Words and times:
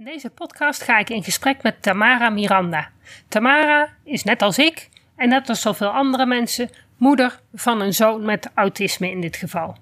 In 0.00 0.06
deze 0.06 0.30
podcast 0.30 0.82
ga 0.82 0.98
ik 0.98 1.10
in 1.10 1.22
gesprek 1.22 1.62
met 1.62 1.82
Tamara 1.82 2.30
Miranda. 2.30 2.88
Tamara 3.28 3.88
is 4.04 4.24
net 4.24 4.42
als 4.42 4.58
ik 4.58 4.88
en 5.16 5.28
net 5.28 5.48
als 5.48 5.60
zoveel 5.60 5.88
andere 5.88 6.26
mensen 6.26 6.70
moeder 6.96 7.40
van 7.54 7.80
een 7.80 7.94
zoon 7.94 8.24
met 8.24 8.50
autisme 8.54 9.10
in 9.10 9.20
dit 9.20 9.36
geval. 9.36 9.76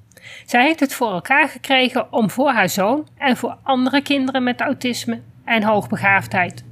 Zij 0.47 0.63
heeft 0.63 0.81
het 0.81 0.95
voor 0.95 1.13
elkaar 1.13 1.49
gekregen 1.49 2.13
om 2.13 2.31
voor 2.31 2.51
haar 2.51 2.69
zoon 2.69 3.09
en 3.19 3.37
voor 3.37 3.57
andere 3.63 4.03
kinderen 4.03 4.43
met 4.43 4.61
autisme 4.61 5.21
en 5.45 5.63
hoogbegaafdheid 5.63 6.65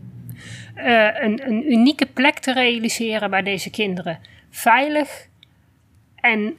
uh, 0.76 1.20
een, 1.20 1.46
een 1.46 1.72
unieke 1.72 2.06
plek 2.06 2.38
te 2.38 2.52
realiseren 2.52 3.30
waar 3.30 3.44
deze 3.44 3.70
kinderen 3.70 4.18
veilig 4.50 5.26
en 6.16 6.56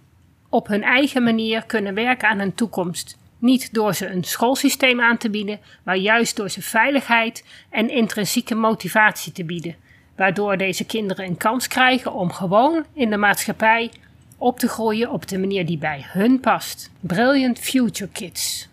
op 0.50 0.68
hun 0.68 0.84
eigen 0.84 1.24
manier 1.24 1.66
kunnen 1.66 1.94
werken 1.94 2.30
aan 2.30 2.40
hun 2.40 2.56
toekomst. 2.56 3.18
Niet 3.40 3.74
door 3.74 3.94
ze 3.94 4.08
een 4.08 4.24
schoolsysteem 4.24 5.02
aan 5.02 5.18
te 5.18 5.30
bieden, 5.30 5.60
maar 5.84 5.98
juist 5.98 6.36
door 6.36 6.50
ze 6.50 6.62
veiligheid 6.62 7.44
en 7.70 7.90
intrinsieke 7.90 8.56
motivatie 8.56 9.32
te 9.32 9.44
bieden. 9.44 9.76
Waardoor 10.16 10.58
deze 10.58 10.86
kinderen 10.86 11.26
een 11.26 11.38
kans 11.38 11.68
krijgen 11.68 12.14
om 12.14 12.32
gewoon 12.32 12.86
in 12.94 13.10
de 13.10 13.18
maatschappij 13.18 13.92
op 14.38 14.60
te 14.60 14.68
groeien 14.68 15.12
op 15.12 15.28
de 15.28 15.38
manier 15.40 15.66
die 15.66 15.78
bij 15.78 16.06
hun 16.08 16.40
past. 16.40 16.92
Brilliant 17.00 17.60
Future 17.60 18.10
Kids. 18.12 18.68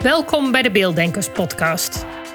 Welkom 0.00 0.52
bij 0.52 0.62
de 0.62 0.70
Beelddenkers 0.70 1.28
podcast. 1.28 2.06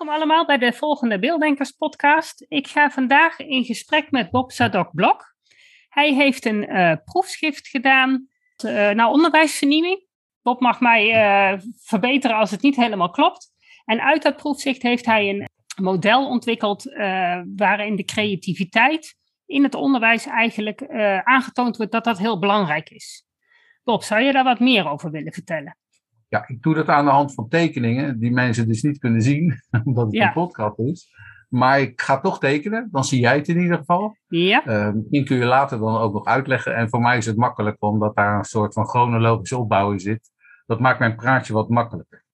Welkom 0.00 0.18
allemaal 0.20 0.46
bij 0.46 0.58
de 0.58 0.72
volgende 0.72 1.18
Beelddenkers 1.18 1.70
podcast. 1.70 2.44
Ik 2.48 2.68
ga 2.68 2.90
vandaag 2.90 3.38
in 3.38 3.64
gesprek 3.64 4.10
met 4.10 4.30
Bob 4.30 4.52
Zadok 4.52 4.94
Blok. 4.94 5.34
Hij 5.88 6.14
heeft 6.14 6.44
een 6.44 6.70
uh, 6.70 6.92
proefschrift 7.04 7.68
gedaan 7.68 8.28
uh, 8.64 8.90
naar 8.90 9.08
onderwijsvernieuwing. 9.08 10.06
Bob 10.42 10.60
mag 10.60 10.80
mij 10.80 11.08
uh, 11.52 11.60
verbeteren 11.80 12.36
als 12.36 12.50
het 12.50 12.62
niet 12.62 12.76
helemaal 12.76 13.10
klopt. 13.10 13.48
En 13.84 14.00
uit 14.00 14.22
dat 14.22 14.36
proefschrift 14.36 14.82
heeft 14.82 15.06
hij 15.06 15.28
een 15.28 15.48
model 15.82 16.28
ontwikkeld 16.28 16.84
waarin 17.56 17.96
de 17.96 18.04
creativiteit 18.04 19.16
in 19.46 19.62
het 19.62 19.74
onderwijs 19.74 20.26
eigenlijk 20.26 20.88
aangetoond 21.24 21.76
wordt 21.76 21.92
dat 21.92 22.04
dat 22.04 22.18
heel 22.18 22.38
belangrijk 22.38 22.90
is. 22.90 23.24
Bob, 23.84 24.02
zou 24.02 24.22
je 24.22 24.32
daar 24.32 24.44
wat 24.44 24.60
meer 24.60 24.88
over 24.88 25.10
willen 25.10 25.32
vertellen? 25.32 25.79
Ja, 26.30 26.48
ik 26.48 26.62
doe 26.62 26.74
dat 26.74 26.88
aan 26.88 27.04
de 27.04 27.10
hand 27.10 27.34
van 27.34 27.48
tekeningen, 27.48 28.18
die 28.18 28.32
mensen 28.32 28.68
dus 28.68 28.82
niet 28.82 28.98
kunnen 28.98 29.22
zien, 29.22 29.60
omdat 29.84 30.06
het 30.06 30.14
een 30.14 30.32
podcast 30.32 30.78
is. 30.78 31.08
Maar 31.48 31.80
ik 31.80 32.00
ga 32.00 32.20
toch 32.20 32.38
tekenen, 32.38 32.88
dan 32.90 33.04
zie 33.04 33.20
jij 33.20 33.36
het 33.36 33.48
in 33.48 33.60
ieder 33.60 33.76
geval. 33.76 34.16
Ja. 34.26 34.66
Uh, 34.66 34.92
misschien 34.92 35.24
kun 35.24 35.36
je 35.36 35.44
later 35.44 35.78
dan 35.78 35.96
ook 35.96 36.12
nog 36.12 36.24
uitleggen. 36.24 36.76
En 36.76 36.88
voor 36.88 37.00
mij 37.00 37.16
is 37.16 37.26
het 37.26 37.36
makkelijk, 37.36 37.82
omdat 37.82 38.16
daar 38.16 38.38
een 38.38 38.44
soort 38.44 38.72
van 38.72 38.86
chronologische 38.86 39.58
opbouw 39.58 39.92
in 39.92 40.00
zit. 40.00 40.30
Dat 40.66 40.80
maakt 40.80 40.98
mijn 40.98 41.16
praatje 41.16 41.52
wat 41.52 41.68
makkelijker. 41.68 42.24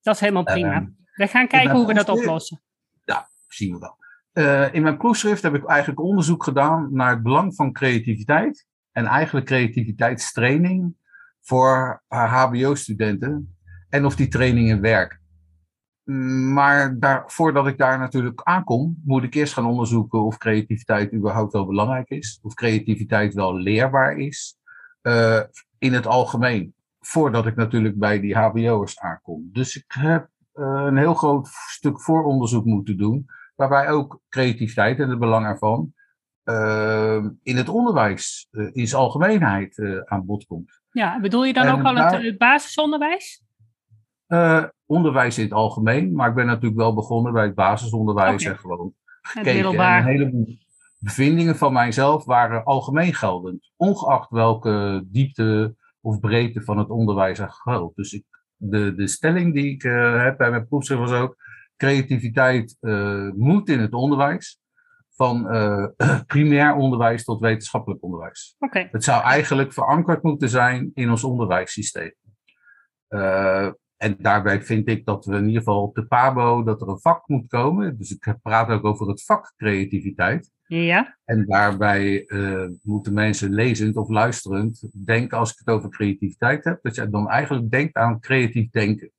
Dat 0.00 0.14
is 0.14 0.20
helemaal 0.20 0.44
prima. 0.44 0.80
Uh, 0.80 0.86
we 1.14 1.26
gaan 1.26 1.46
kijken 1.46 1.76
hoe 1.76 1.86
we 1.86 1.94
dat 1.94 2.08
oplossen. 2.08 2.62
Ja, 3.04 3.28
zien 3.48 3.72
we 3.72 3.78
wel. 3.78 3.96
Uh, 4.32 4.74
in 4.74 4.82
mijn 4.82 4.96
proefschrift 4.96 5.42
heb 5.42 5.54
ik 5.54 5.64
eigenlijk 5.64 6.00
onderzoek 6.00 6.44
gedaan 6.44 6.88
naar 6.92 7.10
het 7.10 7.22
belang 7.22 7.54
van 7.54 7.72
creativiteit. 7.72 8.66
En 8.92 9.04
eigenlijk 9.06 9.46
creativiteitstraining 9.46 10.96
voor 11.46 12.02
HBO-studenten 12.06 13.56
en 13.88 14.04
of 14.04 14.16
die 14.16 14.28
trainingen 14.28 14.80
werken. 14.80 15.20
Maar 16.52 16.98
daar, 16.98 17.22
voordat 17.26 17.66
ik 17.66 17.78
daar 17.78 17.98
natuurlijk 17.98 18.40
aankom, 18.42 19.02
moet 19.04 19.22
ik 19.22 19.34
eerst 19.34 19.52
gaan 19.52 19.66
onderzoeken 19.66 20.24
of 20.24 20.38
creativiteit 20.38 21.12
überhaupt 21.12 21.52
wel 21.52 21.66
belangrijk 21.66 22.08
is. 22.08 22.38
Of 22.42 22.54
creativiteit 22.54 23.34
wel 23.34 23.54
leerbaar 23.54 24.16
is. 24.16 24.58
Uh, 25.02 25.40
in 25.78 25.92
het 25.92 26.06
algemeen. 26.06 26.74
Voordat 27.00 27.46
ik 27.46 27.56
natuurlijk 27.56 27.98
bij 27.98 28.20
die 28.20 28.36
HBO'ers 28.36 28.98
aankom. 28.98 29.48
Dus 29.52 29.76
ik 29.76 29.84
heb 29.88 30.28
uh, 30.54 30.84
een 30.86 30.96
heel 30.96 31.14
groot 31.14 31.48
stuk 31.68 32.00
vooronderzoek 32.00 32.64
moeten 32.64 32.96
doen. 32.98 33.26
Waarbij 33.54 33.90
ook 33.90 34.20
creativiteit 34.28 34.98
en 34.98 35.08
het 35.10 35.18
belang 35.18 35.46
ervan 35.46 35.92
uh, 36.44 37.24
in 37.42 37.56
het 37.56 37.68
onderwijs 37.68 38.48
in 38.50 38.88
zijn 38.88 39.02
algemeenheid 39.02 40.02
aan 40.04 40.26
bod 40.26 40.46
komt. 40.46 40.80
Ja, 40.96 41.20
bedoel 41.20 41.44
je 41.44 41.52
dan 41.52 41.68
ook 41.68 41.82
al 41.82 41.96
het, 41.96 42.22
het 42.22 42.38
basisonderwijs? 42.38 43.44
Uh, 44.28 44.64
onderwijs 44.86 45.38
in 45.38 45.44
het 45.44 45.52
algemeen, 45.52 46.14
maar 46.14 46.28
ik 46.28 46.34
ben 46.34 46.46
natuurlijk 46.46 46.76
wel 46.76 46.94
begonnen 46.94 47.32
bij 47.32 47.44
het 47.44 47.54
basisonderwijs 47.54 48.42
okay. 48.42 48.52
en 48.52 48.58
gewoon 48.58 48.94
gekeken. 49.20 49.78
En 49.78 49.96
een 49.96 50.04
heleboel 50.04 50.58
bevindingen 50.98 51.56
van 51.56 51.72
mijzelf 51.72 52.24
waren 52.24 52.64
algemeen 52.64 53.14
geldend, 53.14 53.72
ongeacht 53.76 54.30
welke 54.30 55.04
diepte 55.06 55.76
of 56.00 56.20
breedte 56.20 56.62
van 56.62 56.78
het 56.78 56.90
onderwijs 56.90 57.38
er 57.38 57.50
geldt. 57.50 57.96
Dus 57.96 58.12
ik, 58.12 58.24
de, 58.56 58.94
de 58.94 59.06
stelling 59.06 59.54
die 59.54 59.70
ik 59.70 59.84
uh, 59.84 60.22
heb 60.22 60.36
bij 60.36 60.50
mijn 60.50 60.68
proefschrift 60.68 61.00
was 61.00 61.12
ook, 61.12 61.36
creativiteit 61.76 62.76
uh, 62.80 63.30
moet 63.32 63.68
in 63.68 63.80
het 63.80 63.92
onderwijs 63.92 64.60
van 65.16 65.54
uh, 65.54 65.86
primair 66.26 66.74
onderwijs 66.74 67.24
tot 67.24 67.40
wetenschappelijk 67.40 68.02
onderwijs. 68.02 68.56
Okay. 68.58 68.88
Het 68.92 69.04
zou 69.04 69.22
eigenlijk 69.22 69.72
verankerd 69.72 70.22
moeten 70.22 70.48
zijn 70.48 70.90
in 70.94 71.10
ons 71.10 71.24
onderwijssysteem. 71.24 72.14
Uh, 73.08 73.70
en 73.96 74.16
daarbij 74.18 74.62
vind 74.62 74.88
ik 74.88 75.04
dat 75.04 75.24
we 75.24 75.36
in 75.36 75.46
ieder 75.46 75.58
geval 75.58 75.82
op 75.82 75.94
de 75.94 76.06
PABO, 76.06 76.62
dat 76.62 76.80
er 76.80 76.88
een 76.88 77.00
vak 77.00 77.28
moet 77.28 77.46
komen. 77.46 77.98
Dus 77.98 78.10
ik 78.10 78.36
praat 78.42 78.68
ook 78.68 78.84
over 78.84 79.08
het 79.08 79.24
vak 79.24 79.52
creativiteit. 79.56 80.50
Ja. 80.66 81.18
En 81.24 81.46
daarbij 81.46 82.24
uh, 82.26 82.68
moeten 82.82 83.12
mensen 83.12 83.52
lezend 83.52 83.96
of 83.96 84.08
luisterend 84.08 84.88
denken, 85.06 85.38
als 85.38 85.50
ik 85.50 85.58
het 85.58 85.68
over 85.68 85.90
creativiteit 85.90 86.64
heb, 86.64 86.78
dat 86.82 86.94
je 86.94 87.10
dan 87.10 87.28
eigenlijk 87.28 87.70
denkt 87.70 87.96
aan 87.96 88.20
creatief 88.20 88.70
denken. 88.70 89.10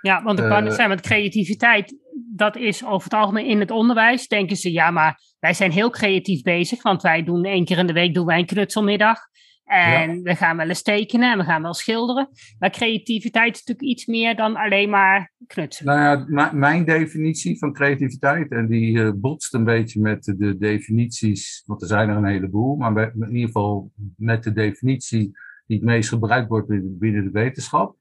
Ja, 0.00 0.22
want 0.22 0.38
ik 0.38 0.48
kan 0.48 0.66
uh, 0.66 0.72
zijn 0.72 0.88
met 0.88 1.00
creativiteit, 1.00 1.96
dat 2.34 2.56
is 2.56 2.84
over 2.84 3.04
het 3.04 3.18
algemeen 3.20 3.46
in 3.46 3.60
het 3.60 3.70
onderwijs, 3.70 4.28
denken 4.28 4.56
ze, 4.56 4.72
ja, 4.72 4.90
maar 4.90 5.20
wij 5.40 5.54
zijn 5.54 5.70
heel 5.70 5.90
creatief 5.90 6.42
bezig, 6.42 6.82
want 6.82 7.02
wij 7.02 7.24
doen 7.24 7.44
één 7.44 7.64
keer 7.64 7.78
in 7.78 7.86
de 7.86 7.92
week 7.92 8.14
doen 8.14 8.26
wij 8.26 8.38
een 8.38 8.46
knutselmiddag. 8.46 9.18
En 9.64 10.14
ja. 10.14 10.22
we 10.22 10.34
gaan 10.34 10.56
wel 10.56 10.68
eens 10.68 10.82
tekenen 10.82 11.32
en 11.32 11.38
we 11.38 11.44
gaan 11.44 11.62
wel 11.62 11.74
schilderen. 11.74 12.28
Maar 12.58 12.70
creativiteit 12.70 13.54
is 13.54 13.64
natuurlijk 13.64 13.88
iets 13.88 14.06
meer 14.06 14.36
dan 14.36 14.56
alleen 14.56 14.90
maar 14.90 15.32
knutselen. 15.46 15.96
Nou 15.96 16.26
ja, 16.30 16.50
mijn 16.52 16.84
definitie 16.84 17.58
van 17.58 17.72
creativiteit, 17.72 18.50
en 18.50 18.68
die 18.68 18.96
uh, 18.96 19.10
botst 19.14 19.54
een 19.54 19.64
beetje 19.64 20.00
met 20.00 20.34
de 20.38 20.56
definities, 20.58 21.62
want 21.66 21.82
er 21.82 21.88
zijn 21.88 22.08
er 22.08 22.16
een 22.16 22.24
heleboel, 22.24 22.76
maar 22.76 23.12
in 23.14 23.34
ieder 23.34 23.46
geval 23.46 23.92
met 24.16 24.42
de 24.42 24.52
definitie 24.52 25.30
die 25.66 25.76
het 25.76 25.86
meest 25.86 26.08
gebruikt 26.08 26.48
wordt 26.48 26.68
binnen 26.98 27.24
de 27.24 27.30
wetenschap. 27.30 27.96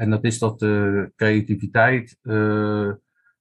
En 0.00 0.10
dat 0.10 0.24
is 0.24 0.38
dat 0.38 0.62
uh, 0.62 1.04
creativiteit 1.16 2.18
uh, 2.22 2.92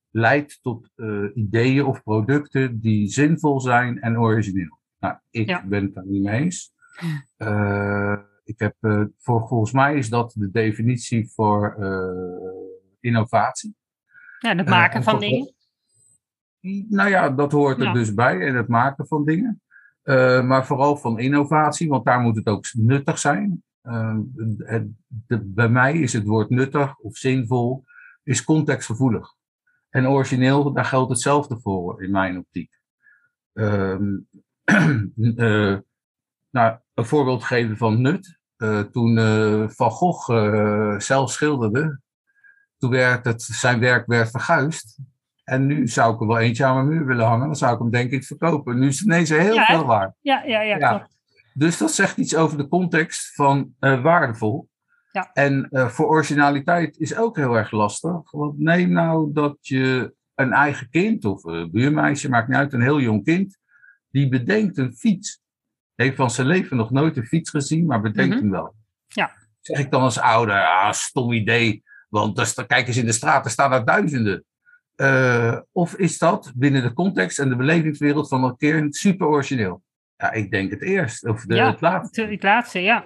leidt 0.10 0.60
tot 0.62 0.92
ideeën 1.34 1.86
of 1.86 2.04
producten 2.04 2.80
die 2.80 3.08
zinvol 3.08 3.60
zijn 3.60 4.00
en 4.02 4.20
origineel. 4.20 4.80
Nou, 5.00 5.18
ik 5.30 5.48
ja. 5.48 5.66
ben 5.66 5.84
het 5.84 5.94
daar 5.94 6.06
niet 6.06 6.24
mee 6.24 6.42
eens. 6.42 6.72
Ik 8.44 8.60
heb, 8.60 8.76
voor, 9.18 9.48
volgens 9.48 9.72
mij 9.72 9.98
is 9.98 10.10
dat 10.10 10.34
de 10.36 10.52
definitie 10.52 11.32
voor 11.32 11.78
innovatie. 13.00 13.76
Ja, 14.40 14.56
het 14.56 14.70
maken 14.70 15.04
van 15.04 15.20
dingen. 15.20 15.54
Nou 16.90 17.10
ja, 17.10 17.30
dat 17.30 17.52
hoort 17.52 17.80
er 17.80 17.86
ja. 17.86 17.94
dus 17.94 18.14
bij, 18.14 18.40
en 18.40 18.56
het 18.56 18.68
maken 18.68 19.08
van 19.08 19.26
dingen. 19.26 19.62
maar 20.48 20.66
vooral 20.66 20.98
van 20.98 21.20
innovatie, 21.20 21.90
want 21.90 22.06
daar 22.06 22.20
moet 22.20 22.36
het 22.36 22.48
ook 22.48 22.66
nuttig 22.74 23.20
zijn. 23.20 23.64
Het, 24.58 24.88
de, 25.08 25.40
bij 25.46 25.70
mij 25.70 25.98
is 25.98 26.14
het 26.14 26.26
woord 26.26 26.50
nuttig 26.50 26.98
of 26.98 27.18
zinvol, 27.18 27.84
is 28.24 28.44
contextgevoelig. 28.44 29.34
En 29.90 30.08
origineel, 30.08 30.74
daar 30.74 30.86
geldt 30.86 31.10
hetzelfde 31.10 31.60
voor 31.60 32.04
in 32.04 32.12
mijn 32.12 32.38
optiek. 32.38 32.80
nou, 36.50 36.78
een 36.94 37.06
voorbeeld 37.06 37.44
geven 37.44 37.78
van 37.78 38.02
nut. 38.02 38.38
Uh, 38.58 38.80
toen 38.80 39.18
uh, 39.18 39.70
Van 39.70 39.92
Gogh 39.92 40.30
zelf 40.98 41.32
schilderde, 41.32 42.02
toen 42.78 42.90
werd 42.90 43.26
het, 43.26 43.42
zijn 43.42 43.80
werk 43.80 44.08
werd 44.08 44.32
verguisd. 44.32 45.00
En 45.44 45.66
nu 45.66 45.88
zou 45.88 46.14
ik 46.14 46.22
er 46.22 46.28
wel 46.28 46.40
eentje 46.40 46.66
aan 46.66 46.76
mijn 46.76 46.88
muur 46.88 47.06
willen 47.06 47.26
hangen. 47.26 47.46
Dan 47.46 47.56
zou 47.56 47.74
ik 47.74 47.80
hem 47.80 47.90
denk 47.90 48.12
ik 48.12 48.24
verkopen. 48.24 48.80
Nu 48.80 48.88
is 48.88 49.00
het 49.00 49.08
ineens 49.08 49.30
heel 49.30 49.54
Ja, 49.54 49.66
veel 49.66 49.86
waard. 49.86 50.16
Ja, 50.22 50.44
ja, 50.44 50.62
ja, 50.62 50.78
Ja. 50.78 51.10
Dus 51.54 51.78
dat 51.78 51.92
zegt 51.92 52.18
iets 52.18 52.36
over 52.36 52.58
de 52.58 52.68
context 52.68 53.34
van 53.36 53.74
eh, 53.80 54.02
waardevol. 54.02 54.70
Ja. 55.12 55.30
En 55.34 55.68
eh, 55.70 55.88
voor 55.88 56.08
originaliteit 56.08 56.98
is 56.98 57.16
ook 57.18 57.36
heel 57.36 57.56
erg 57.58 57.72
lastig. 57.72 58.32
Want 58.32 58.60
neem 58.60 58.90
nou 58.92 59.34
dat 59.34 59.58
je 59.62 60.14
een 60.36 60.52
eigen 60.54 60.90
kind 60.90 61.26
of 61.26 61.44
een 61.44 61.72
buurmeisje, 61.72 62.30
maakt 62.30 62.48
niet 62.48 62.58
uit, 62.58 62.74
een 62.74 62.82
heel 62.82 63.00
jong 63.00 63.24
kind, 63.24 63.58
die 64.12 64.30
bedenkt 64.30 64.78
een 64.78 64.94
fiets. 64.96 65.42
Heeft 65.96 66.16
van 66.16 66.32
zijn 66.32 66.48
leven 66.48 66.78
nog 66.78 66.92
nooit 66.92 67.18
een 67.18 67.26
fiets 67.26 67.50
gezien, 67.50 67.86
maar 67.86 68.02
bedenkt 68.02 68.34
Mhm. 68.36 68.44
hem 68.44 68.52
wel. 68.52 68.76
Ja. 69.08 69.32
Zeg 69.62 69.80
ik 69.80 69.92
dan 69.92 70.02
als 70.02 70.20
ouder, 70.20 70.66
ah, 70.66 70.92
stom 70.92 71.32
idee. 71.32 71.84
Want 72.10 72.40
sta- 72.48 72.64
kijk 72.64 72.88
eens 72.88 72.98
in 72.98 73.06
de 73.06 73.12
straat, 73.12 73.46
er 73.46 73.52
staan 73.52 73.74
er 73.74 73.86
duizenden. 73.86 74.44
Eh, 74.96 75.58
of 75.72 75.96
is 75.96 76.18
dat 76.18 76.52
binnen 76.56 76.82
de 76.84 76.94
context 76.94 77.40
en 77.40 77.50
de 77.50 77.56
belevingswereld 77.56 78.28
van 78.28 78.44
een 78.44 78.58
keer 78.58 78.88
super 78.90 79.28
origineel? 79.28 79.84
Ja, 80.22 80.32
ik 80.32 80.52
denk 80.52 80.72
het 80.72 80.82
eerst, 80.82 81.26
of 81.28 81.46
de, 81.46 81.56
Ja. 81.56 81.72
het 81.72 81.82
laatste. 81.82 82.22
Het, 82.22 82.30
het 82.30 82.44
laatste, 82.44 82.80
ja. 82.82 83.06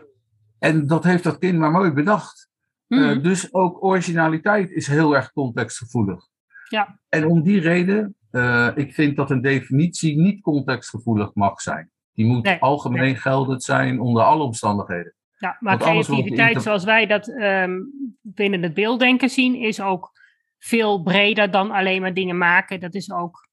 En 0.59 0.87
dat 0.87 1.03
heeft 1.03 1.23
dat 1.23 1.37
kind 1.37 1.57
maar 1.57 1.71
mooi 1.71 1.91
bedacht. 1.91 2.49
Eh, 2.87 2.99
Mhm. 2.99 3.21
dus 3.21 3.53
ook 3.53 3.83
originaliteit 3.83 4.71
is 4.71 4.87
heel 4.87 5.15
erg 5.15 5.31
contextgevoelig. 5.31 6.27
Ja. 6.69 6.99
En 7.09 7.25
om 7.25 7.43
die 7.43 7.59
reden, 7.59 8.15
eh, 8.31 8.69
ik 8.75 8.93
vind 8.93 9.15
dat 9.15 9.31
een 9.31 9.41
definitie 9.41 10.19
niet 10.21 10.41
contextgevoelig 10.41 11.33
mag 11.33 11.61
zijn. 11.61 11.91
Die 12.13 12.25
moet 12.25 12.43
Nee, 12.43 12.57
algemeen 12.59 13.15
geldend 13.15 13.63
zijn 13.63 13.99
onder 13.99 14.23
alle 14.23 14.43
omstandigheden. 14.43 15.13
Ja, 15.37 15.57
maar 15.59 15.77
Want 15.77 15.89
creativiteit 15.89 16.61
zoals 16.61 16.83
wij 16.83 17.05
dat 17.05 17.27
ehm, 17.27 17.79
binnen 18.21 18.63
het 18.63 18.73
beelddenken 18.73 19.29
zien, 19.29 19.55
is 19.55 19.81
ook 19.81 20.11
veel 20.59 21.01
breder 21.01 21.51
dan 21.51 21.71
alleen 21.71 22.01
maar 22.01 22.13
dingen 22.13 22.37
maken. 22.37 22.79
Dat 22.79 22.93
is 22.93 23.11
ook 23.11 23.47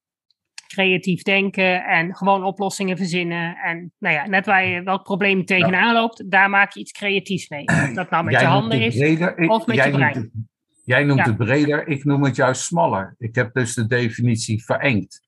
creatief 0.75 1.23
denken 1.23 1.85
en 1.85 2.17
gewoon 2.17 2.45
oplossingen 2.45 2.97
verzinnen. 2.97 3.57
En 3.57 3.93
nou 3.99 4.15
ja, 4.15 4.27
net 4.27 4.47
waar 4.47 4.65
je 4.67 4.83
welk 4.83 5.03
probleem 5.03 5.45
tegenaan 5.45 5.95
loopt, 5.95 6.31
daar 6.31 6.51
maak 6.51 6.73
je 6.73 6.81
iets 6.81 6.93
creatiefs 6.93 7.49
mee. 7.49 7.65
Of 7.67 7.93
dat 7.93 8.11
nou 8.11 8.25
met 8.25 8.33
Jij 8.33 8.43
je 8.43 8.49
handen 8.49 8.81
is. 8.81 8.97
breder, 8.97 9.39
ik- 9.39 9.51
of 9.51 9.67
met 9.67 9.77
jij 9.77 9.85
je 9.87 9.91
noemt 9.93 10.03
brein. 10.11 10.25
het- 10.25 10.49
Jij 10.85 11.05
noemt 11.05 11.19
Ja. 11.19 11.25
het 11.27 11.37
breder, 11.37 11.87
ik 11.87 12.05
noem 12.05 12.25
het 12.25 12.37
juist 12.37 12.63
smaller. 12.63 13.15
Ik 13.19 13.35
heb 13.35 13.55
dus 13.55 13.75
de 13.75 13.87
definitie 13.87 14.65
verengd. 14.65 15.21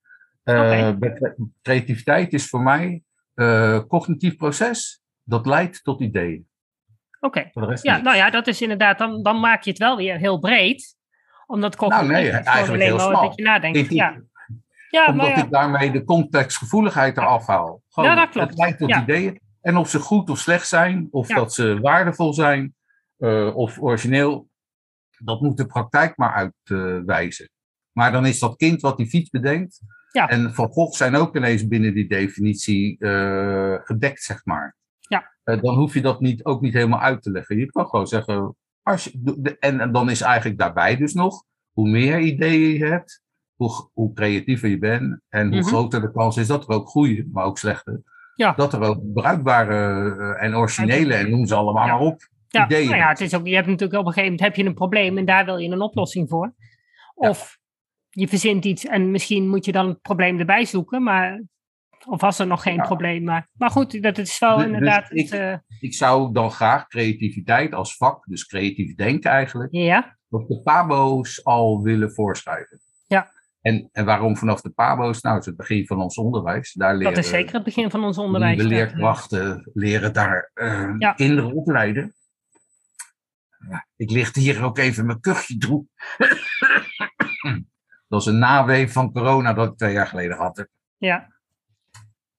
Eh, 0.43 0.91
Creativiteit 1.63 2.33
is 2.33 2.49
voor 2.49 2.61
mij 2.63 3.03
eh 3.35 3.79
cognitief 3.89 4.37
proces 4.37 5.03
dat 5.25 5.47
leidt 5.47 5.85
tot 5.85 6.01
ideeën. 6.01 6.47
Oké, 7.21 7.51
ja, 7.83 8.01
nou 8.01 8.17
ja, 8.17 8.31
dat 8.31 8.47
is 8.47 8.63
inderdaad, 8.63 8.99
dan, 8.99 9.23
dan 9.23 9.41
maak 9.41 9.63
je 9.63 9.71
het 9.71 9.79
wel 9.79 9.97
weer 9.97 10.17
heel 10.19 10.39
breed. 10.39 10.97
Omdat 11.47 11.77
cognitief 11.77 12.09
Nou, 12.11 12.23
nee, 12.23 12.31
eigenlijk 12.31 12.83
heel 12.83 12.99
smal. 12.99 13.23
dat 13.23 13.37
je 13.37 13.43
nadenkt. 13.43 13.91
Ja. 13.93 14.21
Ja, 14.93 15.07
Omdat 15.07 15.27
maar 15.27 15.37
ja. 15.39 15.45
ik 15.45 15.51
daarmee 15.51 15.91
de 15.91 16.05
contextgevoeligheid 16.05 17.17
eraf 17.17 17.47
haal. 17.47 17.83
Gewoon, 17.89 18.09
Ja, 18.11 18.15
dat 18.17 18.29
klopt. 18.29 18.49
Het 18.49 18.59
leidt 18.59 18.79
tot 18.79 18.89
Ja. 18.89 19.03
ideeën. 19.03 19.41
En 19.61 19.77
of 19.77 19.89
ze 19.89 19.99
goed 19.99 20.31
of 20.31 20.39
slecht 20.39 20.69
zijn, 20.69 21.09
of 21.11 21.27
dat 21.27 21.55
ze 21.55 21.79
waardevol 21.81 22.33
zijn, 22.35 22.75
eh, 23.17 23.57
of 23.57 23.81
origineel, 23.81 24.49
dat 25.19 25.41
moet 25.41 25.57
de 25.57 25.67
praktijk 25.67 26.17
maar 26.17 26.33
uitwijzen. 26.33 27.51
maar 27.93 28.13
dan 28.13 28.27
is 28.27 28.39
dat 28.39 28.57
kind 28.57 28.81
wat 28.81 28.97
die 28.97 29.07
fiets 29.07 29.31
bedenkt. 29.31 29.81
Ja. 30.13 30.29
En 30.29 30.55
Van 30.55 30.69
Gogh 30.69 30.97
zijn 30.97 31.15
ook 31.17 31.37
ineens 31.37 31.67
binnen 31.69 31.95
die 31.95 32.09
definitie 32.09 32.99
eh, 32.99 33.75
gedekt, 33.85 34.23
zeg 34.23 34.45
maar. 34.45 34.77
Ja. 34.99 35.33
Eh, 35.45 35.63
dan 35.63 35.75
hoef 35.75 35.95
je 35.95 36.01
dat 36.01 36.21
niet, 36.21 36.45
ook 36.45 36.61
niet 36.61 36.73
helemaal 36.75 37.01
uit 37.01 37.23
te 37.23 37.31
leggen. 37.31 37.57
Je 37.59 37.67
kan 37.67 37.87
gewoon 37.87 38.07
zeggen. 38.07 38.57
Als 38.83 39.05
je, 39.05 39.11
de- 39.23 39.59
en, 39.59 39.81
en 39.81 39.93
dan 39.93 40.11
is 40.11 40.21
eigenlijk 40.21 40.59
daarbij 40.59 40.97
dus 40.97 41.13
nog, 41.15 41.45
hoe 41.73 41.89
meer 41.89 42.19
ideeën 42.19 42.79
je 42.79 42.85
hebt, 42.87 43.22
hoe, 43.63 43.91
hoe 43.93 44.13
creatiever 44.13 44.69
je 44.69 44.79
bent 44.79 45.21
en 45.29 45.49
hoe 45.49 45.59
Mhm. 45.59 45.67
groter 45.69 46.01
de 46.01 46.13
kans 46.13 46.37
is 46.37 46.47
dat 46.47 46.69
er 46.69 46.75
ook 46.75 46.89
goede, 46.89 47.29
maar 47.33 47.45
ook 47.45 47.59
slechte, 47.59 48.03
Ja. 48.35 48.53
dat 48.53 48.73
er 48.73 48.81
ook 48.81 49.13
bruikbare 49.13 49.75
eh, 50.37 50.45
en 50.45 50.57
originele, 50.57 51.15
en 51.15 51.31
noem 51.31 51.47
ze 51.47 51.55
allemaal 51.55 51.87
Ja. 51.87 51.93
maar 51.93 52.01
op, 52.07 52.31
Ja, 52.49 52.65
ideeën 52.65 52.87
nou 52.89 52.99
ja, 53.01 53.09
het 53.09 53.21
is 53.21 53.35
ook, 53.35 53.47
je 53.47 53.55
hebt 53.55 53.67
natuurlijk 53.67 54.01
op 54.01 54.07
een 54.07 54.13
gegeven 54.13 54.31
moment 54.37 54.41
heb 54.49 54.57
je 54.57 54.65
een 54.71 54.75
probleem 54.75 55.19
en 55.19 55.25
daar 55.25 55.45
wil 55.45 55.57
je 55.57 55.69
een 55.71 55.81
oplossing 55.81 56.29
voor. 56.29 56.55
Of 57.15 57.59
je 58.09 58.29
verzint 58.29 58.65
iets 58.65 58.85
en 58.87 59.11
misschien 59.11 59.49
moet 59.49 59.65
je 59.65 59.73
dan 59.73 59.89
het 59.89 60.01
probleem 60.03 60.39
erbij 60.39 60.65
zoeken, 60.65 61.03
maar 61.03 61.43
of 62.07 62.21
was 62.21 62.39
er 62.39 62.47
nog 62.47 62.63
geen 62.63 62.75
Ja. 62.75 62.83
probleem. 62.83 63.25
Maar, 63.25 63.49
maar 63.53 63.71
goed, 63.71 64.03
dat 64.03 64.19
is 64.19 64.39
wel 64.39 64.57
Dus- 64.57 64.67
dus 64.67 64.73
inderdaad. 64.75 65.11
ik- 65.11 65.31
het, 65.31 65.41
eh, 65.41 65.55
Ik 65.81 65.95
zou 65.95 66.33
dan 66.33 66.51
graag 66.51 66.87
creativiteit 66.87 67.75
als 67.75 67.97
vak, 67.97 68.25
dus 68.25 68.47
creatief 68.47 68.95
denken 68.95 69.31
eigenlijk, 69.31 69.73
ja, 69.73 70.19
op 70.29 70.49
de 70.49 70.61
pabo's 70.63 71.45
al 71.45 71.83
willen 71.83 72.13
voorschrijven. 72.13 72.81
En, 73.63 73.89
en 73.93 74.05
waarom 74.05 74.37
vanaf 74.37 74.61
de 74.61 74.71
pabo's? 74.71 75.21
Nou, 75.21 75.35
het 75.35 75.45
is 75.45 75.49
het 75.51 75.57
begin 75.57 75.87
van 75.87 76.01
ons 76.01 76.17
onderwijs. 76.17 76.73
Daar 76.73 76.97
leren 76.97 77.15
dat 77.15 77.25
is 77.25 77.31
zeker 77.31 77.55
het 77.55 77.65
begin 77.65 77.91
van 77.91 78.05
ons 78.05 78.19
onderwijs. 78.19 78.59
eh, 78.61 78.67
leerkrachten 78.67 79.71
leren 79.75 80.13
daar 80.13 80.51
eh, 80.55 80.95
Ja. 80.99 81.13
kinderen 81.13 81.53
opleiden. 81.53 82.15
Ja, 83.69 83.87
ik 83.97 84.11
licht 84.11 84.37
hier 84.37 84.65
ook 84.65 84.79
even 84.79 85.07
mijn 85.07 85.21
kuchje 85.21 85.57
droeg. 85.59 85.85
dat 88.09 88.21
is 88.21 88.27
een 88.27 88.39
nawee 88.39 88.89
van 88.91 89.13
corona 89.13 89.53
dat 89.53 89.71
ik 89.71 89.77
twee 89.77 89.93
jaar 89.93 90.07
geleden 90.07 90.37
had. 90.37 90.67
ja, 90.97 91.31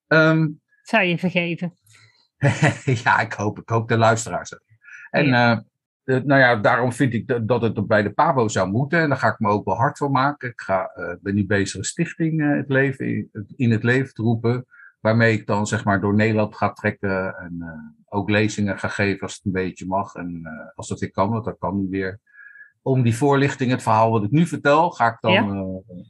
Ehm, 0.08 0.48
zou 0.82 1.04
je 1.04 1.18
vergeven. 1.18 1.74
ja, 3.04 3.20
ik 3.20 3.34
hoop, 3.34 3.60
ik 3.60 3.70
hoop 3.70 3.88
de 3.88 3.98
luisteraars. 3.98 4.54
En 5.10 5.34
eh, 5.34 5.58
nou 6.06 6.40
ja, 6.40 6.56
daarom 6.56 6.94
vind 6.94 7.14
ik 7.14 7.28
dat, 7.28 7.48
dat 7.48 7.62
het 7.62 7.88
bij 7.88 8.04
de 8.04 8.14
PABO 8.14 8.48
zou 8.48 8.70
moeten. 8.70 9.00
En 9.00 9.10
daar 9.10 9.18
ga 9.18 9.28
ik 9.28 9.40
me 9.40 9.50
ook 9.50 9.66
wel 9.66 9.76
hard 9.76 9.98
voor 9.98 10.12
maken. 10.12 10.50
Ik 10.50 10.62
ga, 10.62 10.86
eh, 10.86 11.14
ben 11.22 11.36
nu 11.36 11.46
bezig 11.46 11.78
een 11.78 11.84
stichting 11.84 12.42
eh, 12.42 12.56
het 12.56 12.70
leven, 12.70 13.30
in, 13.56 13.72
het 13.72 13.84
leven 13.84 14.14
te 14.14 14.22
roepen. 14.22 14.66
Waarmee 15.00 15.34
ik 15.34 15.48
dan 15.48 15.68
zeg 15.68 15.84
maar 15.86 16.02
door 16.02 16.16
Nederland 16.16 16.56
ga 16.56 16.72
trekken. 16.74 17.36
En 17.38 17.56
eh, 17.60 18.16
ook 18.18 18.30
lezingen 18.30 18.80
ga 18.80 18.88
geven 18.88 19.22
als 19.22 19.36
het 19.36 19.46
een 19.46 19.52
beetje 19.52 19.86
mag. 19.86 20.16
En 20.16 20.40
eh, 20.44 20.76
als 20.76 20.88
dat 20.88 21.00
weer 21.00 21.12
kan, 21.12 21.30
want 21.30 21.46
dat 21.46 21.58
kan 21.60 21.78
niet 21.80 21.90
weer. 21.90 22.20
Om 22.82 23.04
die 23.04 23.16
voorlichting, 23.16 23.72
het 23.72 23.82
verhaal 23.82 24.12
wat 24.12 24.24
ik 24.24 24.32
nu 24.32 24.46
vertel, 24.46 24.92
ga 24.92 25.08
ik 25.08 25.18
dan 25.20 25.32
Ja. 25.34 25.42
eh, 25.42 26.06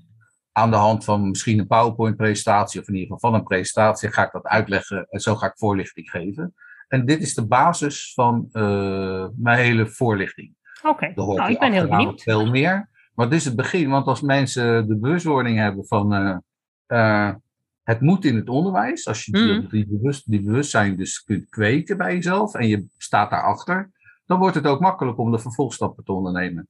aan 0.52 0.70
de 0.72 0.78
hand 0.78 1.04
van 1.04 1.30
misschien 1.30 1.60
een 1.60 1.68
PowerPoint-presentatie. 1.68 2.82
Of 2.82 2.88
in 2.88 2.94
ieder 2.96 3.12
geval 3.14 3.32
van 3.32 3.40
een 3.40 3.46
presentatie, 3.46 4.12
ga 4.12 4.26
ik 4.26 4.32
dat 4.32 4.46
uitleggen. 4.46 5.08
En 5.10 5.20
zo 5.20 5.36
ga 5.36 5.46
ik 5.48 5.58
voorlichting 5.58 6.10
geven. 6.10 6.54
En 6.94 7.06
dit 7.06 7.22
is 7.22 7.34
de 7.34 7.48
basis 7.48 8.14
van 8.14 8.50
eh, 8.52 9.28
mijn 9.36 9.60
hele 9.60 9.88
voorlichting. 9.88 10.56
Oké, 10.84 11.12
nou, 11.16 11.52
ik 11.52 11.60
ben 11.60 11.72
heel 11.72 11.88
benieuwd. 11.88 12.12
nog 12.12 12.24
veel 12.24 12.50
meer. 12.50 12.90
Maar 13.16 13.30
dit 13.30 13.40
is 13.40 13.46
het 13.46 13.56
begin, 13.56 13.90
want 13.90 14.08
als 14.08 14.22
mensen 14.22 14.88
de 14.88 14.98
bewustwording 14.98 15.58
hebben 15.58 15.86
van 15.88 16.14
eh, 16.14 16.38
eh, 16.86 17.36
het 17.84 18.02
moet 18.02 18.26
in 18.26 18.36
het 18.36 18.50
onderwijs, 18.50 19.08
als 19.08 19.26
je 19.26 19.32
die, 19.32 19.54
Mhm. 19.54 19.68
die, 19.70 19.88
bewust, 19.88 20.32
die 20.32 20.42
bewustzijn 20.42 20.98
dus 20.98 21.24
kunt 21.24 21.50
kweken 21.50 21.98
bij 21.98 22.14
jezelf 22.14 22.54
en 22.54 22.68
je 22.68 22.86
staat 22.98 23.30
daarachter, 23.30 23.92
dan 24.26 24.40
wordt 24.40 24.56
het 24.56 24.68
ook 24.68 24.80
makkelijk 24.80 25.18
om 25.18 25.32
de 25.32 25.40
vervolgstappen 25.40 26.04
te 26.04 26.12
ondernemen. 26.12 26.68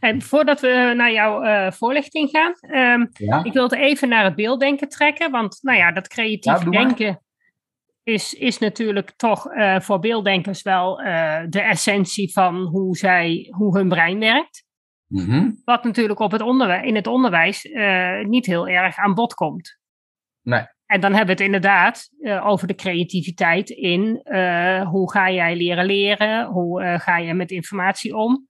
En 0.00 0.22
voordat 0.22 0.60
we 0.60 0.92
naar 0.96 1.12
jouw 1.12 1.70
voorlichting 1.70 2.30
gaan, 2.30 2.54
ehm, 2.60 3.06
Ja? 3.12 3.44
Ik 3.44 3.52
wil 3.52 3.62
het 3.62 3.74
even 3.74 4.08
naar 4.08 4.24
het 4.24 4.34
beelddenken 4.34 4.88
trekken, 4.88 5.30
want 5.30 5.58
nou 5.62 5.78
ja, 5.78 5.92
dat 5.92 6.08
creatief 6.08 6.64
Ja, 6.64 6.70
denken 6.70 7.18
is, 8.04 8.34
is 8.34 8.58
natuurlijk 8.58 9.12
toch 9.16 9.46
eh, 9.46 9.80
voor 9.80 9.98
beelddenkers 9.98 10.62
wel 10.62 11.00
eh, 11.00 11.42
de 11.48 11.60
essentie 11.60 12.32
van 12.32 12.56
hoe, 12.56 12.96
zij, 12.96 13.46
hoe 13.50 13.76
hun 13.76 13.88
brein 13.88 14.18
werkt. 14.18 14.64
Mhm. 15.06 15.50
Wat 15.64 15.84
natuurlijk 15.84 16.20
op 16.20 16.30
het 16.30 16.40
onderwijs, 16.40 16.86
in 16.86 16.94
het 16.94 17.06
onderwijs 17.06 17.64
eh, 17.64 18.20
niet 18.20 18.46
heel 18.46 18.68
erg 18.68 18.96
aan 18.96 19.14
bod 19.14 19.34
komt. 19.34 19.78
Nee. 20.42 20.62
En 20.86 21.00
dan 21.00 21.14
hebben 21.14 21.36
we 21.36 21.42
het 21.42 21.52
inderdaad 21.52 22.08
over 22.42 22.66
de 22.66 22.74
creativiteit 22.74 23.70
in 23.70 24.20
hoe 24.88 25.10
ga 25.12 25.30
jij 25.30 25.56
leren 25.56 25.84
leren, 25.84 26.46
hoe 26.46 26.98
ga 26.98 27.18
je 27.18 27.34
met 27.34 27.50
informatie 27.50 28.16
om. 28.16 28.46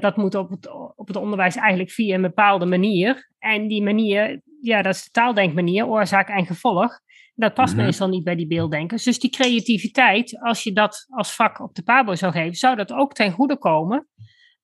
Dat 0.00 0.16
moet 0.16 0.34
op 0.34 0.50
het, 0.50 0.70
op 0.96 1.06
het 1.06 1.16
onderwijs 1.16 1.56
eigenlijk 1.56 1.90
via 1.90 2.14
een 2.14 2.22
bepaalde 2.22 2.66
manier. 2.66 3.30
En 3.38 3.68
die 3.68 3.82
manier, 3.82 4.40
ja, 4.60 4.82
dat 4.82 4.94
is 4.94 5.04
de 5.04 5.10
taaldenkmanier, 5.10 5.86
oorzaak 5.86 6.28
en 6.28 6.46
gevolg. 6.46 7.00
Dat 7.40 7.54
past 7.54 7.74
Mhm. 7.74 7.84
meestal 7.84 8.08
niet 8.08 8.24
bij 8.24 8.34
die 8.36 8.46
beelddenkers. 8.46 9.02
Dus 9.02 9.18
die 9.18 9.30
creativiteit, 9.30 10.38
als 10.40 10.62
je 10.62 10.72
dat 10.72 11.06
als 11.08 11.34
vak 11.34 11.60
op 11.60 11.74
de 11.74 11.82
PABO 11.82 12.14
zou 12.14 12.32
geven, 12.32 12.54
zou 12.54 12.76
dat 12.76 12.92
ook 12.92 13.12
ten 13.12 13.32
goede 13.32 13.58
komen 13.58 14.08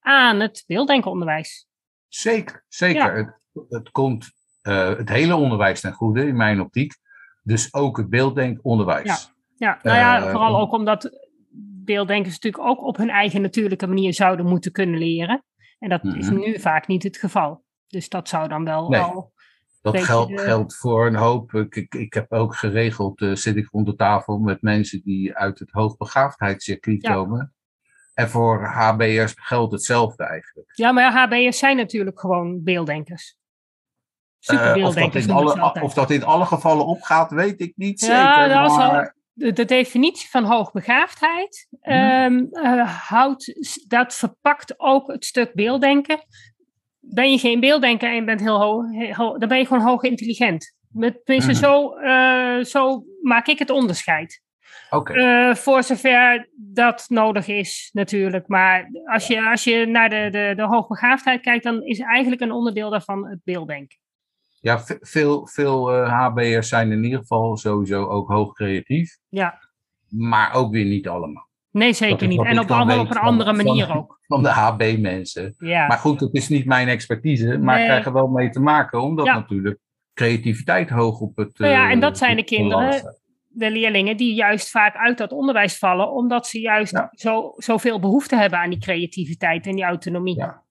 aan 0.00 0.40
het 0.40 0.64
beelddenkenonderwijs. 0.66 1.66
Zeker, 2.08 2.64
zeker. 2.68 3.16
Het, 3.16 3.40
het 3.68 3.90
komt 3.90 4.30
eh, 4.62 4.88
het 4.96 5.08
hele 5.08 5.34
onderwijs 5.36 5.80
ten 5.80 5.92
goede, 5.92 6.26
in 6.26 6.36
mijn 6.36 6.60
optiek. 6.60 6.92
Dus 7.42 7.74
ook 7.74 7.96
het 7.96 8.08
beelddenkonderwijs. 8.10 9.32
Ja, 9.56 9.78
nou 9.82 9.96
ja, 9.96 10.16
Eh, 10.24 10.30
vooral 10.30 10.60
ook 10.60 10.72
omdat 10.72 11.10
beelddenkers 11.84 12.34
natuurlijk 12.34 12.64
ook 12.68 12.82
op 12.82 12.96
hun 12.96 13.10
eigen 13.10 13.42
natuurlijke 13.42 13.86
manier 13.86 14.14
zouden 14.14 14.46
moeten 14.46 14.72
kunnen 14.72 14.98
leren. 14.98 15.44
En 15.78 15.88
dat 15.88 16.04
is 16.04 16.30
Mhm. 16.30 16.38
nu 16.38 16.60
vaak 16.60 16.86
niet 16.86 17.02
het 17.02 17.16
geval. 17.16 17.64
Dus 17.86 18.08
dat 18.08 18.28
zou 18.28 18.48
dan 18.48 18.64
wel 18.64 18.88
Nee. 18.88 19.00
al. 19.00 19.32
Dat 19.92 20.04
geldt, 20.04 20.36
de- 20.36 20.38
geldt 20.38 20.76
voor 20.76 21.06
een 21.06 21.14
hoop. 21.14 21.54
Ik, 21.54 21.76
ik, 21.76 21.94
ik 21.94 22.14
heb 22.14 22.32
ook 22.32 22.54
geregeld, 22.54 23.20
eh, 23.20 23.34
zit 23.34 23.56
ik 23.56 23.68
rond 23.70 23.86
de 23.86 23.94
tafel 23.94 24.38
met 24.38 24.62
mensen 24.62 25.02
die 25.02 25.36
uit 25.36 25.58
het 25.58 25.70
hoogbegaafdheidscircuit 25.70 27.02
Ja. 27.02 27.12
komen. 27.12 27.54
En 28.14 28.28
voor 28.28 28.64
HB'ers 28.64 29.34
geldt 29.36 29.72
hetzelfde 29.72 30.24
eigenlijk. 30.24 30.70
Ja, 30.74 30.92
maar 30.92 31.12
HB'ers 31.12 31.58
zijn 31.58 31.76
natuurlijk 31.76 32.20
gewoon 32.20 32.62
beelddenkers. 32.62 33.36
Uh, 34.52 34.84
of, 34.84 34.94
dat 34.94 35.14
in 35.14 35.30
alle, 35.30 35.82
of 35.82 35.94
dat 35.94 36.10
in 36.10 36.24
alle 36.24 36.44
gevallen 36.44 36.86
opgaat, 36.86 37.30
weet 37.30 37.60
ik 37.60 37.72
niet 37.76 38.00
ja, 38.00 38.34
zeker. 38.34 38.54
Dat 38.54 38.76
maar... 38.76 39.16
de, 39.32 39.52
de, 39.52 39.64
definitie 39.64 40.30
van 40.30 40.44
hoogbegaafdheid 40.44 41.68
um, 41.82 42.48
uh, 42.52 43.08
houdt, 43.08 43.54
dat 43.88 44.14
verpakt 44.14 44.80
ook 44.80 45.12
het 45.12 45.24
stuk 45.24 45.54
beelddenken. 45.54 46.24
Ben 47.14 47.30
je 47.30 47.38
geen 47.38 47.60
beelddenker 47.60 48.08
en 48.08 48.14
je 48.14 48.24
bent 48.24 48.40
heel 48.40 48.60
hoog, 48.60 48.84
ho 49.16 49.38
dan 49.38 49.48
ben 49.48 49.58
je 49.58 49.66
gewoon 49.66 49.82
hoog 49.82 50.02
intelligent. 50.02 50.74
Met, 50.92 51.24
tenminste, 51.24 51.50
Mhm. 51.52 51.60
zo, 51.60 51.98
uh, 52.00 52.64
zo 52.64 53.04
maak 53.22 53.46
ik 53.46 53.58
het 53.58 53.70
onderscheid. 53.70 54.44
Okay. 54.90 55.16
Uh, 55.48 55.54
voor 55.54 55.82
zover 55.82 56.48
dat 56.56 57.04
nodig 57.08 57.48
is, 57.48 57.90
natuurlijk. 57.92 58.48
Maar 58.48 58.88
als 59.04 59.26
je, 59.26 59.42
als 59.50 59.64
je 59.64 59.86
naar 59.86 60.08
de, 60.08 60.28
de, 60.30 60.52
de 60.56 60.62
hoogbegaafdheid 60.62 61.40
kijkt, 61.40 61.64
dan 61.64 61.82
is 61.82 61.98
eigenlijk 61.98 62.42
een 62.42 62.52
onderdeel 62.52 62.90
daarvan 62.90 63.26
het 63.28 63.40
beelddenken. 63.44 63.98
Ja, 64.60 64.80
veel, 65.00 65.46
veel 65.46 65.92
HB'ers 66.04 66.68
zijn 66.68 66.92
in 66.92 67.04
ieder 67.04 67.18
geval 67.18 67.56
sowieso 67.56 68.04
ook 68.06 68.28
hoog 68.28 68.52
creatief. 68.52 69.16
Ja. 69.28 69.58
Maar 70.08 70.54
ook 70.54 70.72
weer 70.72 70.84
niet 70.84 71.08
allemaal. 71.08 71.45
Nee, 71.76 71.92
zeker 71.92 72.26
niet. 72.28 72.44
En 72.44 72.58
op, 72.58 72.70
allemaal 72.70 73.00
op 73.00 73.10
een 73.10 73.16
andere 73.16 73.54
van, 73.54 73.64
manier 73.64 73.86
van, 73.86 73.96
ook. 73.96 74.20
Van 74.26 74.42
de 74.42 74.48
HB-mensen. 74.48 75.54
Ja. 75.58 75.86
Maar 75.86 75.98
goed, 75.98 76.18
dat 76.18 76.34
is 76.34 76.48
niet 76.48 76.66
mijn 76.66 76.88
expertise. 76.88 77.58
Maar 77.58 77.74
Nee. 77.74 77.84
ik 77.84 77.90
krijg 77.90 78.06
er 78.06 78.12
wel 78.12 78.26
mee 78.28 78.50
te 78.50 78.60
maken, 78.60 79.02
omdat 79.02 79.26
Ja. 79.26 79.34
natuurlijk 79.34 79.78
creativiteit 80.14 80.90
hoog 80.90 81.20
op 81.20 81.36
het. 81.36 81.58
Nou 81.58 81.72
ja, 81.72 81.84
eh, 81.86 81.90
en 81.90 82.00
dat 82.00 82.18
zijn 82.18 82.34
de 82.34 82.40
het 82.40 82.50
kinderen, 82.50 83.16
de 83.48 83.70
leerlingen, 83.70 84.16
die 84.16 84.34
juist 84.34 84.70
vaak 84.70 84.94
uit 84.94 85.18
dat 85.18 85.32
onderwijs 85.32 85.78
vallen, 85.78 86.12
omdat 86.12 86.46
ze 86.46 86.60
juist 86.60 86.92
Ja. 86.92 87.08
zo, 87.12 87.52
zoveel 87.56 88.00
behoefte 88.00 88.36
hebben 88.36 88.58
aan 88.58 88.70
die 88.70 88.78
creativiteit 88.78 89.66
en 89.66 89.74
die 89.74 89.84
autonomie. 89.84 90.36
Ja. 90.36 90.62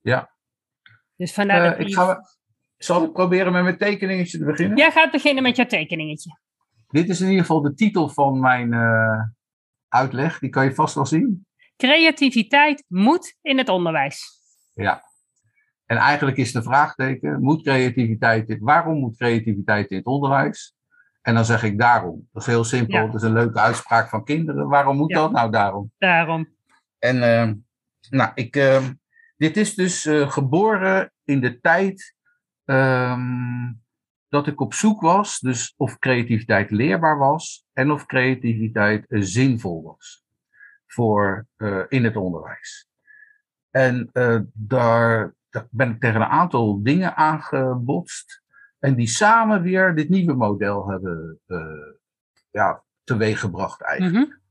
Ja. 0.00 0.30
Dus 1.16 1.32
vandaar 1.32 1.64
Eh, 1.64 1.70
dat 1.78 1.86
ik 1.88 1.94
ga, 1.94 2.20
zal 2.76 3.04
ik 3.04 3.12
proberen 3.12 3.52
met 3.52 3.62
mijn 3.62 3.78
tekeningetje 3.78 4.38
te 4.38 4.44
beginnen? 4.44 4.76
Jij 4.78 4.90
gaat 4.90 5.10
beginnen 5.10 5.42
met 5.42 5.56
jouw 5.56 5.66
tekeningetje. 5.66 6.38
Dit 6.88 7.08
is 7.08 7.20
in 7.20 7.26
ieder 7.28 7.40
geval 7.40 7.60
de 7.62 7.74
titel 7.74 8.08
van 8.08 8.40
mijn 8.40 8.72
eh, 8.72 9.20
uitleg. 9.94 10.38
Die 10.38 10.50
kan 10.50 10.64
je 10.64 10.74
vast 10.74 10.94
wel 10.94 11.06
zien. 11.06 11.46
Creativiteit 11.76 12.84
moet 12.88 13.36
in 13.42 13.58
het 13.58 13.68
onderwijs. 13.68 14.22
Ja. 14.74 15.02
En 15.86 15.96
eigenlijk 15.96 16.36
is 16.36 16.52
de 16.52 16.62
vraagteken, 16.62 17.40
moet 17.42 17.62
creativiteit, 17.62 18.56
waarom 18.60 18.98
moet 18.98 19.16
creativiteit 19.16 19.90
in 19.90 19.96
het 19.96 20.06
onderwijs? 20.06 20.74
En 21.22 21.34
dan 21.34 21.44
zeg 21.44 21.62
ik 21.62 21.78
daarom. 21.78 22.28
Dat 22.32 22.42
is 22.42 22.48
heel 22.48 22.64
simpel. 22.64 22.98
Ja. 22.98 23.06
Dat 23.06 23.14
is 23.14 23.22
een 23.22 23.32
leuke 23.32 23.58
uitspraak 23.60 24.08
van 24.08 24.24
kinderen. 24.24 24.68
Waarom 24.68 24.96
moet 24.96 25.10
Ja. 25.10 25.16
dat? 25.18 25.32
Nou, 25.32 25.50
daarom. 25.50 25.92
Daarom. 25.98 26.54
En 26.98 27.22
eh, 27.22 27.52
nou, 28.10 28.30
ik, 28.34 28.56
eh, 28.56 28.86
dit 29.36 29.56
is 29.56 29.74
dus 29.74 30.06
eh, 30.06 30.30
geboren 30.30 31.12
in 31.24 31.40
de 31.40 31.60
tijd 31.60 32.14
ehm, 32.64 33.72
dat 34.34 34.46
ik 34.46 34.60
op 34.60 34.74
zoek 34.74 35.00
was, 35.00 35.38
dus 35.38 35.74
of 35.76 35.98
creativiteit 35.98 36.70
leerbaar 36.70 37.18
was 37.18 37.64
en 37.72 37.90
of 37.90 38.06
creativiteit 38.06 39.06
eh, 39.06 39.20
zinvol 39.20 39.82
was 39.82 40.24
voor, 40.94 41.46
eh, 41.56 41.80
in 41.88 42.04
het 42.04 42.16
onderwijs. 42.16 42.88
En 43.70 44.08
eh, 44.12 44.40
daar, 44.52 45.34
daar 45.50 45.66
ben 45.70 45.90
ik 45.90 46.00
tegen 46.00 46.20
een 46.20 46.26
aantal 46.26 46.82
dingen 46.82 47.16
aangebotst 47.16 48.42
en 48.78 48.94
die 48.94 49.06
samen 49.06 49.62
weer 49.62 49.94
dit 49.94 50.08
nieuwe 50.08 50.34
model 50.34 50.88
hebben 50.88 51.40
eh, 51.46 51.92
ja, 52.50 52.82
teweeggebracht 53.04 53.80
eigenlijk. 53.80 54.26
Mhm. 54.26 54.42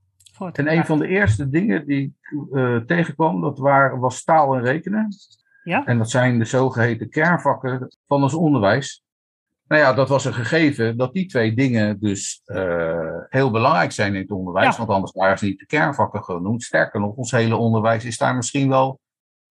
En 0.52 0.72
een 0.72 0.86
van 0.86 1.00
de 1.00 1.08
eerste 1.08 1.50
dingen 1.50 1.86
die 1.86 2.02
ik 2.02 2.88
tegenkwam, 2.88 3.42
dat 3.42 3.60
waren, 3.60 4.00
was 4.00 4.24
taal 4.24 4.56
en 4.56 4.62
rekenen. 4.62 5.08
Ja. 5.64 5.86
En 5.86 5.98
dat 5.98 6.10
zijn 6.10 6.40
de 6.40 6.46
zogeheten 6.46 7.10
kernvakken 7.10 7.96
van 8.08 8.24
ons 8.24 8.34
onderwijs. 8.34 9.03
Nou 9.68 9.82
ja, 9.82 9.94
dat 9.94 10.10
was 10.10 10.26
een 10.26 10.34
gegeven 10.34 10.98
dat 10.98 11.14
die 11.14 11.26
twee 11.26 11.54
dingen 11.54 12.00
dus 12.00 12.42
eh, 12.46 13.18
heel 13.30 13.52
belangrijk 13.52 13.92
zijn 13.92 14.16
in 14.16 14.22
het 14.22 14.32
onderwijs. 14.32 14.72
Ja. 14.72 14.78
Want 14.78 14.90
anders 14.90 15.12
waren 15.12 15.38
ze 15.38 15.46
niet 15.46 15.60
de 15.60 15.66
kernvakken 15.66 16.24
genoemd. 16.24 16.64
Sterker 16.64 17.00
nog, 17.00 17.16
ons 17.16 17.32
hele 17.32 17.56
onderwijs 17.56 18.06
is 18.06 18.18
daar 18.18 18.36
misschien 18.36 18.70
wel, 18.70 19.00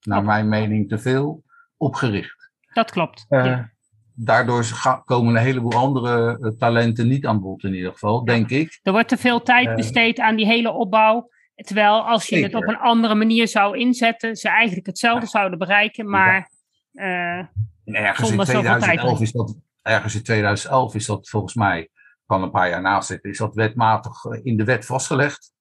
naar 0.01 0.25
mijn 0.25 0.49
mening, 0.49 0.89
te 0.89 0.99
veel 0.99 1.43
op 1.77 1.95
gericht. 1.95 2.51
Dat 2.73 2.91
klopt. 2.91 3.27
Eh, 3.29 3.45
Ja. 3.45 3.71
Daardoor 4.15 4.65
komen 5.05 5.35
een 5.37 5.43
heleboel 5.43 5.73
andere 5.73 6.39
eh, 6.41 6.51
talenten 6.59 7.09
niet 7.09 7.27
aan 7.27 7.41
bod 7.41 7.65
in 7.65 7.75
ieder 7.75 7.93
geval, 7.93 8.25
denk 8.25 8.51
ik. 8.51 8.81
Er 8.83 8.93
wordt 8.93 9.09
te 9.09 9.17
veel 9.17 9.43
tijd 9.43 9.77
besteed 9.77 10.21
aan 10.21 10.37
die 10.37 10.47
hele 10.47 10.71
opbouw. 10.71 11.29
Terwijl 11.55 12.01
als 12.09 12.27
je 12.27 12.43
het 12.43 12.55
op 12.55 12.63
een 12.69 12.77
andere 12.79 13.15
manier 13.15 13.49
zou 13.49 13.79
inzetten, 13.79 14.37
ze 14.37 14.49
eigenlijk 14.49 14.87
hetzelfde 14.87 15.25
Ja. 15.25 15.31
zouden 15.31 15.59
bereiken. 15.59 16.11
Maar 16.11 16.51
eh, 16.93 17.39
En 17.39 17.51
ergens 17.85 18.19
in, 18.21 18.27
Zonder 18.27 18.47
zoveel 18.47 18.63
tijd 18.63 18.83
2011 18.83 19.11
erin. 19.13 19.23
is 19.23 19.33
dat, 19.33 19.57
ergens 19.83 20.15
in 20.15 20.23
2011 20.23 20.95
is 20.95 21.07
dat 21.07 21.29
volgens 21.29 21.55
mij, 21.55 21.91
kan 22.27 22.43
een 22.43 22.51
paar 22.51 22.69
jaar 22.69 22.81
naast 22.81 23.09
zitten, 23.09 23.31
is 23.31 23.39
dat 23.39 23.55
wetmatig 23.55 24.25
eh, 24.25 24.41
in 24.43 24.57
de 24.57 24.65
wet 24.65 24.87
vastgelegd. 24.87 25.53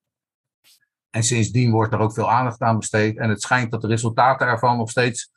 En 1.09 1.23
sindsdien 1.23 1.71
wordt 1.71 1.93
er 1.93 1.99
ook 1.99 2.13
veel 2.13 2.31
aandacht 2.31 2.61
aan 2.61 2.77
besteed. 2.77 3.17
En 3.17 3.29
het 3.29 3.41
schijnt 3.41 3.71
dat 3.71 3.81
de 3.81 3.87
resultaten 3.87 4.47
ervan 4.47 4.77
nog 4.77 4.89
steeds 4.89 5.31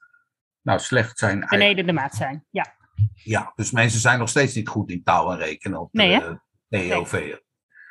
nou, 0.63 0.79
slecht 0.79 1.19
zijn. 1.19 1.31
eigenlijk. 1.31 1.63
beneden 1.63 1.87
de 1.87 1.93
maat 1.93 2.15
zijn. 2.15 2.45
Ja. 2.51 2.75
Ja, 3.15 3.53
dus 3.55 3.71
mensen 3.71 4.01
zijn 4.01 4.19
nog 4.19 4.29
steeds 4.29 4.55
niet 4.55 4.69
goed 4.69 4.91
in 4.91 5.03
taal 5.03 5.33
en 5.33 5.39
rekenen 5.39 5.81
op 5.81 5.93
Nee, 5.93 6.21
de 6.69 6.79
EOV. 6.79 7.13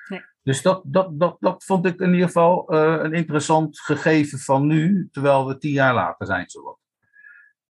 Nee. 0.07 0.25
Dus 0.43 0.61
dat, 0.61 0.81
dat, 0.85 1.19
dat, 1.19 1.37
dat 1.39 1.63
vond 1.63 1.85
ik 1.85 1.99
in 1.99 2.11
ieder 2.11 2.27
geval 2.27 2.69
eh, 2.69 3.03
een 3.03 3.13
interessant 3.13 3.79
gegeven 3.79 4.39
van 4.39 4.67
nu, 4.67 5.09
terwijl 5.11 5.47
we 5.47 5.57
tien 5.57 5.71
jaar 5.71 5.93
later 5.93 6.25
zijn. 6.25 6.49
Zowat. 6.49 6.79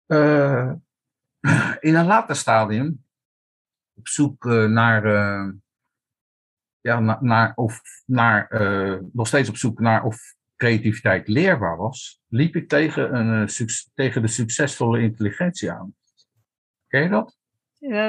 Eh, 0.06 0.72
in 1.80 1.94
een 1.94 2.06
later 2.06 2.36
stadium, 2.36 3.05
op 4.06 4.12
zoek 4.12 4.46
eh, 4.46 4.64
naar, 4.64 5.04
eh, 5.04 5.52
ja, 6.80 7.00
na- 7.00 7.18
naar, 7.20 7.52
of 7.54 7.80
naar, 8.04 8.48
eh, 8.48 8.98
nog 9.12 9.26
steeds 9.26 9.48
op 9.48 9.56
zoek 9.56 9.80
naar 9.80 10.04
of 10.04 10.34
creativiteit 10.56 11.28
leerbaar 11.28 11.76
was, 11.76 12.20
liep 12.28 12.56
ik 12.56 12.68
tegen, 12.68 13.14
een, 13.14 13.48
tegen 13.94 14.22
de 14.22 14.28
succesvolle 14.28 15.00
intelligentie 15.00 15.72
aan. 15.72 15.94
Ken 16.88 17.02
je 17.02 17.08
dat? 17.08 17.36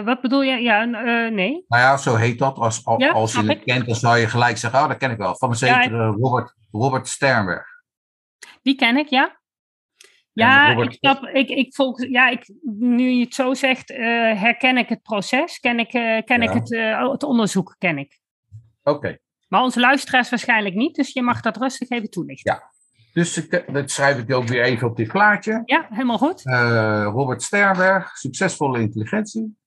Wat 0.05 0.21
bedoel 0.21 0.41
je? 0.41 0.61
Ja, 0.61 0.83
nee. 1.29 1.65
Nou 1.67 1.81
ja, 1.81 1.97
zo 1.97 2.15
heet 2.15 2.39
dat. 2.39 2.57
Als, 2.57 2.81
Ja, 2.97 3.11
als 3.11 3.33
je 3.33 3.43
het 3.43 3.63
kent, 3.63 3.85
dan 3.85 3.95
zou 3.95 4.17
je 4.17 4.27
gelijk 4.27 4.57
zeggen, 4.57 4.79
oh, 4.81 4.87
dat 4.87 4.97
ken 4.97 5.11
ik 5.11 5.17
wel. 5.17 5.35
Van 5.35 5.49
een 5.49 5.67
Ja, 5.67 5.81
zekere 5.81 6.05
Robert, 6.07 6.53
Robert 6.71 7.07
Sternberg. 7.07 7.67
Die 8.61 8.75
ken 8.75 8.97
ik, 8.97 9.07
ja. 9.07 9.39
Ja, 10.37 10.73
Robert- 10.73 10.93
ik 10.93 10.97
snap, 10.99 11.23
ik, 11.23 11.49
ik 11.49 11.75
volg, 11.75 12.07
ja, 12.07 12.29
ik, 12.29 12.53
nu 12.79 13.09
je 13.09 13.23
het 13.23 13.33
zo 13.33 13.53
zegt, 13.53 13.91
eh, 13.91 13.99
herken 14.41 14.77
ik 14.77 14.89
het 14.89 15.01
proces, 15.01 15.59
ken 15.59 15.79
ik, 15.79 15.93
eh, 15.93 16.23
ken 16.23 16.41
ik 16.41 16.49
het, 16.49 16.73
eh, 16.73 17.11
het 17.11 17.23
onderzoek, 17.23 17.75
ken 17.77 17.97
ik. 17.97 18.19
Oké, 18.83 19.17
Maar 19.47 19.61
onze 19.61 19.79
luisteraars 19.79 20.29
waarschijnlijk 20.29 20.75
niet, 20.75 20.95
dus 20.95 21.13
je 21.13 21.21
mag 21.21 21.41
dat 21.41 21.57
rustig 21.57 21.89
even 21.89 22.09
toelichten. 22.09 22.53
Ja. 22.53 22.71
dus 23.13 23.37
ik, 23.37 23.73
dat 23.73 23.91
schrijf 23.91 24.17
ik 24.17 24.33
ook 24.33 24.47
weer 24.47 24.63
even 24.63 24.87
op 24.87 24.95
dit 24.95 25.07
plaatje. 25.07 25.61
Ja, 25.65 25.87
helemaal 25.89 26.17
goed. 26.17 26.41
Robert 27.13 27.41
Sternberg, 27.43 28.17
succesvolle 28.17 28.79
intelligentie. 28.79 29.57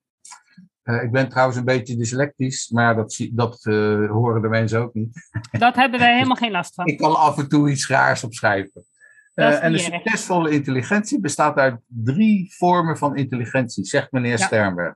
Ik 0.83 1.11
ben 1.11 1.29
trouwens 1.29 1.59
een 1.59 1.65
beetje 1.65 1.97
dyslectisch, 1.97 2.69
maar 2.69 2.95
dat, 2.95 3.29
dat 3.33 3.63
horen 4.11 4.43
de 4.43 4.49
mensen 4.49 4.81
ook 4.81 4.95
niet. 4.95 5.29
Dat 5.51 5.75
hebben 5.75 6.01
wij 6.01 6.15
helemaal 6.17 6.37
geen 6.37 6.51
last 6.51 6.75
van. 6.75 6.87
Ik 6.87 6.99
kan 6.99 7.17
af 7.17 7.39
en 7.39 7.49
toe 7.49 7.71
iets 7.71 7.89
raars 7.89 8.25
opschrijven. 8.25 8.85
Eh, 9.35 9.65
en 9.65 9.73
de 9.73 9.79
succesvolle 9.79 10.51
intelligentie 10.51 11.21
bestaat 11.21 11.57
uit 11.57 11.81
drie 11.87 12.55
vormen 12.57 12.97
van 12.97 13.17
intelligentie, 13.17 13.85
zegt 13.85 14.13
meneer 14.13 14.39
Ja. 14.39 14.47
Sternberg. 14.47 14.95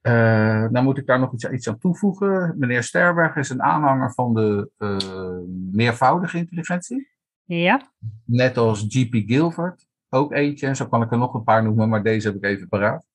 Eh 0.00 0.66
dan 0.70 0.84
moet 0.84 0.98
ik 0.98 1.06
daar 1.06 1.18
nog 1.18 1.32
iets, 1.32 1.50
iets 1.50 1.68
aan 1.68 1.78
toevoegen. 1.78 2.54
Meneer 2.58 2.82
Sternberg 2.82 3.36
is 3.36 3.48
een 3.48 3.62
aanhanger 3.62 4.14
van 4.14 4.34
de 4.34 4.70
eh, 4.78 5.38
meervoudige 5.72 6.38
intelligentie. 6.38 7.08
Ja, 7.44 7.90
Net 8.24 8.56
als 8.56 8.86
G.P. 8.88 9.14
Gilbert, 9.26 9.86
ook 10.08 10.32
eentje. 10.32 10.66
En 10.66 10.76
zo 10.76 10.86
kan 10.86 11.02
ik 11.02 11.10
er 11.10 11.18
nog 11.18 11.34
een 11.34 11.44
paar 11.44 11.62
noemen, 11.62 11.88
maar 11.88 12.02
deze 12.02 12.26
heb 12.26 12.36
ik 12.36 12.44
even 12.44 12.68
paraat. 12.68 13.06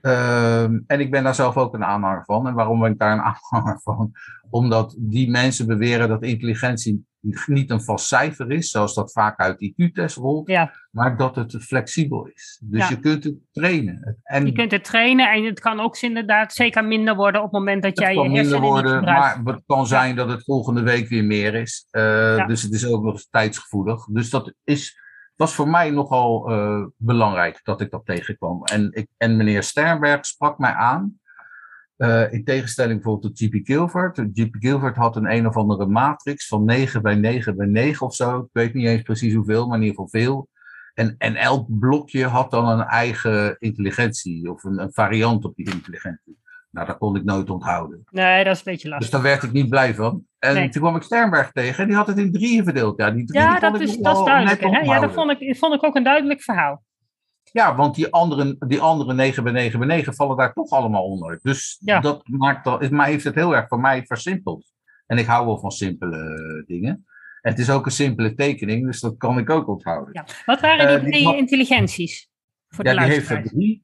Ehm, 0.00 0.80
en 0.86 1.00
ik 1.00 1.10
ben 1.10 1.24
daar 1.24 1.34
zelf 1.34 1.56
ook 1.56 1.74
een 1.74 1.84
aanhanger 1.84 2.24
van. 2.24 2.46
En 2.46 2.54
waarom 2.54 2.80
ben 2.80 2.92
ik 2.92 2.98
daar 2.98 3.12
een 3.12 3.22
aanhanger 3.32 3.80
van? 3.82 4.12
Omdat 4.50 4.96
die 4.98 5.30
mensen 5.30 5.66
beweren 5.66 6.08
dat 6.08 6.22
intelligentie 6.22 7.06
niet 7.46 7.70
een 7.70 7.80
vast 7.82 8.06
cijfer 8.06 8.50
is, 8.50 8.70
zoals 8.70 8.94
dat 8.94 9.12
vaak 9.12 9.38
uit 9.40 9.60
IQ-test 9.60 10.16
rolt, 10.16 10.48
ja. 10.48 10.72
maar 10.90 11.16
dat 11.16 11.36
het 11.36 11.56
flexibel 11.56 12.26
is. 12.26 12.60
Dus 12.64 12.80
Ja. 12.80 12.88
je 12.88 13.00
kunt 13.00 13.24
het 13.24 13.34
trainen. 13.52 14.20
En 14.22 14.46
Je 14.46 14.52
kunt 14.52 14.70
het 14.70 14.84
trainen 14.84 15.32
en 15.32 15.44
het 15.44 15.60
kan 15.60 15.80
ook 15.80 15.96
inderdaad 16.00 16.52
zeker 16.52 16.84
minder 16.84 17.14
worden 17.14 17.40
op 17.42 17.52
het 17.52 17.58
moment 17.58 17.82
dat 17.82 17.90
het 17.90 18.00
jij 18.00 18.08
je 18.10 18.14
kan 18.14 18.24
minder 18.30 18.40
hersenen 18.42 18.62
niet 18.62 18.72
worden, 18.72 18.98
gebruikt. 18.98 19.42
maar 19.44 19.54
het 19.54 19.62
kan 19.66 19.86
zijn 19.86 20.16
dat 20.16 20.28
het 20.28 20.44
volgende 20.44 20.82
week 20.82 21.08
weer 21.08 21.24
meer 21.24 21.54
is. 21.54 21.86
Eh. 21.90 22.46
Dus 22.46 22.62
het 22.62 22.72
is 22.72 22.86
ook 22.86 23.02
nog 23.02 23.22
tijdsgevoelig. 23.30 24.04
Dus 24.04 24.30
dat 24.30 24.54
is, 24.64 24.98
was 25.36 25.54
voor 25.54 25.68
mij 25.68 25.90
nogal 25.90 26.50
eh, 26.50 26.84
belangrijk 26.96 27.60
dat 27.62 27.80
ik 27.80 27.90
dat 27.90 28.06
tegenkwam. 28.06 28.64
En, 28.64 28.88
ik, 28.92 29.08
en 29.16 29.36
meneer 29.36 29.62
Sternberg 29.62 30.26
sprak 30.26 30.58
mij 30.58 30.72
aan. 30.72 31.20
Eh, 32.02 32.32
in 32.32 32.44
tegenstelling 32.44 33.02
bijvoorbeeld 33.02 33.36
tot 33.36 33.48
G.P. 33.48 33.66
Gilbert. 33.66 34.18
G.P. 34.32 34.56
Gilbert 34.58 34.96
had 34.96 35.16
een 35.16 35.32
een 35.32 35.46
of 35.46 35.56
andere 35.56 35.86
matrix 35.86 36.46
van 36.46 36.64
9 36.64 37.02
bij 37.02 37.14
9 37.14 37.56
bij 37.56 37.66
9 37.66 38.06
of 38.06 38.14
zo. 38.14 38.38
Ik 38.38 38.48
weet 38.52 38.74
niet 38.74 38.86
eens 38.86 39.02
precies 39.02 39.34
hoeveel, 39.34 39.66
maar 39.66 39.76
in 39.76 39.82
ieder 39.84 39.96
geval 40.04 40.20
veel. 40.20 40.48
En, 40.94 41.14
en 41.18 41.34
elk 41.36 41.66
blokje 41.78 42.26
had 42.26 42.50
dan 42.50 42.68
een 42.68 42.84
eigen 42.86 43.56
intelligentie 43.58 44.50
of 44.50 44.64
een, 44.64 44.78
een 44.78 44.92
variant 44.92 45.44
op 45.44 45.56
die 45.56 45.70
intelligentie. 45.74 46.38
Nou, 46.70 46.86
dat 46.86 46.98
kon 46.98 47.16
ik 47.16 47.24
nooit 47.24 47.50
onthouden. 47.50 48.04
Nee, 48.10 48.44
dat 48.44 48.52
is 48.52 48.58
een 48.58 48.72
beetje 48.72 48.88
Dus 48.88 48.98
lastig. 48.98 49.10
daar 49.10 49.22
werd 49.22 49.42
ik 49.42 49.52
niet 49.52 49.68
blij 49.68 49.94
van. 49.94 50.24
En 50.38 50.54
Nee. 50.54 50.68
toen 50.68 50.82
kwam 50.82 50.96
ik 50.96 51.02
Sternberg 51.02 51.52
tegen 51.52 51.82
en 51.82 51.88
die 51.88 51.96
had 51.96 52.06
het 52.06 52.18
in 52.18 52.32
drieën 52.32 52.64
verdeeld. 52.64 52.98
Ja, 53.00 53.10
die 53.10 53.32
Ja, 53.32 53.58
dat 53.58 53.80
is, 53.80 53.96
dat 53.96 54.18
is 54.18 54.24
duidelijk. 54.24 54.60
Hè? 54.60 54.78
Ja, 54.80 55.00
dat 55.00 55.12
vond 55.12 55.30
ik, 55.40 55.56
vond 55.56 55.74
ik 55.74 55.84
ook 55.84 55.94
een 55.96 56.02
duidelijk 56.02 56.42
verhaal. 56.42 56.82
Ja, 57.52 57.76
want 57.76 57.94
die 57.94 58.12
andere, 58.12 58.56
die 58.66 58.80
andere 58.80 59.14
9 59.14 59.42
bij 59.44 59.52
9 59.52 59.78
bij 59.78 59.88
9 59.88 60.14
vallen 60.14 60.36
daar 60.36 60.52
toch 60.52 60.70
allemaal 60.70 61.04
onder. 61.04 61.38
Dus 61.42 61.76
Ja. 61.80 62.00
dat 62.00 62.28
maakt 62.28 62.66
al, 62.66 62.78
het, 62.80 62.90
mij 62.90 63.10
heeft 63.10 63.24
het 63.24 63.34
heel 63.34 63.56
erg 63.56 63.68
voor 63.68 63.80
mij 63.80 64.06
versimpeld. 64.06 64.72
En 65.06 65.18
ik 65.18 65.26
hou 65.26 65.46
wel 65.46 65.58
van 65.58 65.70
simpele 65.70 66.64
dingen. 66.66 67.06
En 67.40 67.50
het 67.50 67.58
is 67.60 67.70
ook 67.70 67.86
een 67.86 67.92
simpele 67.92 68.34
tekening, 68.34 68.86
dus 68.86 69.00
dat 69.00 69.16
kan 69.16 69.38
ik 69.38 69.50
ook 69.50 69.68
onthouden. 69.68 70.14
Ja. 70.14 70.26
Wat 70.44 70.60
waren 70.60 70.86
die 70.86 70.96
Eh, 70.96 71.02
die 71.04 71.12
drie 71.12 71.36
intelligenties? 71.36 72.30
Voor 72.68 72.84
Ja, 72.86 72.92
de 72.92 72.98
die 72.98 73.08
heeft 73.08 73.30
er 73.30 73.42
drie. 73.42 73.82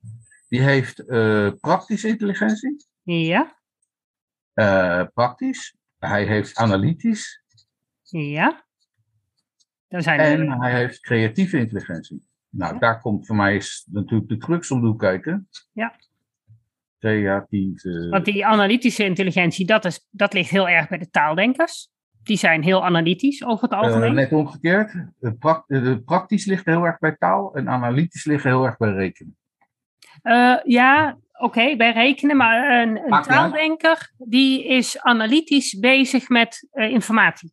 Die 0.49 0.61
heeft 0.63 0.99
eh, 1.07 1.51
praktische 1.61 2.09
intelligentie, 2.09 2.87
Ja, 3.03 3.57
eh, 4.53 5.05
praktisch. 5.15 5.77
Hij 5.99 6.25
heeft 6.25 6.57
analytisch 6.57 7.43
ja. 8.03 8.67
Daar 9.89 10.03
zijn 10.03 10.21
er. 10.21 10.41
en 10.41 10.61
hij 10.63 10.75
heeft 10.75 11.01
creatieve 11.01 11.59
intelligentie. 11.59 12.28
Nou, 12.51 12.73
Ja. 12.75 12.79
daar 12.79 13.01
komt 13.01 13.27
voor 13.27 13.37
mij 13.37 13.57
is 13.57 13.87
natuurlijk 13.91 14.29
de 14.29 14.37
crux 14.37 14.71
om 14.71 14.81
de 14.81 14.87
hoek 14.87 14.99
kijken. 14.99 15.49
Ja. 15.73 15.95
Creatieve. 16.99 18.09
Want 18.11 18.25
die 18.25 18.47
analytische 18.47 19.05
intelligentie, 19.05 19.67
dat, 19.67 19.85
is, 19.85 20.07
dat 20.11 20.33
ligt 20.33 20.51
heel 20.51 20.69
erg 20.69 20.89
bij 20.89 20.99
de 20.99 21.11
taaldenkers. 21.11 21.89
Die 22.23 22.37
zijn 22.37 22.63
heel 22.63 22.85
analytisch 22.85 23.45
over 23.45 23.63
het 23.63 23.73
Eh, 23.73 23.79
algemeen. 23.79 24.15
net 24.15 24.33
omgekeerd. 24.33 24.93
De 25.19 25.35
prak- 25.35 25.67
de 25.67 26.03
praktisch 26.05 26.47
ligt 26.47 26.65
heel 26.65 26.85
erg 26.85 26.99
bij 26.99 27.17
taal 27.17 27.55
en 27.55 27.69
analytisch 27.69 28.25
ligt 28.25 28.45
heel 28.45 28.65
erg 28.65 28.77
bij 28.77 28.93
rekenen. 28.93 29.37
Eh, 30.23 30.57
ja, 30.65 31.19
oké, 31.33 31.77
bij 31.77 31.93
rekenen, 31.93 32.37
maar 32.37 32.81
een, 32.81 33.23
taaldenker 33.23 34.13
die 34.17 34.65
is 34.67 35.01
analytisch 35.01 35.79
bezig 35.79 36.29
met 36.29 36.69
eh, 36.71 36.91
informatie. 36.91 37.53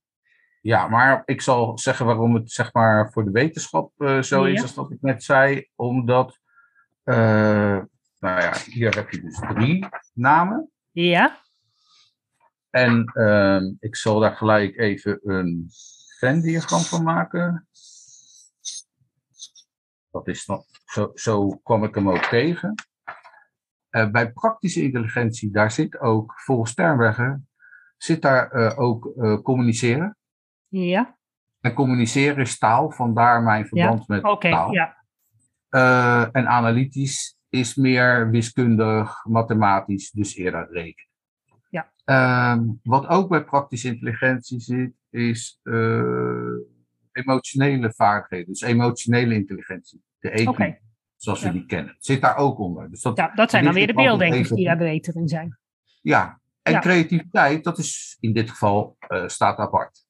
Ja, 0.65 0.88
maar 0.88 1.22
ik 1.25 1.41
zal 1.41 1.77
zeggen 1.77 2.05
waarom 2.05 2.36
het 2.36 2.51
zeg 2.51 2.74
maar 2.74 3.12
voor 3.12 3.24
de 3.24 3.31
wetenschap 3.31 3.91
eh, 3.98 4.22
zo 4.22 4.43
is 4.43 4.62
als 4.62 4.74
dat 4.74 4.91
ik 4.91 5.01
net 5.01 5.24
zei. 5.24 5.67
Omdat, 5.75 6.39
eh, 7.03 7.81
nou 8.19 8.41
ja, 8.41 8.53
hier 8.65 8.95
heb 8.95 9.12
je 9.12 9.22
dus 9.22 9.39
drie 9.39 9.88
namen. 10.13 10.72
Ja, 10.91 11.41
En 12.69 13.05
ehm, 13.13 13.74
ik 13.79 13.95
zal 13.95 14.19
daar 14.19 14.36
gelijk 14.36 14.77
even 14.77 15.19
een 15.24 15.69
Venn-diagram 16.19 16.81
van 16.81 17.03
maken. 17.03 17.67
Dat 20.12 20.27
is 20.27 20.45
dan, 20.45 20.63
zo, 20.86 21.12
zo 21.13 21.50
kwam 21.50 21.84
ik 21.84 21.95
hem 21.95 22.10
ook 22.10 22.25
tegen. 22.25 22.74
Eh, 23.89 24.12
bij 24.12 24.31
praktische 24.31 24.81
intelligentie, 24.81 25.51
daar 25.51 25.72
zit 25.72 26.00
ook, 26.00 26.34
volgens 26.41 26.72
Sternberger, 26.72 27.41
zit 27.98 28.22
daar 28.22 28.77
ook 28.77 29.13
communiceren. 29.43 30.17
Ja, 30.67 31.17
En 31.62 31.74
communiceren 31.74 32.38
is 32.38 32.57
taal, 32.57 32.91
vandaar 32.91 33.43
mijn 33.43 33.67
verband 33.67 34.07
met 34.07 34.22
taal. 34.39 34.74
ja. 34.74 35.03
Eh, 35.69 36.27
en 36.31 36.48
analytisch 36.48 37.38
is 37.50 37.75
meer 37.75 38.29
wiskundig, 38.29 39.25
mathematisch, 39.25 40.12
dus 40.12 40.36
eerder 40.36 40.67
rekenen. 40.72 41.10
Ja. 41.69 41.91
Ehm, 42.05 42.63
wat 42.84 43.07
ook 43.07 43.29
bij 43.29 43.43
praktische 43.43 43.88
intelligentie 43.88 44.60
zit, 44.60 44.93
is 45.10 45.60
eh, 45.63 46.55
emotionele 47.12 47.93
vaardigheden, 47.93 48.48
dus 48.48 48.62
emotionele 48.62 49.34
intelligentie, 49.34 50.03
de 50.19 50.29
EQ, 50.41 50.84
zoals 51.15 51.39
we 51.41 51.45
Ja. 51.48 51.53
die 51.53 51.65
kennen. 51.65 51.95
Zit 52.00 52.22
daar 52.22 52.38
ook 52.38 52.60
onder. 52.60 52.89
Dus 52.89 53.01
dat, 53.01 53.17
ja, 53.17 53.31
dat 53.36 53.50
zijn 53.50 53.63
dan 53.63 53.74
weer 53.74 53.88
de 53.88 53.93
er 53.93 54.03
beelddenkers 54.03 54.50
die 54.50 54.65
daar 54.65 54.77
beter 54.77 55.15
in 55.15 55.27
zijn. 55.27 55.57
Ja, 56.01 56.39
en 56.62 56.80
creativiteit, 56.82 57.63
dat 57.63 57.78
is 57.78 58.17
in 58.19 58.34
dit 58.34 58.49
geval 58.49 58.95
eh, 58.99 59.28
staat 59.28 59.58
apart. 59.58 60.05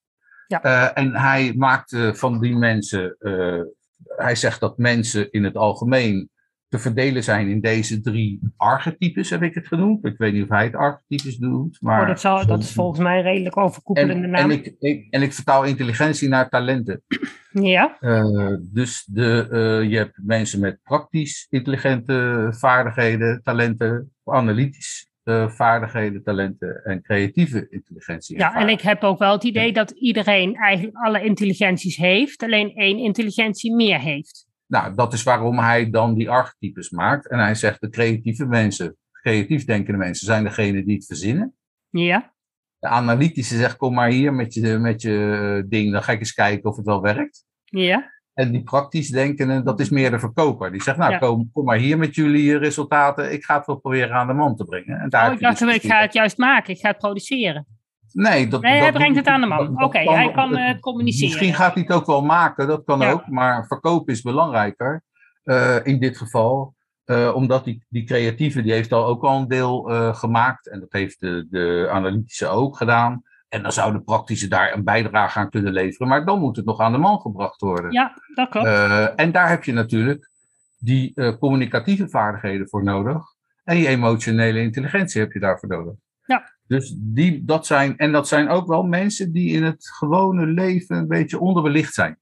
Ja. 0.48 0.62
Eh, 0.62 1.04
en 1.04 1.16
hij 1.16 1.54
maakt 1.58 1.98
van 2.12 2.40
die 2.40 2.56
mensen, 2.56 3.16
eh, 3.20 3.62
hij 4.08 4.36
zegt 4.36 4.60
dat 4.60 4.78
mensen 4.78 5.32
in 5.32 5.44
het 5.44 5.56
algemeen 5.56 6.30
te 6.68 6.80
verdelen 6.80 7.24
zijn 7.24 7.48
in 7.48 7.62
deze 7.62 8.02
drie 8.02 8.40
archetypes, 8.58 9.30
heb 9.30 9.42
ik 9.42 9.54
het 9.54 9.68
genoemd. 9.68 10.06
Ik 10.06 10.18
weet 10.18 10.34
niet 10.34 10.44
of 10.44 10.50
hij 10.50 10.64
het 10.64 10.76
archetypes 10.76 11.38
doet, 11.38 11.78
maar... 11.82 12.02
oh, 12.02 12.08
dat, 12.08 12.20
zal, 12.20 12.46
dat 12.46 12.64
is 12.64 12.72
volgens 12.72 13.00
mij 13.00 13.18
een 13.18 13.24
redelijk 13.24 13.58
overkoepelende 13.58 14.24
en, 14.24 14.30
naam. 14.30 14.52
en, 14.52 14.58
ik, 14.58 14.76
ik, 14.80 15.08
en 15.10 15.22
ik 15.22 15.34
vertaal 15.34 15.64
intelligentie 15.64 16.30
naar 16.30 16.50
talenten. 16.50 17.04
Ja, 17.52 17.98
Eh, 18.00 18.56
dus 18.62 19.06
de, 19.06 19.86
je 19.90 19.98
hebt 19.98 20.20
mensen 20.24 20.60
met 20.60 20.80
praktisch 20.84 21.48
intelligente 21.50 22.48
vaardigheden, 22.58 23.42
talenten, 23.44 24.14
analytisch 24.24 25.10
vaardigheden, 25.48 26.24
talenten 26.24 26.84
en 26.84 27.02
creatieve 27.02 27.68
intelligentie. 27.70 28.38
ja, 28.38 28.56
en 28.56 28.70
ik 28.70 28.82
heb 28.82 29.04
ook 29.04 29.20
wel 29.20 29.32
het 29.32 29.44
idee 29.44 29.74
dat 29.74 29.92
iedereen 29.92 30.56
eigenlijk 30.56 30.98
alle 30.98 31.24
intelligenties 31.24 31.96
heeft, 31.96 32.44
alleen 32.44 32.76
één 32.76 32.98
intelligentie 32.98 33.76
meer 33.76 34.00
heeft. 34.00 34.48
Nou, 34.68 34.96
dat 34.96 35.14
is 35.14 35.24
waarom 35.24 35.60
hij 35.60 35.90
dan 35.90 36.14
die 36.14 36.30
archetypes 36.30 36.90
maakt. 36.90 37.28
En 37.30 37.40
hij 37.40 37.56
zegt 37.56 37.82
de 37.82 37.90
creatieve 37.90 38.46
mensen, 38.46 38.98
creatief 39.12 39.66
denkende 39.66 39.98
mensen, 40.00 40.26
zijn 40.26 40.44
degene 40.44 40.84
die 40.86 40.96
het 40.96 41.06
verzinnen. 41.06 41.56
Ja, 41.90 42.34
De 42.80 42.88
analytische 42.88 43.58
zegt, 43.58 43.78
kom 43.78 43.94
maar 43.94 44.10
hier 44.10 44.34
met 44.34 44.54
je, 44.54 44.78
met 44.78 45.02
je 45.02 45.66
ding, 45.70 45.92
dan 45.92 46.04
ga 46.04 46.12
ik 46.12 46.20
eens 46.20 46.34
kijken 46.34 46.70
of 46.70 46.76
het 46.76 46.86
wel 46.86 47.02
werkt. 47.02 47.46
ja, 47.64 48.14
En 48.36 48.52
die 48.52 48.63
praktisch 48.63 49.10
denkende, 49.10 49.63
dat 49.63 49.80
is 49.80 49.89
meer 49.89 50.12
de 50.12 50.19
verkoper. 50.19 50.71
Die 50.71 50.82
zegt, 50.82 50.98
nou, 50.98 51.12
Ja. 51.12 51.17
kom, 51.17 51.50
kom 51.54 51.65
maar 51.65 51.78
hier 51.78 51.98
met 51.98 52.15
jullie 52.15 52.58
resultaten. 52.58 53.34
Ik 53.34 53.43
ga 53.43 53.58
het 53.58 53.65
wel 53.65 53.76
proberen 53.76 54.15
aan 54.15 54.28
de 54.28 54.34
man 54.34 54.56
te 54.56 54.63
brengen. 54.65 55.00
En 55.00 55.10
daar 55.10 55.28
Oh, 55.28 55.34
ik 55.34 55.39
dacht, 55.39 55.60
dus 55.60 55.76
ik 55.76 55.82
ga 55.91 56.02
het 56.02 56.13
juist 56.13 56.38
maken, 56.38 56.74
ik 56.74 56.80
ga 56.80 56.88
het 56.89 56.98
produceren. 56.98 57.65
Nee, 58.12 58.48
dat, 58.48 58.62
Nee, 58.62 58.74
dat 58.74 58.82
hij 58.82 58.91
brengt 58.91 59.15
het 59.17 59.28
aan 59.28 59.41
de 59.41 59.48
man. 59.48 59.84
Oké, 59.84 59.98
hij 60.00 60.32
kan 60.32 60.56
eh, 60.58 60.67
het- 60.67 60.80
communiceren. 60.80 61.28
Misschien 61.30 61.54
gaat 61.54 61.74
hij 61.74 61.84
het 61.84 61.91
ook 61.91 62.06
wel 62.06 62.21
maken, 62.26 62.67
dat 62.67 62.84
kan 62.86 63.00
Ja. 63.00 63.12
ook. 63.12 63.28
Maar 63.28 63.65
verkopen 63.67 64.13
is 64.13 64.21
belangrijker 64.21 65.04
eh, 65.43 65.76
in 65.84 66.00
dit 66.00 66.17
geval. 66.17 66.74
eh, 67.06 67.32
omdat 67.36 67.63
die, 67.63 67.86
die 67.89 68.04
creatieve, 68.04 68.62
die 68.62 68.71
heeft 68.71 68.91
al 68.91 69.06
ook 69.06 69.24
al 69.24 69.39
een 69.39 69.48
deel 69.48 69.89
eh, 69.91 70.15
gemaakt. 70.15 70.69
En 70.69 70.80
dat 70.80 70.91
heeft 70.91 71.19
de, 71.19 71.48
de 71.50 71.88
analytische 71.91 72.48
ook 72.48 72.78
gedaan. 72.78 73.21
En 73.56 73.62
dan 73.62 73.72
zou 73.72 73.94
de 73.94 74.02
praktische 74.02 74.48
daar 74.48 74.74
een 74.74 74.84
bijdrage 74.84 75.39
aan 75.39 75.50
kunnen 75.50 75.74
leveren. 75.74 76.08
Maar 76.08 76.26
dan 76.26 76.39
moet 76.39 76.56
het 76.56 76.65
nog 76.65 76.80
aan 76.80 76.91
de 76.91 76.98
man 76.98 77.20
gebracht 77.20 77.62
worden. 77.62 77.91
Ja, 77.91 78.13
dat 78.34 78.50
klopt. 78.50 78.68
Eh, 78.68 79.20
en 79.20 79.32
daar 79.32 79.50
heb 79.50 79.63
je 79.63 79.74
natuurlijk 79.74 80.30
die 80.78 81.12
eh, 81.13 81.38
communicatieve 81.38 82.10
vaardigheden 82.10 82.70
voor 82.70 82.84
nodig. 82.84 83.24
En 83.63 83.76
die 83.76 83.88
emotionele 83.88 84.62
intelligentie 84.62 85.22
heb 85.22 85.32
je 85.32 85.39
daarvoor 85.39 85.70
nodig. 85.70 85.94
Ja. 86.26 86.52
Dus 86.68 86.96
die, 87.00 87.46
dat 87.46 87.65
zijn, 87.65 87.98
en 87.98 88.12
dat 88.12 88.28
zijn 88.28 88.50
ook 88.50 88.68
wel 88.68 88.84
mensen 88.84 89.32
die 89.32 89.52
in 89.52 89.63
het 89.63 89.89
gewone 89.98 90.46
leven 90.46 90.98
een 90.98 91.08
beetje 91.08 91.39
onderbelicht 91.39 91.94
zijn. 91.94 92.18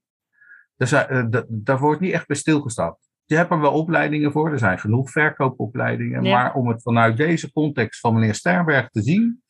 Er 0.76 0.86
zijn 0.86 1.06
eh, 1.06 1.24
d- 1.24 1.44
daar 1.48 1.78
wordt 1.78 2.00
niet 2.00 2.12
echt 2.12 2.26
bij 2.26 2.36
stilgestaan. 2.36 2.96
Je 3.24 3.36
hebt 3.36 3.50
er 3.50 3.60
wel 3.60 3.72
opleidingen 3.72 4.32
voor, 4.32 4.52
er 4.52 4.58
zijn 4.58 4.78
genoeg 4.78 5.10
verkoopopleidingen. 5.10 6.22
Ja. 6.22 6.36
Maar 6.36 6.54
om 6.54 6.68
het 6.68 6.82
vanuit 6.82 7.16
deze 7.16 7.52
context 7.52 8.00
van 8.00 8.14
meneer 8.14 8.34
Sternberg 8.34 8.88
te 8.88 9.02
zien, 9.02 9.42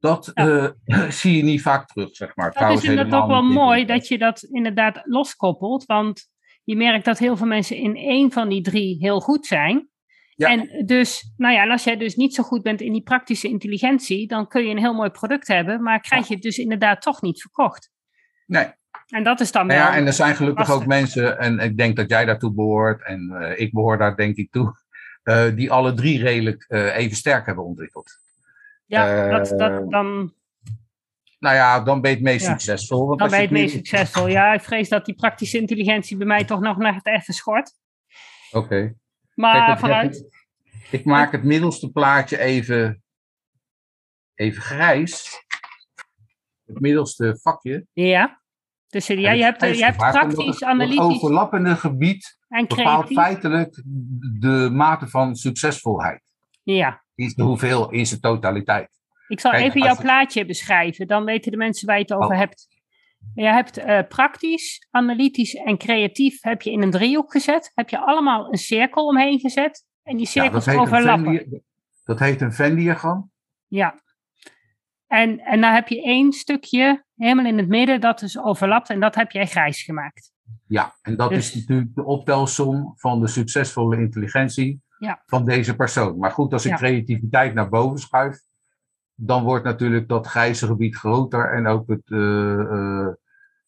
dat 0.00 0.30
Ja. 0.34 0.72
eh, 0.84 1.10
zie 1.20 1.36
je 1.36 1.42
niet 1.42 1.62
vaak 1.62 1.86
terug, 1.86 2.16
zeg 2.16 2.36
maar. 2.36 2.46
Dat 2.46 2.54
Trouwens, 2.54 2.82
is 2.82 2.88
inderdaad 2.88 3.22
ook 3.22 3.28
wel 3.28 3.42
mooi 3.42 3.84
dat 3.84 4.08
je 4.08 4.18
dat 4.18 4.42
inderdaad 4.42 5.00
loskoppelt. 5.04 5.84
Want 5.84 6.28
je 6.64 6.76
merkt 6.76 7.04
dat 7.04 7.18
heel 7.18 7.36
veel 7.36 7.46
mensen 7.46 7.76
in 7.76 7.96
één 7.96 8.32
van 8.32 8.48
die 8.48 8.62
drie 8.62 8.96
heel 8.98 9.20
goed 9.20 9.46
zijn. 9.46 9.88
Ja. 10.34 10.48
En 10.48 10.84
dus, 10.86 11.32
nou 11.36 11.54
ja, 11.54 11.62
en 11.62 11.70
als 11.70 11.84
jij 11.84 11.96
dus 11.96 12.16
niet 12.16 12.34
zo 12.34 12.42
goed 12.42 12.62
bent 12.62 12.80
in 12.80 12.92
die 12.92 13.02
praktische 13.02 13.48
intelligentie, 13.48 14.26
dan 14.26 14.48
kun 14.48 14.64
je 14.64 14.70
een 14.70 14.78
heel 14.78 14.94
mooi 14.94 15.10
product 15.10 15.48
hebben, 15.48 15.82
maar 15.82 16.00
krijg 16.00 16.28
je 16.28 16.34
het 16.34 16.42
dus 16.42 16.58
inderdaad 16.58 17.02
toch 17.02 17.22
niet 17.22 17.40
verkocht. 17.40 17.90
Nee, 18.46 18.66
En 19.06 19.24
dat 19.24 19.40
is 19.40 19.52
dan 19.52 19.66
Nou 19.66 19.78
ja, 19.78 19.96
en 19.96 20.06
er 20.06 20.12
zijn 20.12 20.36
gelukkig 20.36 20.68
lastig. 20.68 20.82
ook 20.82 20.86
mensen, 20.86 21.38
en 21.38 21.58
ik 21.58 21.76
denk 21.76 21.96
dat 21.96 22.10
jij 22.10 22.24
daartoe 22.24 22.54
behoort, 22.54 23.04
en 23.04 23.30
eh, 23.30 23.60
ik 23.60 23.72
behoor 23.72 23.98
daar 23.98 24.16
denk 24.16 24.36
ik 24.36 24.50
toe, 24.50 24.72
eh, 25.22 25.54
die 25.54 25.70
alle 25.70 25.94
drie 25.94 26.22
redelijk 26.22 26.64
even 26.68 27.16
sterk 27.16 27.46
hebben 27.46 27.64
ontwikkeld. 27.64 28.10
Ja, 28.90 29.28
dat, 29.38 29.50
eh, 29.52 29.58
dat, 29.58 29.90
dan, 29.90 30.34
Nou 31.38 31.54
ja, 31.54 31.80
dan 31.80 32.00
ben 32.00 32.10
je 32.10 32.16
het 32.16 32.24
meest 32.24 32.46
Ja. 32.46 32.50
succesvol. 32.50 33.06
Want 33.06 33.18
dan 33.18 33.28
ben 33.28 33.36
je 33.40 33.44
het 33.46 33.54
het 33.54 33.60
meest 33.62 33.74
succesvol. 33.74 34.26
Ja, 34.26 34.52
ik 34.52 34.60
vrees 34.60 34.88
dat 34.88 35.04
die 35.04 35.14
praktische 35.14 35.58
intelligentie 35.58 36.16
bij 36.16 36.26
mij 36.26 36.44
toch 36.44 36.60
nog 36.60 36.76
net 36.76 37.06
even 37.06 37.34
schort. 37.34 37.72
Oké. 38.50 38.94
Maar 39.34 39.54
Kijk, 39.56 39.66
het- 39.68 39.78
vanuit. 39.78 40.28
Ik 40.90 41.04
maak 41.04 41.32
het 41.32 41.44
middelste 41.44 41.90
plaatje 41.90 42.38
even, 42.38 43.02
even 44.34 44.62
grijs. 44.62 45.44
Het 46.66 46.80
middelste 46.80 47.38
vakje. 47.42 47.86
Ja. 47.92 48.40
Dus 48.88 49.06
ja, 49.06 49.14
En 49.14 49.20
je 49.20 49.26
het 49.28 49.40
hebt, 49.40 49.60
je 49.60 49.66
grijze 49.66 49.84
hebt 49.84 49.96
praktisch, 49.96 50.22
omdat 50.22 50.46
het- 50.46 50.54
Het 50.54 50.62
analytisch 50.68 50.98
overlappende 50.98 51.76
gebied 51.76 52.38
en 52.48 52.66
bepaalt 52.66 53.12
feitelijk 53.12 53.82
de 54.40 54.68
mate 54.72 55.08
van 55.08 55.34
succesvolheid. 55.36 56.22
Ja. 56.62 56.99
Is 57.20 57.34
de 57.34 57.42
hoeveel 57.42 57.90
in 57.90 58.06
zijn 58.06 58.20
totaliteit. 58.20 58.88
Ik 59.28 59.40
zal 59.40 59.50
Kijk, 59.50 59.64
even 59.64 59.80
jouw 59.80 59.94
je- 59.94 60.00
plaatje 60.00 60.46
beschrijven, 60.46 61.06
dan 61.06 61.24
weten 61.24 61.50
de 61.50 61.56
mensen 61.56 61.86
waar 61.86 61.96
je 61.96 62.02
het 62.02 62.12
over 62.12 62.34
Oh. 62.34 62.38
hebt. 62.38 62.68
Je 63.34 63.44
hebt 63.44 63.78
uh, 63.78 64.00
praktisch, 64.08 64.86
analytisch 64.90 65.54
en 65.54 65.78
creatief 65.78 66.42
heb 66.42 66.62
je 66.62 66.70
in 66.70 66.82
een 66.82 66.90
driehoek 66.90 67.32
gezet. 67.32 67.70
Heb 67.74 67.88
je 67.88 67.98
allemaal 67.98 68.52
een 68.52 68.58
cirkel 68.58 69.06
omheen 69.06 69.38
gezet. 69.38 69.86
En 70.02 70.16
die 70.16 70.26
cirkels 70.26 70.64
ja, 70.64 70.74
overlappen. 70.80 71.62
dat 72.04 72.18
heet 72.18 72.40
een 72.40 72.52
Venn-diagram. 72.52 73.30
Ja. 73.66 74.00
En, 75.06 75.40
en 75.40 75.60
dan 75.60 75.72
heb 75.72 75.88
je 75.88 76.02
één 76.02 76.32
stukje 76.32 77.04
helemaal 77.16 77.44
in 77.44 77.58
het 77.58 77.68
midden 77.68 78.00
dat 78.00 78.18
dus 78.18 78.38
overlapt. 78.38 78.90
En 78.90 79.00
dat 79.00 79.14
heb 79.14 79.30
jij 79.30 79.46
grijs 79.46 79.82
gemaakt. 79.82 80.32
Ja, 80.66 80.94
en 81.02 81.16
dat 81.16 81.30
is 81.32 81.52
dus- 81.52 81.60
natuurlijk 81.60 81.94
de 81.94 82.04
optelsom 82.04 82.92
van 82.96 83.20
de 83.20 83.28
succesvolle 83.28 83.96
intelligentie 83.96 84.82
ja. 85.00 85.22
van 85.26 85.44
deze 85.44 85.76
persoon. 85.76 86.18
Maar 86.18 86.30
goed, 86.30 86.52
als 86.52 86.66
ik 86.66 86.74
creativiteit 86.74 87.54
naar 87.54 87.68
boven 87.68 87.98
schuif, 87.98 88.40
dan 89.14 89.44
wordt 89.44 89.64
natuurlijk 89.64 90.08
dat 90.08 90.26
grijze 90.26 90.66
gebied 90.66 90.96
groter 90.96 91.52
en 91.52 91.66
ook 91.66 91.88
het, 91.88 92.10
uh, 92.10 92.18
uh, 92.18 93.08